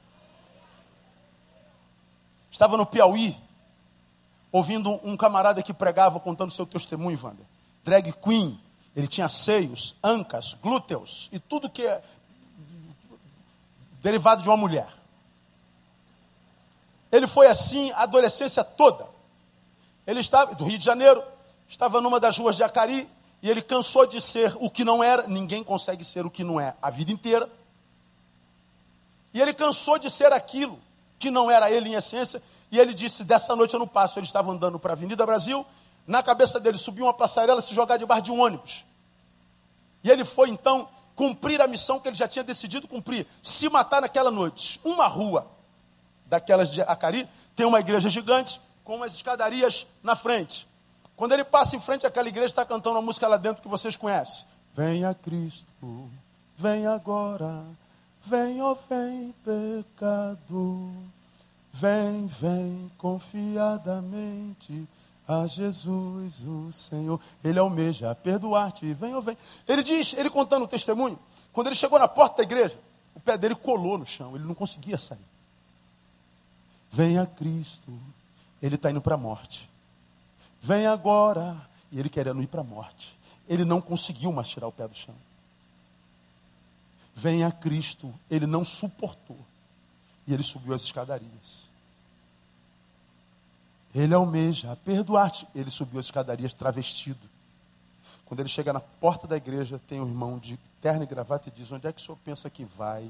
Estava 2.50 2.78
no 2.78 2.86
Piauí, 2.86 3.38
ouvindo 4.52 5.00
um 5.04 5.18
camarada 5.18 5.62
que 5.62 5.74
pregava 5.74 6.20
contando 6.20 6.52
seu 6.52 6.66
testemunho, 6.66 7.20
Wander. 7.22 7.46
Drag 7.84 8.14
queen, 8.14 8.60
ele 8.96 9.08
tinha 9.08 9.28
seios, 9.28 9.96
ancas, 10.04 10.54
glúteos 10.62 11.30
e 11.32 11.40
tudo 11.40 11.70
que 11.70 11.86
é 11.86 12.02
derivado 14.02 14.42
de 14.42 14.50
uma 14.50 14.58
mulher. 14.58 14.88
Ele 17.12 17.28
foi 17.28 17.48
assim 17.48 17.92
a 17.92 18.04
adolescência 18.04 18.64
toda. 18.64 19.08
Ele 20.06 20.20
estava, 20.20 20.54
do 20.56 20.66
Rio 20.66 20.78
de 20.78 20.84
Janeiro, 20.84 21.24
estava 21.68 22.02
numa 22.02 22.20
das 22.20 22.38
ruas 22.38 22.56
de 22.56 22.64
Acari, 22.64 23.08
e 23.42 23.50
ele 23.50 23.62
cansou 23.62 24.06
de 24.06 24.22
ser 24.22 24.56
o 24.60 24.70
que 24.70 24.84
não 24.84 25.04
era, 25.04 25.28
ninguém 25.28 25.64
consegue 25.64 26.06
ser 26.06 26.26
o 26.26 26.30
que 26.30 26.44
não 26.44 26.60
é 26.60 26.76
a 26.82 26.90
vida 26.90 27.12
inteira. 27.12 27.50
E 29.34 29.42
ele 29.42 29.54
cansou 29.54 29.98
de 29.98 30.10
ser 30.10 30.32
aquilo 30.32 30.80
que 31.20 31.30
não 31.30 31.50
era 31.50 31.70
ele 31.70 31.90
em 31.90 31.96
essência, 31.96 32.42
e 32.72 32.80
ele 32.80 32.94
disse: 32.94 33.24
Dessa 33.24 33.56
noite 33.56 33.74
eu 33.74 33.80
não 33.80 33.88
passo. 33.88 34.18
Ele 34.18 34.26
estava 34.26 34.52
andando 34.52 34.80
para 34.80 34.94
a 34.94 34.96
Avenida 34.96 35.26
Brasil, 35.26 35.66
na 36.08 36.24
cabeça 36.24 36.60
dele 36.60 36.78
subiu 36.78 37.06
uma 37.06 37.14
passarela 37.14 37.62
se 37.62 37.74
jogar 37.74 37.98
debaixo 37.98 38.24
de 38.24 38.32
um 38.32 38.42
ônibus. 38.42 38.86
E 40.04 40.10
ele 40.10 40.26
foi 40.26 40.50
então 40.50 40.88
cumprir 41.16 41.62
a 41.62 41.68
missão 41.68 42.00
que 42.00 42.08
ele 42.08 42.16
já 42.16 42.28
tinha 42.28 42.44
decidido 42.44 42.88
cumprir, 42.88 43.28
se 43.42 43.70
matar 43.70 44.02
naquela 44.02 44.32
noite. 44.32 44.80
Uma 44.84 45.08
rua 45.08 45.48
daquelas 46.26 46.72
de 46.72 46.82
Acari 46.82 47.28
tem 47.56 47.66
uma 47.66 47.80
igreja 47.80 48.10
gigante 48.10 48.60
com 48.84 48.96
umas 48.96 49.14
escadarias 49.14 49.86
na 50.02 50.16
frente. 50.16 50.68
Quando 51.16 51.34
ele 51.34 51.44
passa 51.44 51.76
em 51.76 51.80
frente 51.80 52.08
àquela 52.08 52.28
igreja, 52.28 52.48
está 52.48 52.66
cantando 52.66 52.96
uma 52.96 53.02
música 53.02 53.28
lá 53.28 53.38
dentro 53.38 53.62
que 53.62 53.68
vocês 53.68 53.96
conhecem. 53.96 54.46
Venha 54.76 55.14
Cristo, 55.14 56.10
vem 56.58 56.88
agora, 56.88 57.64
vem, 58.22 58.62
ó, 58.62 58.72
oh, 58.72 58.76
vem 58.90 59.34
pecado, 59.44 60.92
vem, 61.72 62.26
vem 62.26 62.92
confiadamente 62.98 64.88
a 65.28 65.46
Jesus 65.46 66.42
o 66.42 66.72
Senhor. 66.72 67.20
Ele 67.44 67.60
almeja 67.60 68.16
perdoar-te, 68.16 68.92
vem 68.94 69.14
ou 69.14 69.22
vem. 69.22 69.38
Ele 69.68 69.84
diz, 69.84 70.14
ele 70.14 70.30
contando 70.30 70.64
o 70.64 70.68
testemunho, 70.68 71.20
quando 71.52 71.68
ele 71.68 71.76
chegou 71.76 72.00
na 72.00 72.08
porta 72.08 72.38
da 72.38 72.44
igreja, 72.44 72.78
o 73.14 73.20
pé 73.20 73.38
dele 73.38 73.56
colou 73.56 73.98
no 73.98 74.06
chão, 74.06 74.36
ele 74.36 74.46
não 74.46 74.56
conseguia 74.56 74.98
sair. 74.98 75.20
Venha 76.92 77.26
Cristo, 77.26 77.92
ele 78.62 78.76
está 78.76 78.90
indo 78.90 79.02
para 79.02 79.16
a 79.16 79.18
morte. 79.18 79.70
Vem 80.64 80.88
agora. 80.88 81.70
E 81.92 82.00
ele 82.00 82.10
querendo 82.10 82.42
ir 82.42 82.48
para 82.48 82.62
a 82.62 82.64
morte. 82.64 83.16
Ele 83.48 83.64
não 83.64 83.80
conseguiu 83.80 84.32
mais 84.32 84.48
tirar 84.48 84.68
o 84.68 84.72
pé 84.72 84.88
do 84.88 84.96
chão. 84.96 85.14
Venha 87.14 87.52
Cristo, 87.52 88.12
ele 88.32 88.48
não 88.48 88.66
suportou. 88.66 89.38
E 90.26 90.34
ele 90.34 90.42
subiu 90.42 90.74
as 90.74 90.82
escadarias. 90.82 91.70
Ele 93.94 94.14
almeja 94.14 94.76
perdoar-te. 94.78 95.48
Ele 95.54 95.70
subiu 95.70 96.00
as 96.00 96.08
escadarias 96.08 96.54
travestido. 96.56 97.30
Quando 98.26 98.40
ele 98.40 98.50
chega 98.50 98.74
na 98.74 98.80
porta 98.80 99.28
da 99.28 99.38
igreja, 99.38 99.80
tem 99.88 100.02
um 100.02 100.08
irmão 100.08 100.40
de 100.40 100.58
terno 100.82 101.04
e 101.04 101.06
gravata 101.06 101.50
e 101.50 101.52
diz: 101.52 101.72
Onde 101.72 101.86
é 101.86 101.94
que 101.94 102.02
o 102.02 102.04
senhor 102.04 102.18
pensa 102.24 102.50
que 102.50 102.66
vai 102.66 103.08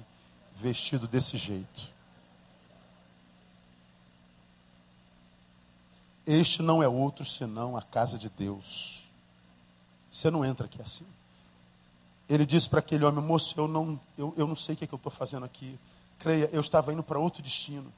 vestido 0.55 1.07
desse 1.07 1.37
jeito? 1.37 1.93
Este 6.25 6.61
não 6.61 6.81
é 6.81 6.87
outro 6.87 7.25
senão 7.25 7.75
a 7.75 7.81
casa 7.81 8.17
de 8.17 8.29
Deus. 8.29 9.09
Você 10.11 10.29
não 10.31 10.45
entra 10.45 10.65
aqui 10.65 10.81
assim. 10.81 11.05
Ele 12.29 12.45
disse 12.45 12.69
para 12.69 12.79
aquele 12.79 13.03
homem, 13.03 13.23
moço, 13.23 13.53
eu 13.57 13.67
não, 13.67 13.99
eu, 14.17 14.33
eu 14.37 14.47
não 14.47 14.55
sei 14.55 14.75
o 14.75 14.77
que, 14.77 14.85
é 14.85 14.87
que 14.87 14.93
eu 14.93 14.97
estou 14.97 15.11
fazendo 15.11 15.45
aqui. 15.45 15.77
Creia, 16.19 16.49
eu 16.53 16.61
estava 16.61 16.93
indo 16.93 17.03
para 17.03 17.19
outro 17.19 17.43
destino. 17.43 17.91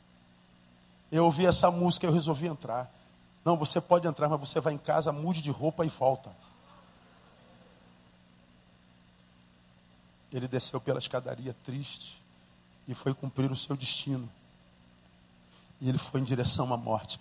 Eu 1.11 1.26
ouvi 1.26 1.45
essa 1.45 1.69
música 1.69 2.05
e 2.05 2.09
eu 2.09 2.13
resolvi 2.13 2.47
entrar. 2.47 2.91
Não, 3.43 3.55
você 3.55 3.80
pode 3.80 4.07
entrar, 4.07 4.28
mas 4.28 4.39
você 4.39 4.59
vai 4.59 4.73
em 4.73 4.78
casa, 4.78 5.11
mude 5.11 5.41
de 5.41 5.51
roupa 5.51 5.86
e 5.86 5.89
volta. 5.89 6.32
Ele 10.32 10.47
desceu 10.47 10.82
pela 10.82 10.97
escadaria 10.97 11.55
triste 11.63 12.21
e 12.88 12.95
foi 12.95 13.13
cumprir 13.13 13.51
o 13.51 13.55
seu 13.55 13.76
destino. 13.76 14.28
E 15.80 15.88
ele 15.88 15.97
foi 15.97 16.21
em 16.21 16.23
direção 16.23 16.73
à 16.73 16.78
morte. 16.78 17.19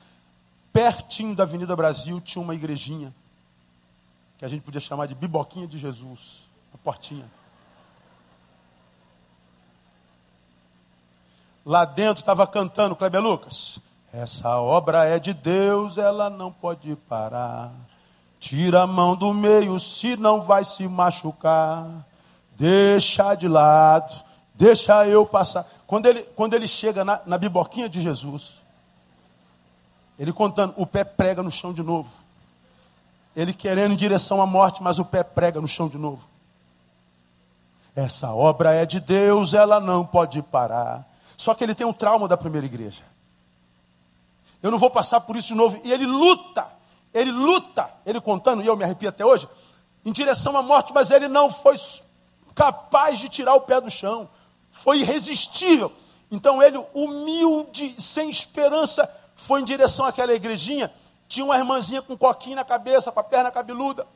Pertinho 0.75 1.37
da 1.37 1.45
Avenida 1.45 1.77
Brasil 1.77 2.21
tinha 2.21 2.43
uma 2.43 2.53
igrejinha 2.53 3.15
que 4.37 4.45
a 4.45 4.49
gente 4.49 4.63
podia 4.63 4.81
chamar 4.81 5.07
de 5.07 5.15
Biboquinha 5.15 5.69
de 5.69 5.79
Jesus, 5.79 6.49
a 6.75 6.79
portinha. 6.79 7.25
Lá 11.65 11.85
dentro 11.85 12.23
estava 12.23 12.45
cantando 12.45 12.97
Kleber 12.97 13.23
Lucas. 13.23 13.79
Essa 14.13 14.59
obra 14.59 15.05
é 15.05 15.21
de 15.21 15.33
Deus, 15.33 15.97
ela 15.97 16.29
não 16.29 16.51
pode 16.51 16.97
parar. 17.09 17.71
Tira 18.41 18.83
a 18.83 18.87
mão 18.87 19.15
do 19.15 19.33
meio, 19.33 19.79
se 19.79 20.17
não 20.17 20.43
vai 20.43 20.65
se 20.65 20.89
machucar. 20.89 22.05
Deixa 22.57 23.37
de 23.37 23.47
lado, 23.47 24.13
deixa 24.53 25.07
eu 25.07 25.25
passar. 25.25 25.65
Quando 25.87 26.07
ele, 26.07 26.25
quando 26.35 26.55
ele 26.55 26.67
chega 26.67 27.05
na, 27.05 27.21
na 27.25 27.39
biboquinha 27.39 27.89
de 27.89 28.03
Jesus, 28.03 28.64
ele 30.19 30.33
contando, 30.33 30.75
o 30.77 30.87
pé 30.87 31.05
prega 31.05 31.43
no 31.43 31.51
chão 31.51 31.73
de 31.73 31.83
novo. 31.83 32.11
Ele 33.35 33.53
querendo 33.53 33.93
em 33.93 33.97
direção 33.97 34.41
à 34.41 34.47
morte, 34.47 34.83
mas 34.83 34.99
o 34.99 35.05
pé 35.05 35.23
prega 35.23 35.61
no 35.61 35.67
chão 35.67 35.89
de 35.89 35.99
novo. 35.99 36.23
Essa 37.97 38.33
obra 38.33 38.75
é 38.75 38.87
de 38.87 39.01
Deus, 39.01 39.55
ela 39.55 39.81
não 39.81 40.05
pode 40.05 40.41
parar. 40.43 41.09
Só 41.37 41.55
que 41.55 41.63
ele 41.65 41.75
tem 41.75 41.87
um 41.87 41.93
trauma 41.93 42.29
da 42.29 42.37
primeira 42.37 42.67
igreja. 42.67 43.03
Eu 44.63 44.71
não 44.71 44.79
vou 44.79 44.91
passar 44.91 45.21
por 45.21 45.37
isso 45.37 45.49
de 45.49 45.55
novo. 45.55 45.81
E 45.85 45.93
ele 45.93 46.07
luta, 46.07 46.67
ele 47.13 47.31
luta, 47.31 47.91
ele 48.07 48.21
contando, 48.21 48.63
e 48.63 48.67
eu 48.67 48.77
me 48.77 48.85
arrepio 48.85 49.09
até 49.09 49.25
hoje, 49.25 49.49
em 50.05 50.13
direção 50.13 50.57
à 50.57 50.63
morte, 50.63 50.93
mas 50.93 51.11
ele 51.11 51.29
não 51.29 51.51
foi 51.51 51.77
capaz 52.55 53.19
de 53.19 53.29
tirar 53.29 53.55
o 53.55 53.63
pé 53.63 53.81
do 53.81 53.91
chão. 53.91 54.29
Foi 54.71 55.01
irresistível. 55.01 55.93
Então 56.31 56.63
ele, 56.63 56.85
humilde, 56.95 57.95
sem 58.01 58.31
esperança, 58.31 59.09
foi 59.35 59.61
em 59.61 59.65
direção 59.65 60.07
àquela 60.07 60.33
igrejinha. 60.33 60.93
Tinha 61.29 61.45
uma 61.45 61.57
irmãzinha 61.57 62.03
com 62.03 62.17
coquinho 62.17 62.57
na 62.57 62.65
cabeça, 62.65 63.11
com 63.11 63.21
a 63.21 63.25
perna 63.25 63.51
cabeluda. 63.51 64.07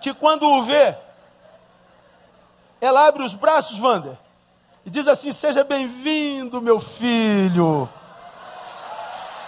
Que 0.00 0.14
quando 0.14 0.50
o 0.50 0.62
vê, 0.62 0.96
ela 2.80 3.06
abre 3.06 3.22
os 3.22 3.34
braços, 3.34 3.78
Wander, 3.78 4.16
e 4.84 4.90
diz 4.90 5.06
assim: 5.06 5.32
Seja 5.32 5.62
bem-vindo, 5.62 6.62
meu 6.62 6.80
filho. 6.80 7.88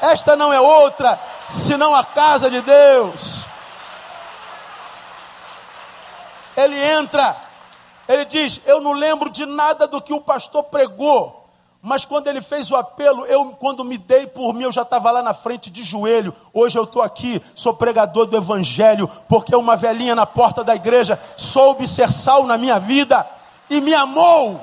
Esta 0.01 0.35
não 0.37 0.53
é 0.53 0.61
outra 0.61 1.19
senão 1.49 1.95
a 1.95 2.05
casa 2.05 2.51
de 2.51 2.61
Deus. 2.61 3.45
Ele 6.57 6.77
entra, 6.77 7.37
ele 8.09 8.25
diz: 8.25 8.61
Eu 8.65 8.81
não 8.81 8.93
lembro 8.93 9.31
de 9.31 9.47
nada 9.47 9.87
do 9.87 10.01
que 10.01 10.13
o 10.13 10.21
pastor 10.21 10.65
pregou. 10.65 11.43
Mas 11.85 12.05
quando 12.05 12.29
ele 12.29 12.41
fez 12.41 12.71
o 12.71 12.77
apelo, 12.77 13.27
eu, 13.27 13.57
quando 13.59 13.85
me 13.85 13.99
dei 13.99 14.25
por 14.25 14.55
mim, 14.55 14.63
eu 14.63 14.71
já 14.71 14.83
estava 14.83 15.11
lá 15.11 15.21
na 15.21 15.35
frente 15.35 15.69
de 15.69 15.83
joelho. 15.83 16.33
Hoje 16.55 16.79
eu 16.79 16.85
estou 16.85 17.03
aqui, 17.03 17.43
sou 17.57 17.75
pregador 17.75 18.27
do 18.27 18.37
Evangelho, 18.37 19.09
porque 19.29 19.55
uma 19.57 19.75
velhinha 19.75 20.15
na 20.15 20.25
porta 20.25 20.63
da 20.63 20.77
igreja 20.77 21.19
soube 21.37 21.89
ser 21.89 22.09
sal 22.09 22.47
na 22.47 22.57
minha 22.57 22.79
vida 22.79 23.29
e 23.69 23.81
me 23.81 23.93
amou. 23.93 24.61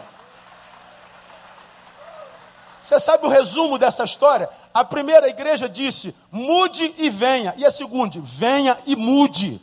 Você 2.82 2.98
sabe 2.98 3.26
o 3.26 3.30
resumo 3.30 3.78
dessa 3.78 4.06
história? 4.06 4.50
A 4.74 4.86
primeira 4.86 5.28
igreja 5.28 5.68
disse: 5.68 6.16
mude 6.32 6.96
e 6.98 7.10
venha. 7.10 7.54
E 7.58 7.66
a 7.66 7.72
segunda, 7.72 8.18
venha 8.22 8.78
e 8.86 8.96
mude. 8.96 9.62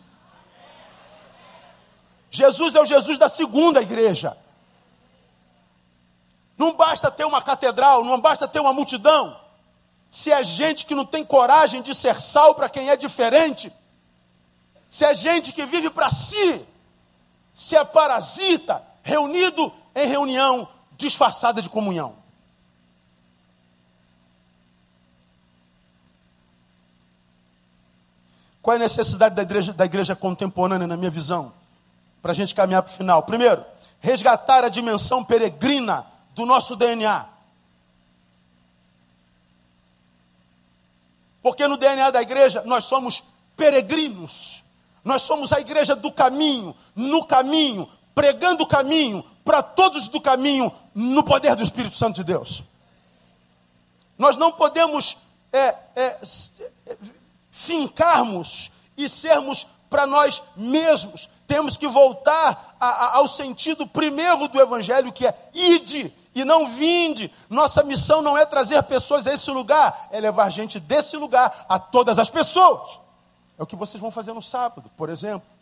Jesus 2.37 2.75
é 2.75 2.81
o 2.81 2.85
Jesus 2.85 3.19
da 3.19 3.29
segunda 3.29 3.81
igreja. 3.81 4.37
Não 6.59 6.75
basta 6.75 7.11
ter 7.11 7.25
uma 7.25 7.41
catedral, 7.41 8.05
não 8.05 8.21
basta 8.21 8.47
ter 8.47 8.61
uma 8.61 8.75
multidão. 8.75 9.41
Se 10.11 10.31
é 10.31 10.43
gente 10.43 10.85
que 10.85 10.95
não 10.95 11.07
tem 11.07 11.25
coragem 11.25 11.81
de 11.81 11.95
ser 11.95 12.21
sal 12.21 12.55
para 12.55 12.69
quem 12.69 12.91
é 12.91 12.97
diferente, 12.97 13.73
se 14.91 15.05
é 15.05 15.15
gente 15.15 15.53
que 15.53 15.65
vive 15.65 15.89
para 15.89 16.11
si, 16.11 16.65
se 17.55 17.75
é 17.75 17.85
parasita, 17.85 18.83
reunido 19.03 19.73
em 19.95 20.07
reunião 20.07 20.69
disfarçada 20.97 21.63
de 21.63 21.71
comunhão. 21.71 22.17
Qual 28.61 28.75
é 28.75 28.77
a 28.77 28.81
necessidade 28.81 29.35
da 29.35 29.43
igreja, 29.43 29.73
da 29.73 29.85
igreja 29.87 30.15
contemporânea, 30.15 30.87
na 30.87 30.97
minha 30.97 31.11
visão? 31.11 31.53
Para 32.27 32.33
a 32.33 32.35
gente 32.35 32.57
caminhar 32.57 32.83
para 32.83 32.91
o 32.91 32.97
final. 32.97 33.23
Primeiro, 33.23 33.65
resgatar 34.01 34.65
a 34.65 34.69
dimensão 34.69 35.23
peregrina 35.23 36.05
do 36.35 36.45
nosso 36.45 36.75
DNA. 36.75 37.25
Porque 41.41 41.69
no 41.69 41.77
DNA 41.77 42.11
da 42.11 42.21
igreja 42.21 42.65
nós 42.67 42.83
somos 42.83 43.23
peregrinos. 43.57 44.65
Nós 45.05 45.23
somos 45.23 45.53
a 45.53 45.61
igreja 45.61 45.95
do 45.95 46.11
caminho, 46.11 46.75
no 46.97 47.25
caminho, 47.25 47.89
pregando 48.13 48.65
o 48.65 48.67
caminho 48.67 49.25
para 49.45 49.63
todos 49.63 50.09
do 50.09 50.21
caminho, 50.21 50.73
no 50.93 51.23
poder 51.23 51.55
do 51.55 51.63
Espírito 51.63 51.95
Santo 51.95 52.17
de 52.17 52.25
Deus. 52.25 52.65
Nós 54.19 54.37
não 54.37 54.51
podemos 54.51 55.17
é, 55.53 55.77
é, 55.95 56.19
é 56.89 56.97
fincarmos 57.53 58.73
e 58.97 59.09
sermos 59.09 59.65
para 59.89 60.09
nós 60.09 60.43
mesmos. 60.57 61.31
Temos 61.47 61.77
que 61.77 61.87
voltar 61.87 62.77
a, 62.81 62.87
a, 62.87 63.17
ao 63.17 63.29
sentido 63.29 63.87
primeiro 63.87 64.49
do 64.49 64.61
Evangelho, 64.61 65.13
que 65.13 65.27
é 65.27 65.35
ide 65.55 66.13
e 66.35 66.45
não 66.45 66.67
vinde. 66.67 67.33
Nossa 67.49 67.83
missão 67.83 68.21
não 68.21 68.37
é 68.37 68.45
trazer 68.45 68.83
pessoas 68.83 69.27
a 69.27 69.33
esse 69.33 69.51
lugar, 69.51 70.09
é 70.11 70.21
levar 70.21 70.51
gente 70.51 70.79
desse 70.79 71.17
lugar 71.17 71.65
a 71.69 71.79
todas 71.79 72.19
as 72.19 72.29
pessoas. 72.29 73.01
É 73.59 73.63
o 73.63 73.67
que 73.67 73.77
vocês 73.77 74.01
vão 74.01 74.11
fazer 74.11 74.33
no 74.33 74.43
sábado, 74.43 74.91
por 74.97 75.09
exemplo. 75.09 75.56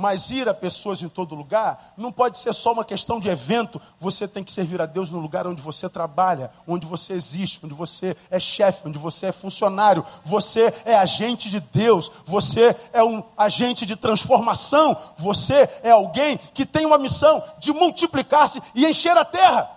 Mas 0.00 0.30
ir 0.30 0.48
a 0.48 0.54
pessoas 0.54 1.02
em 1.02 1.10
todo 1.10 1.34
lugar 1.34 1.92
não 1.94 2.10
pode 2.10 2.38
ser 2.38 2.54
só 2.54 2.72
uma 2.72 2.86
questão 2.86 3.20
de 3.20 3.28
evento. 3.28 3.78
Você 3.98 4.26
tem 4.26 4.42
que 4.42 4.50
servir 4.50 4.80
a 4.80 4.86
Deus 4.86 5.10
no 5.10 5.20
lugar 5.20 5.46
onde 5.46 5.60
você 5.60 5.90
trabalha, 5.90 6.50
onde 6.66 6.86
você 6.86 7.12
existe, 7.12 7.60
onde 7.62 7.74
você 7.74 8.16
é 8.30 8.40
chefe, 8.40 8.88
onde 8.88 8.98
você 8.98 9.26
é 9.26 9.32
funcionário. 9.32 10.02
Você 10.24 10.72
é 10.86 10.96
agente 10.96 11.50
de 11.50 11.60
Deus. 11.60 12.10
Você 12.24 12.74
é 12.94 13.04
um 13.04 13.22
agente 13.36 13.84
de 13.84 13.94
transformação. 13.94 14.96
Você 15.18 15.68
é 15.82 15.90
alguém 15.90 16.38
que 16.54 16.64
tem 16.64 16.86
uma 16.86 16.96
missão 16.96 17.44
de 17.58 17.70
multiplicar-se 17.70 18.62
e 18.74 18.86
encher 18.86 19.18
a 19.18 19.24
terra. 19.26 19.70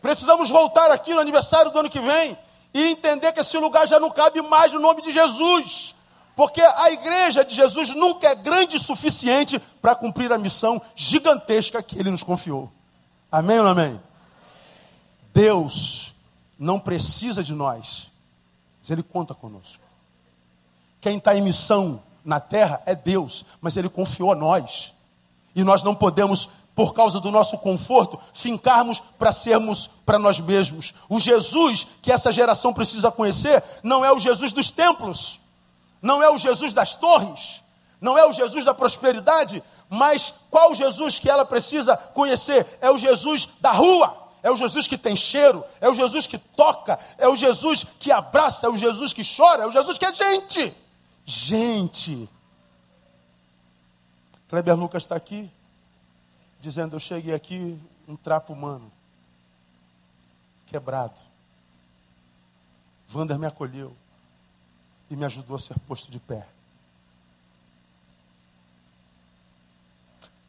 Precisamos 0.00 0.48
voltar 0.48 0.92
aqui 0.92 1.12
no 1.12 1.18
aniversário 1.18 1.72
do 1.72 1.78
ano 1.80 1.90
que 1.90 1.98
vem 1.98 2.38
e 2.72 2.84
entender 2.84 3.32
que 3.32 3.40
esse 3.40 3.58
lugar 3.58 3.84
já 3.84 3.98
não 3.98 4.10
cabe 4.10 4.40
mais 4.42 4.72
no 4.72 4.78
nome 4.78 5.02
de 5.02 5.10
Jesus. 5.10 5.92
Porque 6.34 6.60
a 6.60 6.90
igreja 6.90 7.44
de 7.44 7.54
Jesus 7.54 7.94
nunca 7.94 8.28
é 8.28 8.34
grande 8.34 8.76
o 8.76 8.80
suficiente 8.80 9.58
para 9.80 9.94
cumprir 9.94 10.32
a 10.32 10.38
missão 10.38 10.80
gigantesca 10.96 11.82
que 11.82 11.98
ele 11.98 12.10
nos 12.10 12.22
confiou. 12.22 12.72
Amém 13.30 13.58
ou 13.58 13.64
não 13.64 13.70
amém? 13.72 14.00
Deus 15.32 16.14
não 16.58 16.78
precisa 16.78 17.42
de 17.42 17.54
nós, 17.54 18.10
mas 18.80 18.90
ele 18.90 19.02
conta 19.02 19.34
conosco. 19.34 19.82
Quem 21.00 21.18
está 21.18 21.34
em 21.34 21.42
missão 21.42 22.02
na 22.24 22.38
terra 22.38 22.82
é 22.86 22.94
Deus, 22.94 23.44
mas 23.60 23.76
ele 23.76 23.88
confiou 23.88 24.32
a 24.32 24.36
nós. 24.36 24.94
E 25.54 25.64
nós 25.64 25.82
não 25.82 25.94
podemos 25.94 26.48
por 26.74 26.94
causa 26.94 27.20
do 27.20 27.30
nosso 27.30 27.58
conforto, 27.58 28.18
fincarmos 28.32 29.00
para 29.18 29.32
sermos 29.32 29.90
para 30.06 30.18
nós 30.18 30.40
mesmos. 30.40 30.94
O 31.08 31.20
Jesus 31.20 31.86
que 32.00 32.10
essa 32.10 32.32
geração 32.32 32.72
precisa 32.72 33.10
conhecer 33.10 33.62
não 33.82 34.04
é 34.04 34.10
o 34.10 34.18
Jesus 34.18 34.52
dos 34.52 34.70
templos, 34.70 35.38
não 36.02 36.20
é 36.20 36.28
o 36.28 36.36
Jesus 36.36 36.74
das 36.74 36.94
torres, 36.94 37.62
não 38.00 38.18
é 38.18 38.26
o 38.26 38.32
Jesus 38.32 38.64
da 38.64 38.74
prosperidade, 38.74 39.62
mas 39.88 40.34
qual 40.50 40.74
Jesus 40.74 41.20
que 41.20 41.30
ela 41.30 41.44
precisa 41.44 41.96
conhecer? 41.96 42.66
É 42.80 42.90
o 42.90 42.98
Jesus 42.98 43.48
da 43.60 43.70
rua. 43.70 44.20
É 44.42 44.50
o 44.50 44.56
Jesus 44.56 44.88
que 44.88 44.98
tem 44.98 45.14
cheiro, 45.14 45.64
é 45.80 45.88
o 45.88 45.94
Jesus 45.94 46.26
que 46.26 46.36
toca, 46.36 46.98
é 47.16 47.28
o 47.28 47.36
Jesus 47.36 47.86
que 48.00 48.10
abraça, 48.10 48.66
é 48.66 48.68
o 48.68 48.76
Jesus 48.76 49.12
que 49.12 49.22
chora, 49.24 49.62
é 49.62 49.66
o 49.68 49.70
Jesus 49.70 49.98
que 49.98 50.04
é 50.04 50.12
gente. 50.12 50.74
Gente. 51.24 52.28
Kleber 54.48 54.76
Lucas 54.76 55.04
está 55.04 55.14
aqui, 55.14 55.48
dizendo: 56.58 56.96
Eu 56.96 57.00
cheguei 57.00 57.32
aqui, 57.32 57.80
um 58.08 58.16
trapo 58.16 58.52
humano, 58.52 58.90
quebrado. 60.66 61.20
Wander 63.14 63.38
me 63.38 63.46
acolheu 63.46 63.96
e 65.12 65.16
me 65.16 65.26
ajudou 65.26 65.56
a 65.56 65.58
ser 65.58 65.78
posto 65.80 66.10
de 66.10 66.18
pé. 66.18 66.48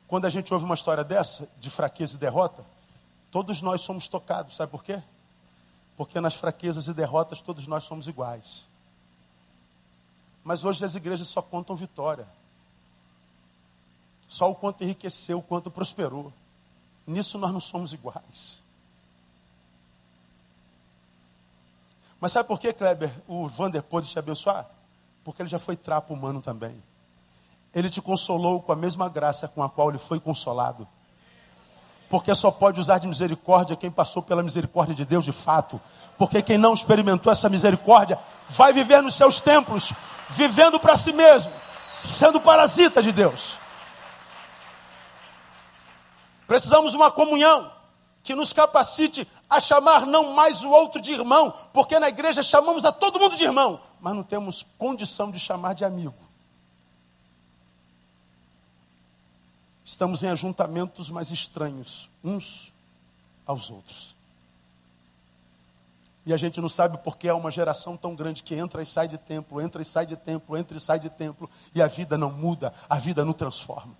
Quando 0.08 0.24
a 0.24 0.30
gente 0.30 0.54
ouve 0.54 0.64
uma 0.64 0.74
história 0.74 1.04
dessa, 1.04 1.50
de 1.60 1.70
fraqueza 1.70 2.16
e 2.16 2.18
derrota, 2.18 2.64
todos 3.30 3.62
nós 3.62 3.82
somos 3.82 4.08
tocados, 4.08 4.56
sabe 4.56 4.72
por 4.72 4.82
quê? 4.82 5.04
Porque 5.98 6.22
nas 6.22 6.36
fraquezas 6.36 6.88
e 6.88 6.94
derrotas 6.94 7.42
todos 7.42 7.68
nós 7.68 7.84
somos 7.84 8.08
iguais. 8.08 8.66
Mas 10.46 10.64
hoje 10.64 10.86
as 10.86 10.96
igrejas 10.96 11.28
só 11.28 11.42
contam 11.42 11.76
vitória. 11.76 12.26
Só 14.30 14.50
o 14.50 14.56
quanto 14.56 14.82
enriqueceu, 14.82 15.40
o 15.40 15.44
quanto 15.44 15.70
prosperou. 15.70 16.32
Nisso 17.06 17.38
nós 17.38 17.52
não 17.52 17.60
somos 17.60 17.92
iguais. 17.92 18.63
Mas 22.24 22.32
sabe 22.32 22.48
por 22.48 22.58
que, 22.58 22.72
Kleber, 22.72 23.12
o 23.28 23.50
Vander 23.50 23.84
pôde 23.84 24.08
te 24.08 24.18
abençoar? 24.18 24.66
Porque 25.26 25.42
ele 25.42 25.50
já 25.50 25.60
foi 25.60 25.76
trapo 25.76 26.14
humano 26.14 26.42
também. 26.42 26.82
Ele 27.76 27.90
te 27.90 28.02
consolou 28.02 28.62
com 28.62 28.72
a 28.72 28.78
mesma 28.78 29.10
graça 29.10 29.46
com 29.46 29.62
a 29.62 29.70
qual 29.70 29.90
ele 29.90 29.98
foi 29.98 30.22
consolado. 30.22 30.88
Porque 32.10 32.34
só 32.34 32.50
pode 32.50 32.80
usar 32.80 33.00
de 33.00 33.08
misericórdia 33.08 33.76
quem 33.76 33.92
passou 33.92 34.24
pela 34.24 34.42
misericórdia 34.42 34.96
de 34.96 35.04
Deus 35.04 35.26
de 35.26 35.34
fato. 35.34 35.82
Porque 36.18 36.42
quem 36.42 36.58
não 36.58 36.74
experimentou 36.74 37.30
essa 37.30 37.50
misericórdia 37.50 38.18
vai 38.48 38.72
viver 38.72 39.04
nos 39.04 39.16
seus 39.16 39.42
templos, 39.42 39.92
vivendo 40.30 40.80
para 40.80 40.96
si 40.96 41.12
mesmo, 41.12 41.52
sendo 42.00 42.40
parasita 42.40 43.04
de 43.04 43.12
Deus. 43.12 43.58
Precisamos 46.48 46.92
de 46.92 46.98
uma 46.98 47.12
comunhão 47.12 47.70
que 48.24 48.34
nos 48.34 48.54
capacite 48.54 49.28
a 49.54 49.60
chamar 49.60 50.06
não 50.06 50.34
mais 50.34 50.64
o 50.64 50.70
outro 50.70 51.00
de 51.00 51.12
irmão, 51.12 51.54
porque 51.72 52.00
na 52.00 52.10
igreja 52.10 52.42
chamamos 52.42 52.86
a 52.86 52.92
todo 52.92 53.20
mundo 53.20 53.36
de 53.36 53.44
irmão, 53.44 53.80
mas 54.02 54.16
não 54.16 54.24
temos 54.24 54.66
condição 54.78 55.30
de 55.30 55.40
chamar 55.40 55.74
de 55.74 55.86
amigo. 55.86 56.16
Estamos 59.86 60.24
em 60.24 60.30
ajuntamentos 60.30 61.12
mais 61.12 61.30
estranhos 61.30 62.10
uns 62.24 62.74
aos 63.46 63.70
outros. 63.70 64.16
E 66.26 66.34
a 66.34 66.38
gente 66.38 66.62
não 66.62 66.70
sabe 66.70 66.98
porque 67.00 67.28
é 67.28 67.34
uma 67.34 67.52
geração 67.52 67.98
tão 67.98 68.16
grande 68.16 68.42
que 68.42 68.56
entra 68.56 68.82
e 68.82 68.86
sai 68.86 69.08
de 69.08 69.18
templo, 69.18 69.62
entra 69.62 69.82
e 69.82 69.86
sai 69.86 70.06
de 70.06 70.16
templo, 70.16 70.58
entra 70.58 70.78
e 70.78 70.80
sai 70.80 71.00
de 71.00 71.10
templo, 71.10 71.50
e 71.76 71.82
a 71.82 71.88
vida 71.88 72.18
não 72.18 72.32
muda, 72.32 72.74
a 72.90 72.96
vida 72.98 73.26
não 73.26 73.34
transforma. 73.34 73.94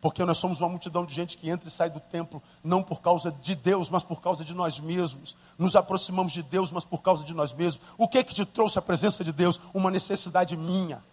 Porque 0.00 0.24
nós 0.24 0.38
somos 0.38 0.60
uma 0.60 0.68
multidão 0.68 1.04
de 1.04 1.12
gente 1.12 1.36
que 1.36 1.50
entra 1.50 1.68
e 1.68 1.70
sai 1.70 1.90
do 1.90 2.00
templo, 2.00 2.42
não 2.64 2.82
por 2.82 3.02
causa 3.02 3.30
de 3.30 3.54
Deus, 3.54 3.90
mas 3.90 4.02
por 4.02 4.20
causa 4.20 4.42
de 4.44 4.54
nós 4.54 4.80
mesmos. 4.80 5.36
Nos 5.58 5.76
aproximamos 5.76 6.32
de 6.32 6.42
Deus, 6.42 6.72
mas 6.72 6.84
por 6.86 7.02
causa 7.02 7.22
de 7.22 7.34
nós 7.34 7.52
mesmos. 7.52 7.84
O 7.98 8.08
que 8.08 8.18
é 8.18 8.24
que 8.24 8.34
te 8.34 8.46
trouxe 8.46 8.78
a 8.78 8.82
presença 8.82 9.22
de 9.22 9.30
Deus? 9.30 9.60
Uma 9.74 9.90
necessidade 9.90 10.56
minha. 10.56 11.04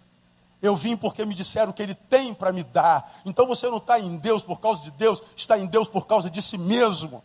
Eu 0.61 0.75
vim 0.75 0.95
porque 0.95 1.25
me 1.25 1.33
disseram 1.33 1.73
que 1.73 1.83
Ele 1.83 1.93
tem 1.93 2.33
para 2.33 2.53
me 2.53 2.63
dar. 2.63 3.11
Então 3.25 3.45
você 3.45 3.69
não 3.69 3.77
está 3.77 3.99
em 3.99 4.15
Deus 4.17 4.41
por 4.41 4.59
causa 4.59 4.81
de 4.81 4.91
Deus, 4.91 5.21
está 5.35 5.59
em 5.59 5.65
Deus 5.65 5.89
por 5.89 6.07
causa 6.07 6.29
de 6.29 6.41
si 6.41 6.57
mesmo. 6.57 7.21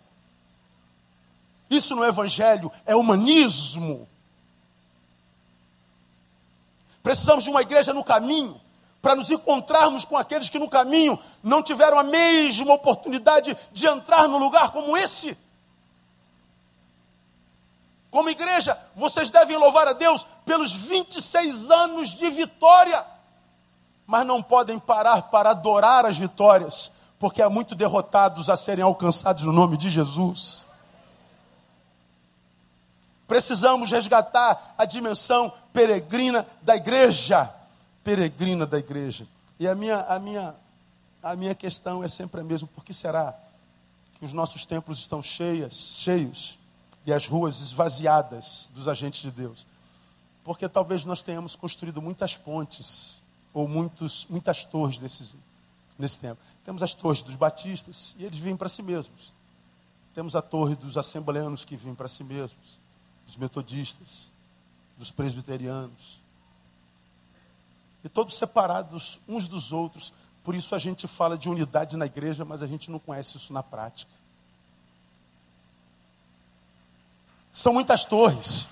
Isso 1.70 1.94
não 1.94 2.04
é 2.04 2.08
evangelho, 2.08 2.72
é 2.84 2.94
humanismo. 2.96 4.08
Precisamos 7.04 7.44
de 7.44 7.50
uma 7.50 7.62
igreja 7.62 7.94
no 7.94 8.02
caminho 8.02 8.60
para 9.02 9.16
nos 9.16 9.32
encontrarmos 9.32 10.04
com 10.04 10.16
aqueles 10.16 10.48
que 10.48 10.60
no 10.60 10.70
caminho 10.70 11.18
não 11.42 11.60
tiveram 11.60 11.98
a 11.98 12.04
mesma 12.04 12.72
oportunidade 12.72 13.56
de 13.72 13.86
entrar 13.88 14.28
num 14.28 14.38
lugar 14.38 14.70
como 14.70 14.96
esse. 14.96 15.36
Como 18.12 18.30
igreja, 18.30 18.78
vocês 18.94 19.28
devem 19.30 19.56
louvar 19.56 19.88
a 19.88 19.92
Deus 19.92 20.24
pelos 20.46 20.72
26 20.72 21.68
anos 21.70 22.10
de 22.10 22.30
vitória, 22.30 23.04
mas 24.06 24.24
não 24.24 24.40
podem 24.40 24.78
parar 24.78 25.22
para 25.22 25.50
adorar 25.50 26.06
as 26.06 26.16
vitórias, 26.16 26.92
porque 27.18 27.42
há 27.42 27.50
muito 27.50 27.74
derrotados 27.74 28.48
a 28.48 28.56
serem 28.56 28.84
alcançados 28.84 29.42
no 29.42 29.52
nome 29.52 29.76
de 29.76 29.90
Jesus. 29.90 30.64
Precisamos 33.26 33.90
resgatar 33.90 34.74
a 34.78 34.84
dimensão 34.84 35.52
peregrina 35.72 36.46
da 36.60 36.76
igreja 36.76 37.52
peregrina 38.02 38.66
da 38.66 38.78
igreja. 38.78 39.26
E 39.58 39.66
a 39.66 39.74
minha, 39.74 40.00
a 40.00 40.18
minha, 40.18 40.54
a 41.22 41.36
minha 41.36 41.54
questão 41.54 42.02
é 42.02 42.08
sempre 42.08 42.40
a 42.40 42.44
mesma: 42.44 42.68
por 42.74 42.84
que 42.84 42.92
será 42.92 43.38
que 44.14 44.24
os 44.24 44.32
nossos 44.32 44.66
templos 44.66 44.98
estão 44.98 45.22
cheias, 45.22 45.74
cheios 45.74 46.58
e 47.06 47.12
as 47.12 47.26
ruas 47.26 47.60
esvaziadas 47.60 48.70
dos 48.74 48.88
agentes 48.88 49.22
de 49.22 49.30
Deus? 49.30 49.66
Porque 50.44 50.68
talvez 50.68 51.04
nós 51.04 51.22
tenhamos 51.22 51.54
construído 51.54 52.02
muitas 52.02 52.36
pontes 52.36 53.22
ou 53.54 53.68
muitos, 53.68 54.26
muitas 54.28 54.64
torres 54.64 54.98
nesse, 54.98 55.34
nesse 55.98 56.18
tempo. 56.18 56.40
Temos 56.64 56.82
as 56.82 56.94
torres 56.94 57.22
dos 57.22 57.36
batistas 57.36 58.16
e 58.18 58.24
eles 58.24 58.38
vêm 58.38 58.56
para 58.56 58.68
si 58.68 58.82
mesmos. 58.82 59.32
Temos 60.12 60.34
a 60.34 60.42
torre 60.42 60.74
dos 60.74 60.98
assembleanos 60.98 61.64
que 61.64 61.76
vêm 61.76 61.94
para 61.94 62.08
si 62.08 62.24
mesmos, 62.24 62.80
dos 63.24 63.36
metodistas, 63.36 64.30
dos 64.98 65.10
presbiterianos 65.10 66.21
e 68.04 68.08
todos 68.08 68.36
separados 68.36 69.20
uns 69.28 69.48
dos 69.48 69.72
outros. 69.72 70.12
Por 70.42 70.54
isso 70.54 70.74
a 70.74 70.78
gente 70.78 71.06
fala 71.06 71.38
de 71.38 71.48
unidade 71.48 71.96
na 71.96 72.06
igreja, 72.06 72.44
mas 72.44 72.62
a 72.62 72.66
gente 72.66 72.90
não 72.90 72.98
conhece 72.98 73.36
isso 73.36 73.52
na 73.52 73.62
prática. 73.62 74.10
São 77.52 77.72
muitas 77.72 78.04
torres. 78.04 78.66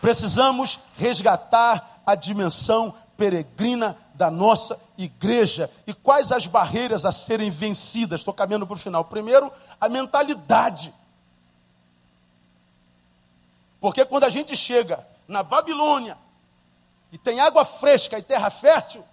Precisamos 0.00 0.80
resgatar 0.96 2.00
a 2.06 2.14
dimensão 2.14 2.94
peregrina 3.18 3.96
da 4.14 4.30
nossa 4.30 4.80
igreja. 4.96 5.70
E 5.86 5.92
quais 5.92 6.32
as 6.32 6.46
barreiras 6.46 7.04
a 7.04 7.12
serem 7.12 7.50
vencidas? 7.50 8.20
Estou 8.20 8.32
caminhando 8.32 8.66
para 8.66 8.76
o 8.76 8.78
final. 8.78 9.04
Primeiro, 9.04 9.52
a 9.78 9.88
mentalidade. 9.90 10.94
Porque 13.78 14.04
quando 14.06 14.24
a 14.24 14.30
gente 14.30 14.56
chega 14.56 15.06
na 15.28 15.42
Babilônia, 15.42 16.16
e 17.12 17.18
tem 17.18 17.40
água 17.40 17.64
fresca 17.64 18.18
e 18.18 18.22
terra 18.22 18.50
fértil, 18.50 19.04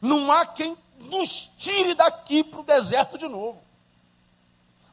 não 0.00 0.30
há 0.30 0.46
quem 0.46 0.76
nos 0.98 1.50
tire 1.56 1.94
daqui 1.94 2.44
para 2.44 2.60
o 2.60 2.64
deserto 2.64 3.18
de 3.18 3.28
novo. 3.28 3.60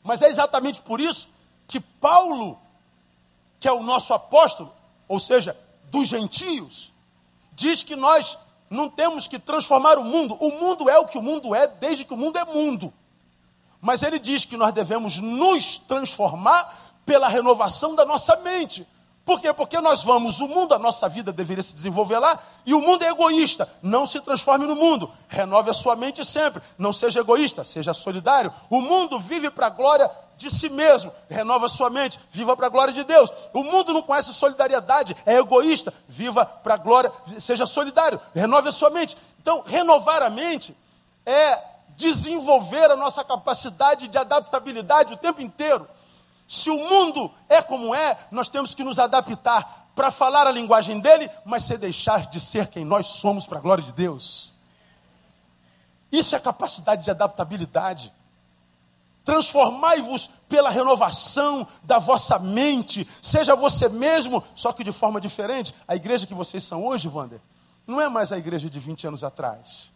Mas 0.03 0.21
é 0.21 0.27
exatamente 0.27 0.81
por 0.81 0.99
isso 0.99 1.29
que 1.67 1.79
Paulo, 1.79 2.59
que 3.59 3.67
é 3.67 3.71
o 3.71 3.83
nosso 3.83 4.13
apóstolo, 4.13 4.73
ou 5.07 5.19
seja, 5.19 5.57
dos 5.85 6.07
gentios, 6.07 6.91
diz 7.53 7.83
que 7.83 7.95
nós 7.95 8.37
não 8.69 8.89
temos 8.89 9.27
que 9.27 9.39
transformar 9.39 9.97
o 9.97 10.03
mundo. 10.03 10.35
O 10.39 10.51
mundo 10.51 10.89
é 10.89 10.97
o 10.97 11.05
que 11.05 11.17
o 11.17 11.21
mundo 11.21 11.53
é 11.53 11.67
desde 11.67 12.03
que 12.03 12.13
o 12.13 12.17
mundo 12.17 12.37
é 12.37 12.43
mundo. 12.43 12.93
Mas 13.79 14.01
ele 14.01 14.17
diz 14.17 14.45
que 14.45 14.57
nós 14.57 14.73
devemos 14.73 15.19
nos 15.19 15.77
transformar 15.79 16.93
pela 17.05 17.27
renovação 17.27 17.95
da 17.95 18.05
nossa 18.05 18.35
mente. 18.37 18.87
Por 19.25 19.39
quê? 19.39 19.53
Porque 19.53 19.79
nós 19.79 20.03
vamos, 20.03 20.41
o 20.41 20.47
mundo, 20.47 20.73
a 20.73 20.79
nossa 20.79 21.07
vida 21.07 21.31
deveria 21.31 21.63
se 21.63 21.73
desenvolver 21.73 22.19
lá, 22.19 22.37
e 22.65 22.73
o 22.73 22.81
mundo 22.81 23.03
é 23.03 23.07
egoísta. 23.07 23.69
Não 23.81 24.05
se 24.05 24.19
transforme 24.19 24.67
no 24.67 24.75
mundo. 24.75 25.09
Renove 25.29 25.69
a 25.69 25.73
sua 25.73 25.95
mente 25.95 26.25
sempre. 26.25 26.61
Não 26.77 26.91
seja 26.91 27.21
egoísta, 27.21 27.63
seja 27.63 27.93
solidário. 27.93 28.53
O 28.69 28.81
mundo 28.81 29.17
vive 29.17 29.49
para 29.49 29.67
a 29.67 29.69
glória 29.69 30.11
de 30.35 30.49
si 30.49 30.67
mesmo. 30.67 31.11
Renova 31.29 31.67
a 31.67 31.69
sua 31.69 31.89
mente, 31.89 32.19
viva 32.29 32.55
para 32.57 32.67
a 32.67 32.69
glória 32.69 32.93
de 32.93 33.05
Deus. 33.05 33.31
O 33.53 33.63
mundo 33.63 33.93
não 33.93 34.01
conhece 34.01 34.33
solidariedade, 34.33 35.15
é 35.25 35.35
egoísta. 35.35 35.93
Viva 36.05 36.45
para 36.45 36.73
a 36.73 36.77
glória, 36.77 37.11
seja 37.39 37.65
solidário. 37.65 38.19
Renove 38.35 38.69
a 38.69 38.73
sua 38.73 38.89
mente. 38.89 39.17
Então, 39.41 39.63
renovar 39.65 40.21
a 40.21 40.29
mente 40.29 40.75
é 41.25 41.59
desenvolver 41.95 42.91
a 42.91 42.95
nossa 42.97 43.23
capacidade 43.23 44.07
de 44.09 44.17
adaptabilidade 44.17 45.13
o 45.13 45.17
tempo 45.17 45.41
inteiro. 45.41 45.87
Se 46.47 46.69
o 46.69 46.77
mundo 46.77 47.31
é 47.49 47.61
como 47.61 47.95
é, 47.95 48.17
nós 48.31 48.49
temos 48.49 48.75
que 48.75 48.83
nos 48.83 48.99
adaptar 48.99 49.91
para 49.95 50.11
falar 50.11 50.47
a 50.47 50.51
linguagem 50.51 50.99
dele, 50.99 51.29
mas 51.45 51.63
sem 51.63 51.77
deixar 51.77 52.27
de 52.27 52.39
ser 52.39 52.67
quem 52.67 52.83
nós 52.83 53.07
somos 53.07 53.45
para 53.47 53.59
a 53.59 53.61
glória 53.61 53.83
de 53.83 53.91
Deus. 53.91 54.53
Isso 56.11 56.35
é 56.35 56.39
capacidade 56.39 57.03
de 57.03 57.11
adaptabilidade. 57.11 58.13
Transformai-vos 59.23 60.29
pela 60.49 60.69
renovação 60.69 61.65
da 61.83 61.97
vossa 61.97 62.37
mente, 62.37 63.07
seja 63.21 63.55
você 63.55 63.87
mesmo, 63.87 64.43
só 64.53 64.73
que 64.73 64.83
de 64.83 64.91
forma 64.91 65.21
diferente. 65.21 65.73
A 65.87 65.95
igreja 65.95 66.27
que 66.27 66.33
vocês 66.33 66.63
são 66.63 66.85
hoje, 66.85 67.07
Wander, 67.07 67.39
não 67.87 68.01
é 68.01 68.09
mais 68.09 68.31
a 68.31 68.37
igreja 68.37 68.69
de 68.69 68.79
20 68.79 69.07
anos 69.07 69.23
atrás. 69.23 69.91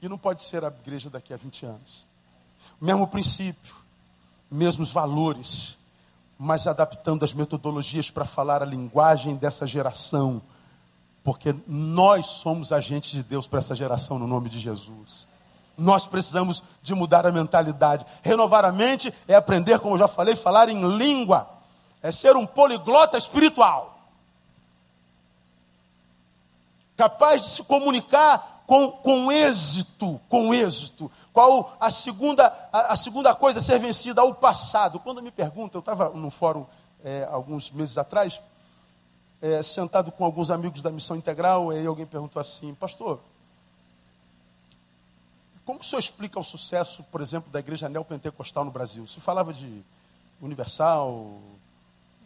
E 0.00 0.08
não 0.08 0.18
pode 0.18 0.42
ser 0.42 0.64
a 0.64 0.68
igreja 0.68 1.08
daqui 1.08 1.32
a 1.32 1.36
20 1.36 1.66
anos. 1.66 2.06
Mesmo 2.80 3.06
princípio, 3.06 3.81
mesmos 4.52 4.92
valores, 4.92 5.78
mas 6.38 6.66
adaptando 6.66 7.24
as 7.24 7.32
metodologias 7.32 8.10
para 8.10 8.24
falar 8.24 8.62
a 8.62 8.66
linguagem 8.66 9.34
dessa 9.34 9.66
geração, 9.66 10.42
porque 11.24 11.54
nós 11.66 12.26
somos 12.26 12.72
agentes 12.72 13.12
de 13.12 13.22
Deus 13.22 13.46
para 13.46 13.60
essa 13.60 13.74
geração 13.74 14.18
no 14.18 14.26
nome 14.26 14.48
de 14.48 14.60
Jesus. 14.60 15.26
Nós 15.76 16.06
precisamos 16.06 16.62
de 16.82 16.94
mudar 16.94 17.26
a 17.26 17.32
mentalidade. 17.32 18.04
Renovar 18.22 18.64
a 18.64 18.72
mente 18.72 19.12
é 19.26 19.34
aprender, 19.34 19.78
como 19.78 19.94
eu 19.94 19.98
já 19.98 20.08
falei, 20.08 20.36
falar 20.36 20.68
em 20.68 20.96
língua. 20.96 21.48
É 22.02 22.10
ser 22.10 22.36
um 22.36 22.46
poliglota 22.46 23.16
espiritual. 23.16 23.98
Capaz 26.96 27.42
de 27.42 27.48
se 27.48 27.62
comunicar 27.62 28.51
com, 28.66 28.90
com 28.90 29.30
êxito, 29.30 30.20
com 30.28 30.52
êxito. 30.54 31.10
Qual 31.32 31.76
a 31.80 31.90
segunda, 31.90 32.46
a, 32.72 32.92
a 32.92 32.96
segunda 32.96 33.34
coisa 33.34 33.58
a 33.58 33.62
ser 33.62 33.78
vencida? 33.78 34.20
Ao 34.20 34.34
passado. 34.34 35.00
Quando 35.00 35.22
me 35.22 35.30
perguntam, 35.30 35.78
eu 35.78 35.80
estava 35.80 36.10
num 36.10 36.30
fórum 36.30 36.66
é, 37.04 37.28
alguns 37.30 37.70
meses 37.70 37.98
atrás, 37.98 38.40
é, 39.40 39.62
sentado 39.62 40.12
com 40.12 40.24
alguns 40.24 40.50
amigos 40.50 40.82
da 40.82 40.90
Missão 40.90 41.16
Integral, 41.16 41.70
aí 41.70 41.86
alguém 41.86 42.06
perguntou 42.06 42.40
assim, 42.40 42.74
pastor, 42.74 43.20
como 45.64 45.80
o 45.80 45.84
senhor 45.84 46.00
explica 46.00 46.38
o 46.38 46.44
sucesso, 46.44 47.04
por 47.04 47.20
exemplo, 47.20 47.50
da 47.50 47.60
igreja 47.60 47.88
neopentecostal 47.88 48.64
no 48.64 48.70
Brasil? 48.70 49.06
Se 49.06 49.20
falava 49.20 49.52
de 49.52 49.82
Universal, 50.40 51.38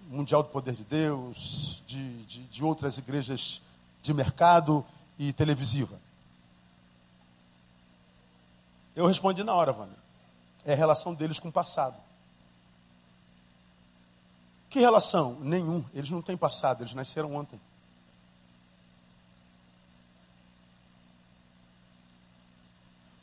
Mundial 0.08 0.42
do 0.42 0.48
Poder 0.48 0.74
de 0.74 0.84
Deus, 0.84 1.82
de, 1.86 2.24
de, 2.24 2.42
de 2.44 2.64
outras 2.64 2.96
igrejas 2.96 3.60
de 4.02 4.14
mercado 4.14 4.84
e 5.18 5.32
televisiva. 5.32 5.98
Eu 8.96 9.06
respondi 9.06 9.44
na 9.44 9.54
hora, 9.54 9.72
Vânia. 9.72 9.98
É 10.64 10.72
a 10.72 10.76
relação 10.76 11.14
deles 11.14 11.38
com 11.38 11.48
o 11.48 11.52
passado. 11.52 11.96
Que 14.70 14.80
relação? 14.80 15.36
Nenhum. 15.40 15.84
Eles 15.92 16.10
não 16.10 16.22
têm 16.22 16.36
passado, 16.36 16.82
eles 16.82 16.94
nasceram 16.94 17.34
ontem. 17.34 17.60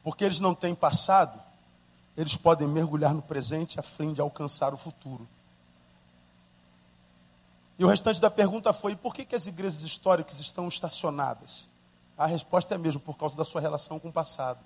Porque 0.03 0.23
eles 0.23 0.39
não 0.39 0.53
têm 0.53 0.75
passado, 0.75 1.41
eles 2.15 2.37
podem 2.37 2.67
mergulhar 2.67 3.13
no 3.13 3.21
presente 3.21 3.79
a 3.79 3.83
fim 3.83 4.13
de 4.13 4.21
alcançar 4.21 4.73
o 4.73 4.77
futuro. 4.77 5.27
E 7.79 7.85
o 7.85 7.87
restante 7.87 8.21
da 8.21 8.29
pergunta 8.29 8.71
foi: 8.73 8.95
por 8.95 9.13
que, 9.13 9.25
que 9.25 9.35
as 9.35 9.47
igrejas 9.47 9.81
históricas 9.81 10.39
estão 10.39 10.67
estacionadas? 10.67 11.67
A 12.15 12.27
resposta 12.27 12.75
é 12.75 12.77
mesmo 12.77 12.99
por 12.99 13.17
causa 13.17 13.35
da 13.35 13.43
sua 13.43 13.59
relação 13.59 13.99
com 13.99 14.09
o 14.09 14.13
passado. 14.13 14.59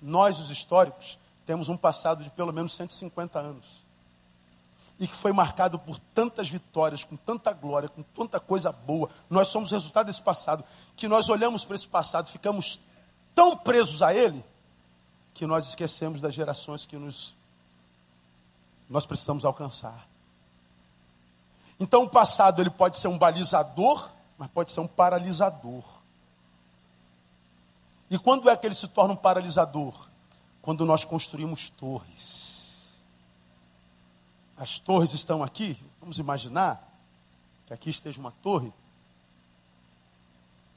Nós, 0.00 0.38
os 0.38 0.50
históricos, 0.50 1.18
temos 1.44 1.68
um 1.68 1.76
passado 1.76 2.22
de 2.22 2.30
pelo 2.30 2.52
menos 2.52 2.74
150 2.74 3.38
anos. 3.38 3.86
E 4.98 5.06
que 5.06 5.16
foi 5.16 5.32
marcado 5.32 5.78
por 5.78 5.98
tantas 5.98 6.48
vitórias, 6.48 7.04
com 7.04 7.16
tanta 7.16 7.52
glória, 7.52 7.88
com 7.88 8.02
tanta 8.02 8.40
coisa 8.40 8.72
boa. 8.72 9.08
Nós 9.30 9.48
somos 9.48 9.70
resultado 9.70 10.06
desse 10.06 10.22
passado. 10.22 10.64
Que 10.96 11.06
nós 11.08 11.28
olhamos 11.28 11.64
para 11.64 11.76
esse 11.76 11.88
passado, 11.88 12.28
ficamos 12.28 12.80
tão 13.34 13.56
presos 13.56 14.02
a 14.02 14.12
ele, 14.12 14.44
que 15.32 15.46
nós 15.46 15.68
esquecemos 15.68 16.20
das 16.20 16.34
gerações 16.34 16.84
que 16.84 16.96
nos, 16.96 17.36
nós 18.88 19.06
precisamos 19.06 19.44
alcançar. 19.44 20.08
Então 21.78 22.02
o 22.02 22.08
passado 22.08 22.60
ele 22.60 22.70
pode 22.70 22.96
ser 22.96 23.08
um 23.08 23.16
balizador, 23.16 24.12
mas 24.36 24.50
pode 24.50 24.72
ser 24.72 24.80
um 24.80 24.86
paralisador. 24.86 25.84
E 28.10 28.18
quando 28.18 28.48
é 28.48 28.56
que 28.56 28.66
ele 28.66 28.74
se 28.74 28.88
torna 28.88 29.14
um 29.14 29.16
paralisador? 29.16 30.08
Quando 30.62 30.84
nós 30.84 31.04
construímos 31.04 31.70
torres. 31.70 32.76
As 34.56 34.78
torres 34.78 35.12
estão 35.12 35.42
aqui, 35.42 35.78
vamos 36.00 36.18
imaginar 36.18 36.82
que 37.66 37.72
aqui 37.72 37.90
esteja 37.90 38.20
uma 38.20 38.32
torre. 38.42 38.72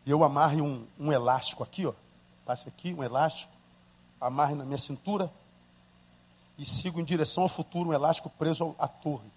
E 0.06 0.12
eu 0.12 0.24
amarre 0.24 0.62
um, 0.62 0.86
um 1.00 1.12
elástico 1.12 1.64
aqui, 1.64 1.86
ó. 1.86 1.94
Passe 2.46 2.68
aqui 2.68 2.94
um 2.94 3.04
elástico 3.04 3.62
amarre 4.22 4.54
na 4.54 4.64
minha 4.64 4.78
cintura 4.78 5.32
e 6.58 6.64
sigo 6.64 7.02
em 7.02 7.04
direção 7.04 7.42
ao 7.42 7.50
futuro, 7.50 7.90
um 7.90 7.94
elástico 7.94 8.30
preso 8.30 8.76
à 8.78 8.88
torre. 8.88 9.28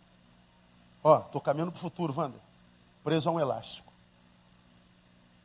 Ó, 1.03 1.21
estou 1.21 1.41
caminhando 1.41 1.73
para 1.73 1.79
o 1.79 1.81
futuro, 1.81 2.13
Wander. 2.15 2.41
Preso 3.03 3.31
a 3.31 3.33
um 3.33 3.41
elástico. 3.41 3.91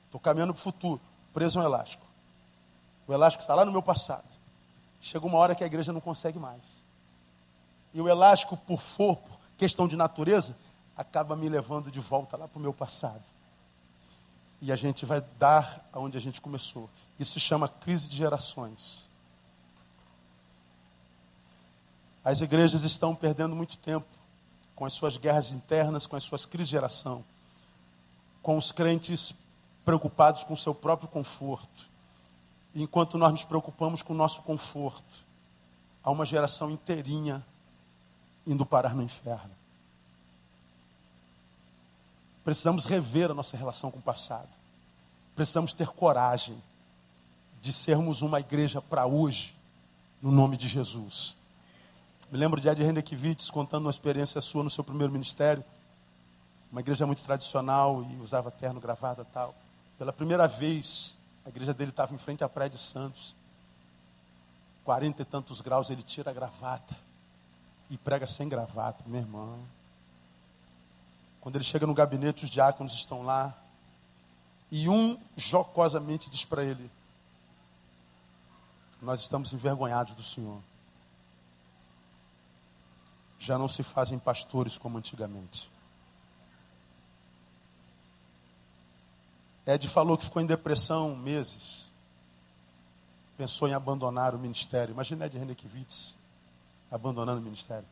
Estou 0.05 0.19
caminhando 0.19 0.53
para 0.53 0.59
o 0.59 0.63
futuro, 0.63 0.99
preso 1.33 1.57
a 1.57 1.63
um 1.63 1.65
elástico. 1.65 2.05
O 3.09 3.13
elástico 3.13 3.41
está 3.41 3.55
lá 3.55 3.65
no 3.65 3.71
meu 3.71 3.81
passado. 3.81 4.27
Chega 5.01 5.25
uma 5.25 5.39
hora 5.39 5.55
que 5.55 5.63
a 5.63 5.67
igreja 5.67 5.91
não 5.91 5.99
consegue 5.99 6.37
mais. 6.37 6.61
E 7.91 7.99
o 7.99 8.07
elástico, 8.07 8.55
por 8.55 8.79
for, 8.79 9.15
por 9.15 9.39
questão 9.57 9.87
de 9.87 9.95
natureza, 9.95 10.55
acaba 10.95 11.35
me 11.35 11.49
levando 11.49 11.89
de 11.89 11.99
volta 11.99 12.37
lá 12.37 12.47
para 12.47 12.59
o 12.59 12.61
meu 12.61 12.71
passado. 12.71 13.23
E 14.61 14.71
a 14.71 14.75
gente 14.75 15.07
vai 15.07 15.21
dar 15.39 15.89
aonde 15.91 16.19
a 16.19 16.21
gente 16.21 16.39
começou. 16.39 16.87
Isso 17.17 17.31
se 17.31 17.39
chama 17.39 17.67
crise 17.67 18.07
de 18.07 18.15
gerações. 18.15 19.09
As 22.23 22.41
igrejas 22.41 22.83
estão 22.83 23.15
perdendo 23.15 23.55
muito 23.55 23.75
tempo 23.79 24.05
com 24.75 24.85
as 24.85 24.93
suas 24.93 25.17
guerras 25.17 25.49
internas, 25.49 26.05
com 26.05 26.15
as 26.15 26.21
suas 26.21 26.45
crises 26.45 26.67
de 26.67 26.73
geração, 26.73 27.25
com 28.43 28.55
os 28.55 28.71
crentes 28.71 29.33
preocupados 29.83 30.43
com 30.43 30.53
o 30.53 30.57
seu 30.57 30.75
próprio 30.75 31.09
conforto. 31.09 31.88
Enquanto 32.75 33.17
nós 33.17 33.31
nos 33.31 33.45
preocupamos 33.45 34.01
com 34.01 34.13
o 34.13 34.17
nosso 34.17 34.41
conforto, 34.43 35.25
há 36.03 36.11
uma 36.11 36.25
geração 36.25 36.69
inteirinha 36.69 37.45
indo 38.45 38.65
parar 38.65 38.95
no 38.95 39.01
inferno. 39.01 39.51
Precisamos 42.43 42.85
rever 42.85 43.31
a 43.31 43.33
nossa 43.33 43.57
relação 43.57 43.91
com 43.91 43.99
o 43.99 44.01
passado. 44.01 44.49
Precisamos 45.35 45.73
ter 45.73 45.87
coragem 45.87 46.61
de 47.61 47.71
sermos 47.73 48.21
uma 48.21 48.39
igreja 48.39 48.81
para 48.81 49.05
hoje, 49.05 49.55
no 50.21 50.31
nome 50.31 50.57
de 50.57 50.67
Jesus. 50.67 51.35
Me 52.31 52.37
lembro 52.37 52.61
de 52.61 52.67
Ed 52.67 52.83
Rendekivitz 52.83 53.49
contando 53.49 53.85
uma 53.85 53.91
experiência 53.91 54.39
sua 54.39 54.63
no 54.63 54.69
seu 54.69 54.83
primeiro 54.83 55.11
ministério. 55.11 55.63
Uma 56.71 56.81
igreja 56.81 57.05
muito 57.05 57.23
tradicional 57.23 58.03
e 58.03 58.15
usava 58.17 58.51
terno, 58.51 58.79
gravata 58.79 59.25
tal. 59.25 59.55
Pela 59.97 60.13
primeira 60.13 60.47
vez, 60.47 61.15
a 61.49 61.51
igreja 61.51 61.73
dele 61.73 61.89
estava 61.89 62.13
em 62.13 62.17
frente 62.17 62.43
à 62.43 62.47
Praia 62.47 62.69
de 62.69 62.77
Santos. 62.77 63.35
Quarenta 64.85 65.23
e 65.23 65.25
tantos 65.25 65.59
graus, 65.59 65.89
ele 65.89 66.03
tira 66.03 66.29
a 66.29 66.33
gravata 66.33 66.95
e 67.89 67.97
prega 67.97 68.27
sem 68.27 68.47
gravata, 68.47 69.03
meu 69.07 69.19
irmão. 69.19 69.59
Quando 71.41 71.55
ele 71.55 71.63
chega 71.63 71.87
no 71.87 71.93
gabinete, 71.93 72.43
os 72.43 72.49
diáconos 72.49 72.93
estão 72.93 73.23
lá. 73.23 73.57
E 74.71 74.87
um 74.87 75.19
jocosamente 75.35 76.29
diz 76.29 76.45
para 76.45 76.63
ele: 76.63 76.89
Nós 79.01 79.19
estamos 79.19 79.51
envergonhados 79.51 80.13
do 80.13 80.21
Senhor 80.21 80.61
já 83.39 83.57
não 83.57 83.69
se 83.69 83.81
fazem 83.81 84.19
pastores 84.19 84.77
como 84.77 84.97
antigamente. 84.97 85.71
Ed 89.73 89.87
falou 89.87 90.17
que 90.17 90.25
ficou 90.25 90.41
em 90.41 90.45
depressão 90.45 91.15
meses. 91.15 91.87
Pensou 93.37 93.67
em 93.67 93.73
abandonar 93.73 94.35
o 94.35 94.39
ministério. 94.39 94.93
Imagina 94.93 95.25
Ed 95.25 95.37
Renekiewicz 95.37 96.15
abandonando 96.91 97.39
o 97.39 97.43
ministério. 97.43 97.85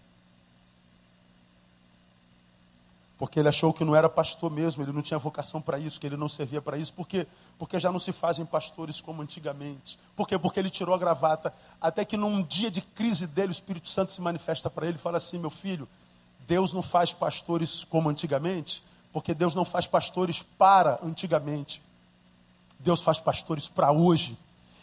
porque 3.18 3.40
ele 3.40 3.50
achou 3.50 3.74
que 3.74 3.84
não 3.84 3.96
era 3.96 4.08
pastor 4.08 4.52
mesmo, 4.52 4.84
ele 4.84 4.92
não 4.92 5.02
tinha 5.02 5.18
vocação 5.18 5.60
para 5.60 5.80
isso, 5.80 6.00
que 6.00 6.06
ele 6.06 6.16
não 6.16 6.30
servia 6.30 6.62
para 6.62 6.78
isso. 6.78 6.94
Por 6.94 7.08
quê? 7.08 7.26
Porque 7.58 7.80
já 7.80 7.92
não 7.92 8.00
se 8.00 8.12
fazem 8.12 8.46
pastores 8.46 9.02
como 9.02 9.22
antigamente. 9.22 9.98
Por 10.16 10.28
quê? 10.28 10.38
Porque 10.38 10.60
ele 10.60 10.70
tirou 10.70 10.94
a 10.94 10.98
gravata, 10.98 11.52
até 11.82 12.06
que 12.06 12.16
num 12.16 12.44
dia 12.44 12.70
de 12.70 12.82
crise 12.82 13.26
dele, 13.26 13.50
o 13.50 13.52
Espírito 13.52 13.90
Santo 13.90 14.12
se 14.12 14.22
manifesta 14.22 14.70
para 14.70 14.88
ele 14.88 14.98
e 14.98 15.02
fala 15.02 15.18
assim: 15.18 15.40
meu 15.40 15.50
filho, 15.50 15.90
Deus 16.48 16.72
não 16.74 16.84
faz 16.84 17.12
pastores 17.12 17.84
como 17.84 18.08
antigamente, 18.08 18.84
porque 19.18 19.34
Deus 19.34 19.56
não 19.56 19.66
faz 19.66 19.88
pastores 19.88 20.46
para 20.60 21.00
antigamente. 21.04 21.82
Deus 22.78 23.02
faz 23.02 23.20
pastores 23.20 23.68
para 23.68 23.92
hoje 23.92 24.38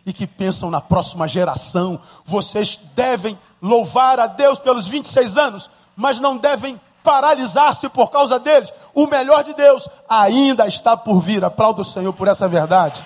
e 0.05 0.12
que 0.12 0.26
pensam 0.26 0.72
na 0.72 0.80
próxima 0.80 1.28
geração. 1.28 2.01
Vocês 2.24 2.80
devem 2.97 3.39
louvar 3.62 4.18
a 4.18 4.26
Deus 4.26 4.59
pelos 4.59 4.89
26 4.89 5.37
anos, 5.39 5.70
mas 5.95 6.18
não 6.18 6.37
devem 6.37 6.80
paralisar-se 7.05 7.89
por 7.89 8.11
causa 8.11 8.41
deles. 8.41 8.74
O 8.93 9.07
melhor 9.07 9.45
de 9.45 9.55
Deus 9.55 9.89
ainda 10.09 10.66
está 10.66 10.97
por 10.97 11.20
vir. 11.20 11.45
Aplauda 11.45 11.82
o 11.82 11.85
Senhor 11.85 12.12
por 12.12 12.26
essa 12.26 12.49
verdade. 12.49 13.01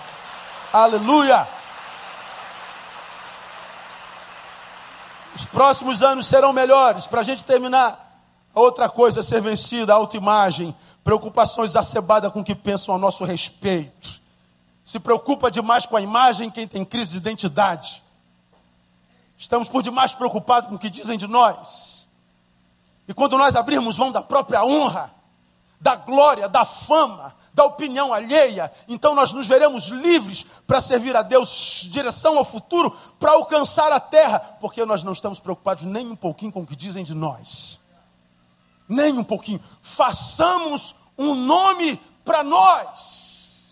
Aleluia! 0.73 1.47
Os 5.35 5.45
próximos 5.45 6.01
anos 6.01 6.25
serão 6.25 6.51
melhores. 6.51 7.05
Para 7.05 7.19
a 7.19 7.23
gente 7.23 7.45
terminar 7.45 8.08
outra 8.53 8.89
coisa 8.89 9.19
é 9.19 9.23
ser 9.23 9.41
vencida, 9.41 9.93
autoimagem, 9.93 10.75
preocupações 11.03 11.71
exacerbadas 11.71 12.31
com 12.31 12.41
o 12.41 12.43
que 12.43 12.55
pensam 12.55 12.95
a 12.95 12.97
nosso 12.97 13.23
respeito. 13.23 14.21
Se 14.83 14.99
preocupa 14.99 15.51
demais 15.51 15.85
com 15.85 15.95
a 15.95 16.01
imagem 16.01 16.49
quem 16.49 16.67
tem 16.67 16.83
crise 16.83 17.11
de 17.11 17.17
identidade. 17.17 18.03
Estamos 19.37 19.69
por 19.69 19.81
demais 19.81 20.13
preocupados 20.13 20.69
com 20.69 20.75
o 20.75 20.79
que 20.79 20.89
dizem 20.89 21.17
de 21.17 21.27
nós. 21.27 22.07
E 23.07 23.13
quando 23.13 23.37
nós 23.37 23.55
abrirmos 23.55 23.97
mão 23.97 24.11
da 24.11 24.21
própria 24.21 24.63
honra, 24.63 25.11
da 25.79 25.95
glória, 25.95 26.49
da 26.49 26.65
fama, 26.65 27.33
da 27.53 27.63
opinião 27.63 28.13
alheia, 28.13 28.71
então 28.87 29.15
nós 29.15 29.31
nos 29.31 29.47
veremos 29.47 29.87
livres 29.87 30.45
para 30.67 30.81
servir 30.81 31.15
a 31.15 31.21
Deus, 31.21 31.87
direção 31.89 32.37
ao 32.37 32.43
futuro, 32.43 32.95
para 33.19 33.31
alcançar 33.31 33.91
a 33.91 33.99
terra, 33.99 34.39
porque 34.59 34.85
nós 34.85 35.03
não 35.03 35.13
estamos 35.13 35.39
preocupados 35.39 35.85
nem 35.85 36.07
um 36.07 36.15
pouquinho 36.15 36.51
com 36.51 36.61
o 36.61 36.67
que 36.67 36.75
dizem 36.75 37.03
de 37.03 37.15
nós. 37.15 37.79
Nem 38.89 39.13
um 39.13 39.23
pouquinho. 39.23 39.61
Façamos 39.83 40.95
um 41.15 41.35
nome 41.35 41.97
para 42.25 42.43
nós. 42.43 43.67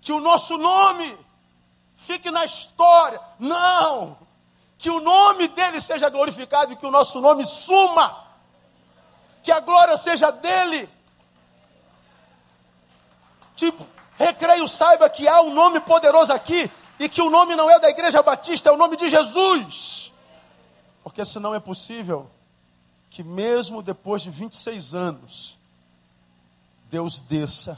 Que 0.00 0.12
o 0.12 0.20
nosso 0.20 0.56
nome 0.56 1.18
fique 1.96 2.30
na 2.30 2.44
história. 2.44 3.20
Não! 3.38 4.16
Que 4.78 4.88
o 4.88 5.00
nome 5.00 5.48
dele 5.48 5.80
seja 5.80 6.08
glorificado 6.08 6.72
e 6.72 6.76
que 6.76 6.86
o 6.86 6.90
nosso 6.90 7.20
nome 7.20 7.44
suma. 7.44 8.24
Que 9.42 9.50
a 9.50 9.58
glória 9.58 9.96
seja 9.96 10.30
dele. 10.30 10.88
Que 13.56 13.74
Recreio 14.18 14.66
saiba 14.66 15.08
que 15.08 15.28
há 15.28 15.40
um 15.40 15.54
nome 15.54 15.78
poderoso 15.78 16.32
aqui 16.32 16.70
e 16.98 17.08
que 17.08 17.22
o 17.22 17.30
nome 17.30 17.54
não 17.54 17.70
é 17.70 17.78
da 17.78 17.88
Igreja 17.88 18.20
Batista, 18.20 18.68
é 18.68 18.72
o 18.72 18.76
nome 18.76 18.96
de 18.96 19.08
Jesus. 19.08 20.12
Porque 21.04 21.24
senão 21.24 21.54
é 21.54 21.60
possível 21.60 22.28
que 23.18 23.24
mesmo 23.24 23.82
depois 23.82 24.22
de 24.22 24.30
26 24.30 24.94
anos, 24.94 25.58
Deus 26.88 27.20
desça 27.20 27.76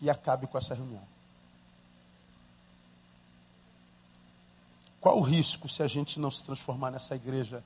e 0.00 0.08
acabe 0.08 0.46
com 0.46 0.56
essa 0.56 0.74
reunião. 0.74 1.06
Qual 4.98 5.18
o 5.18 5.20
risco 5.20 5.68
se 5.68 5.82
a 5.82 5.86
gente 5.86 6.18
não 6.18 6.30
se 6.30 6.42
transformar 6.42 6.90
nessa 6.90 7.14
igreja 7.14 7.62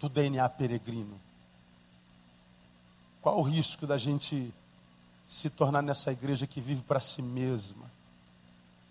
do 0.00 0.08
DNA 0.08 0.48
peregrino? 0.48 1.16
Qual 3.22 3.38
o 3.38 3.42
risco 3.42 3.86
da 3.86 3.96
gente 3.96 4.52
se 5.28 5.48
tornar 5.48 5.80
nessa 5.80 6.10
igreja 6.10 6.44
que 6.44 6.60
vive 6.60 6.82
para 6.82 6.98
si 6.98 7.22
mesma, 7.22 7.88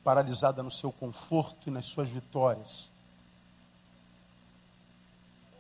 paralisada 0.06 0.64
no 0.64 0.72
seu 0.72 0.89
conforto 0.89 1.68
e 1.68 1.70
nas 1.70 1.86
suas 1.86 2.08
vitórias? 2.08 2.89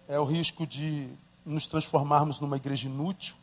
É 0.07 0.17
o 0.17 0.23
risco 0.23 0.65
de 0.65 1.13
nos 1.45 1.67
transformarmos 1.67 2.39
numa 2.39 2.57
igreja 2.57 2.87
inútil, 2.87 3.35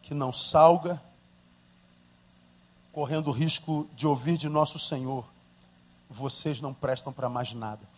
que 0.00 0.14
não 0.14 0.32
salga, 0.32 1.02
correndo 2.92 3.28
o 3.28 3.32
risco 3.32 3.88
de 3.94 4.06
ouvir 4.06 4.36
de 4.36 4.48
nosso 4.48 4.78
Senhor 4.78 5.32
vocês 6.12 6.60
não 6.60 6.74
prestam 6.74 7.12
para 7.12 7.28
mais 7.28 7.52
nada. 7.54 7.88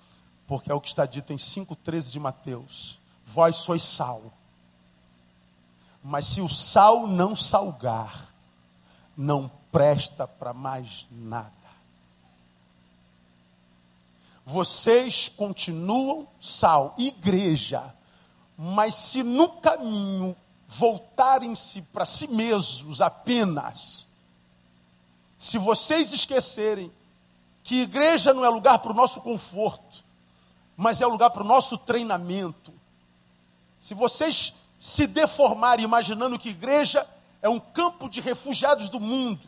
Porque 0.46 0.70
é 0.70 0.74
o 0.74 0.80
que 0.80 0.88
está 0.88 1.04
dito 1.04 1.32
em 1.32 1.36
5,13 1.36 2.10
de 2.10 2.20
Mateus: 2.20 3.00
Vós 3.24 3.56
sois 3.56 3.82
sal. 3.82 4.32
Mas 6.02 6.26
se 6.26 6.40
o 6.40 6.48
sal 6.48 7.06
não 7.06 7.34
salgar, 7.34 8.34
não 9.16 9.50
presta 9.72 10.26
para 10.26 10.52
mais 10.52 11.06
nada. 11.10 11.52
Vocês 14.44 15.30
continuam 15.30 16.28
sal, 16.38 16.94
igreja, 16.98 17.94
mas 18.56 18.94
se 18.94 19.22
no 19.22 19.48
caminho 19.48 20.36
voltarem-se 20.66 21.82
para 21.82 22.06
si 22.06 22.26
mesmos 22.26 23.00
apenas, 23.00 24.06
se 25.38 25.58
vocês 25.58 26.12
esquecerem 26.12 26.90
que 27.62 27.82
igreja 27.82 28.32
não 28.32 28.44
é 28.44 28.48
lugar 28.48 28.78
para 28.78 28.92
o 28.92 28.94
nosso 28.94 29.20
conforto, 29.20 30.04
mas 30.76 31.00
é 31.00 31.06
lugar 31.06 31.30
para 31.30 31.42
o 31.42 31.46
nosso 31.46 31.78
treinamento. 31.78 32.72
Se 33.80 33.94
vocês 33.94 34.54
se 34.78 35.06
deformarem 35.06 35.84
imaginando 35.84 36.38
que 36.38 36.50
igreja 36.50 37.06
é 37.40 37.48
um 37.48 37.60
campo 37.60 38.08
de 38.08 38.20
refugiados 38.20 38.88
do 38.88 39.00
mundo, 39.00 39.46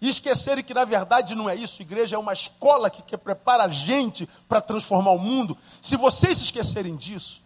e 0.00 0.08
esquecerem 0.08 0.62
que 0.62 0.74
na 0.74 0.84
verdade 0.84 1.34
não 1.34 1.48
é 1.48 1.54
isso, 1.54 1.80
igreja 1.80 2.16
é 2.16 2.18
uma 2.18 2.32
escola 2.32 2.90
que, 2.90 3.02
que 3.02 3.16
prepara 3.16 3.64
a 3.64 3.68
gente 3.68 4.28
para 4.48 4.60
transformar 4.60 5.12
o 5.12 5.18
mundo. 5.18 5.56
Se 5.80 5.96
vocês 5.96 6.40
esquecerem 6.40 6.96
disso, 6.96 7.42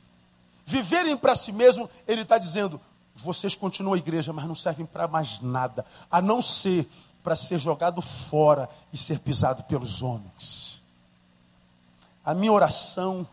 viverem 0.71 1.17
para 1.17 1.35
si 1.35 1.51
mesmo, 1.53 1.91
ele 2.07 2.23
está 2.23 2.39
dizendo: 2.39 2.81
vocês 3.15 3.55
continuam 3.55 3.95
a 3.95 3.99
igreja, 3.99 4.33
mas 4.33 4.47
não 4.47 4.55
servem 4.55 4.87
para 4.87 5.09
mais 5.09 5.41
nada, 5.41 5.85
a 6.11 6.23
não 6.23 6.41
ser 6.41 6.89
para 7.23 7.37
ser 7.37 7.59
jogado 7.59 8.01
fora 8.01 8.69
e 8.93 8.97
ser 8.97 9.19
pisado 9.19 9.63
pelos 9.65 10.01
homens. 10.01 10.81
A 12.25 12.33
minha 12.33 12.53
oração 12.53 13.27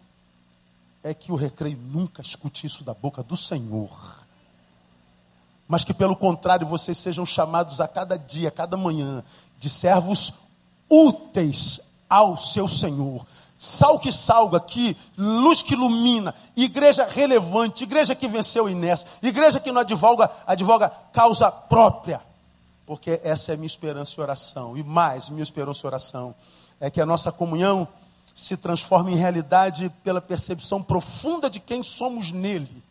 é 1.01 1.13
que 1.13 1.31
o 1.31 1.35
recreio 1.35 1.77
nunca 1.77 2.21
escute 2.21 2.67
isso 2.67 2.83
da 2.83 2.93
boca 2.93 3.23
do 3.23 3.38
Senhor. 3.38 4.25
Mas 5.67 5.83
que 5.85 5.93
pelo 5.93 6.17
contrário 6.17 6.67
vocês 6.67 6.97
sejam 6.97 7.25
chamados 7.25 7.79
a 7.79 7.88
cada 7.88 8.17
dia, 8.17 8.49
a 8.49 8.51
cada 8.51 8.75
manhã, 8.75 9.23
de 9.57 9.69
servos 9.69 10.33
úteis 10.89 11.79
ao 12.09 12.38
seu 12.38 12.67
Senhor. 12.67 13.25
Sal 13.58 13.97
que 13.97 14.12
salga 14.12 14.58
aqui, 14.58 14.95
luz 15.18 15.64
que 15.64 15.74
ilumina, 15.74 16.34
igreja 16.55 17.08
relevante, 17.08 17.84
igreja 17.84 18.14
que 18.14 18.28
venceu 18.28 18.70
inércia, 18.70 19.08
igreja 19.22 19.60
que 19.60 19.72
não 19.72 19.82
advoga, 19.82 20.30
advoga 20.45 20.89
causa 21.12 21.51
própria 21.51 22.22
porque 22.88 23.20
essa 23.22 23.51
é 23.51 23.53
a 23.53 23.58
minha 23.58 23.68
esperança 23.68 24.14
e 24.18 24.22
oração. 24.22 24.78
E 24.78 24.82
mais, 24.82 25.28
minha 25.28 25.43
esperança 25.43 25.82
e 25.84 25.88
oração 25.88 26.34
é 26.80 26.89
que 26.89 27.01
a 27.01 27.05
nossa 27.05 27.34
comunhão 27.34 27.86
se 28.34 28.55
transforme 28.55 29.12
em 29.12 29.18
realidade 29.18 29.91
pela 30.05 30.22
percepção 30.22 30.82
profunda 30.82 31.49
de 31.49 31.60
quem 31.60 31.84
somos 31.84 32.32
nele. 32.32 32.82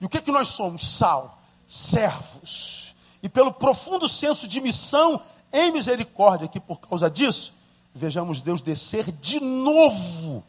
E 0.00 0.04
o 0.04 0.08
que, 0.08 0.18
é 0.18 0.20
que 0.20 0.32
nós 0.32 0.48
somos? 0.48 0.96
Sal, 0.96 1.40
servos. 1.64 2.96
E 3.22 3.28
pelo 3.28 3.52
profundo 3.52 4.08
senso 4.08 4.48
de 4.48 4.60
missão 4.60 5.22
em 5.52 5.70
misericórdia, 5.70 6.48
que 6.48 6.58
por 6.58 6.80
causa 6.80 7.08
disso, 7.08 7.54
vejamos 7.94 8.42
Deus 8.42 8.62
descer 8.62 9.12
de 9.12 9.40
novo, 9.40 10.44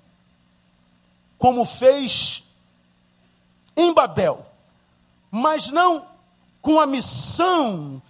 como 1.38 1.66
fez 1.66 2.44
em 3.76 3.94
Babel, 3.94 4.46
mas 5.30 5.70
não 5.70 6.06
com 6.62 6.80
a 6.80 6.86
missão 6.86 8.02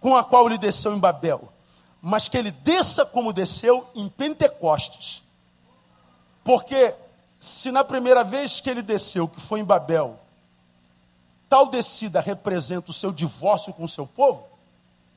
com 0.00 0.14
a 0.14 0.22
qual 0.22 0.46
ele 0.46 0.58
desceu 0.58 0.94
em 0.94 0.98
Babel, 0.98 1.52
mas 2.00 2.28
que 2.28 2.36
ele 2.36 2.50
desça 2.50 3.04
como 3.04 3.32
desceu 3.32 3.88
em 3.94 4.08
Pentecostes. 4.08 5.22
Porque 6.44 6.94
se 7.40 7.70
na 7.70 7.84
primeira 7.84 8.22
vez 8.22 8.60
que 8.60 8.70
ele 8.70 8.82
desceu, 8.82 9.28
que 9.28 9.40
foi 9.40 9.60
em 9.60 9.64
Babel, 9.64 10.18
tal 11.48 11.66
descida 11.66 12.20
representa 12.20 12.90
o 12.90 12.94
seu 12.94 13.12
divórcio 13.12 13.72
com 13.72 13.84
o 13.84 13.88
seu 13.88 14.06
povo, 14.06 14.46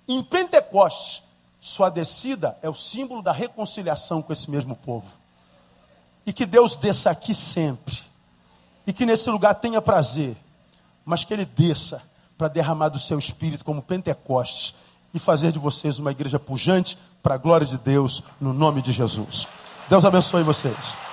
em 0.08 0.24
Pentecostes, 0.24 1.24
sua 1.64 1.90
descida 1.90 2.58
é 2.64 2.68
o 2.68 2.74
símbolo 2.74 3.22
da 3.22 3.32
reconciliação 3.32 4.20
com 4.20 4.34
esse 4.34 4.50
mesmo 4.50 4.76
povo. 4.76 5.06
E 6.26 6.34
que 6.34 6.44
Deus 6.44 6.76
desça 6.76 7.12
aqui 7.12 7.36
sempre. 7.36 8.00
E 8.86 8.92
que 8.92 9.06
nesse 9.06 9.30
lugar 9.30 9.54
tenha 9.54 9.80
prazer, 9.80 10.36
mas 11.06 11.24
que 11.24 11.32
ele 11.32 11.46
desça 11.46 12.02
para 12.36 12.48
derramar 12.48 12.90
do 12.90 12.98
seu 12.98 13.20
espírito 13.20 13.64
como 13.64 13.84
Pentecostes 13.84 14.74
e 15.14 15.20
fazer 15.20 15.52
de 15.52 15.60
vocês 15.60 16.00
uma 16.00 16.10
igreja 16.10 16.40
pujante 16.40 16.98
para 17.22 17.36
a 17.36 17.38
glória 17.38 17.68
de 17.68 17.78
Deus, 17.78 18.24
no 18.40 18.54
nome 18.54 18.82
de 18.82 18.92
Jesus. 18.92 19.48
Deus 19.88 20.04
abençoe 20.04 20.42
vocês. 20.42 21.11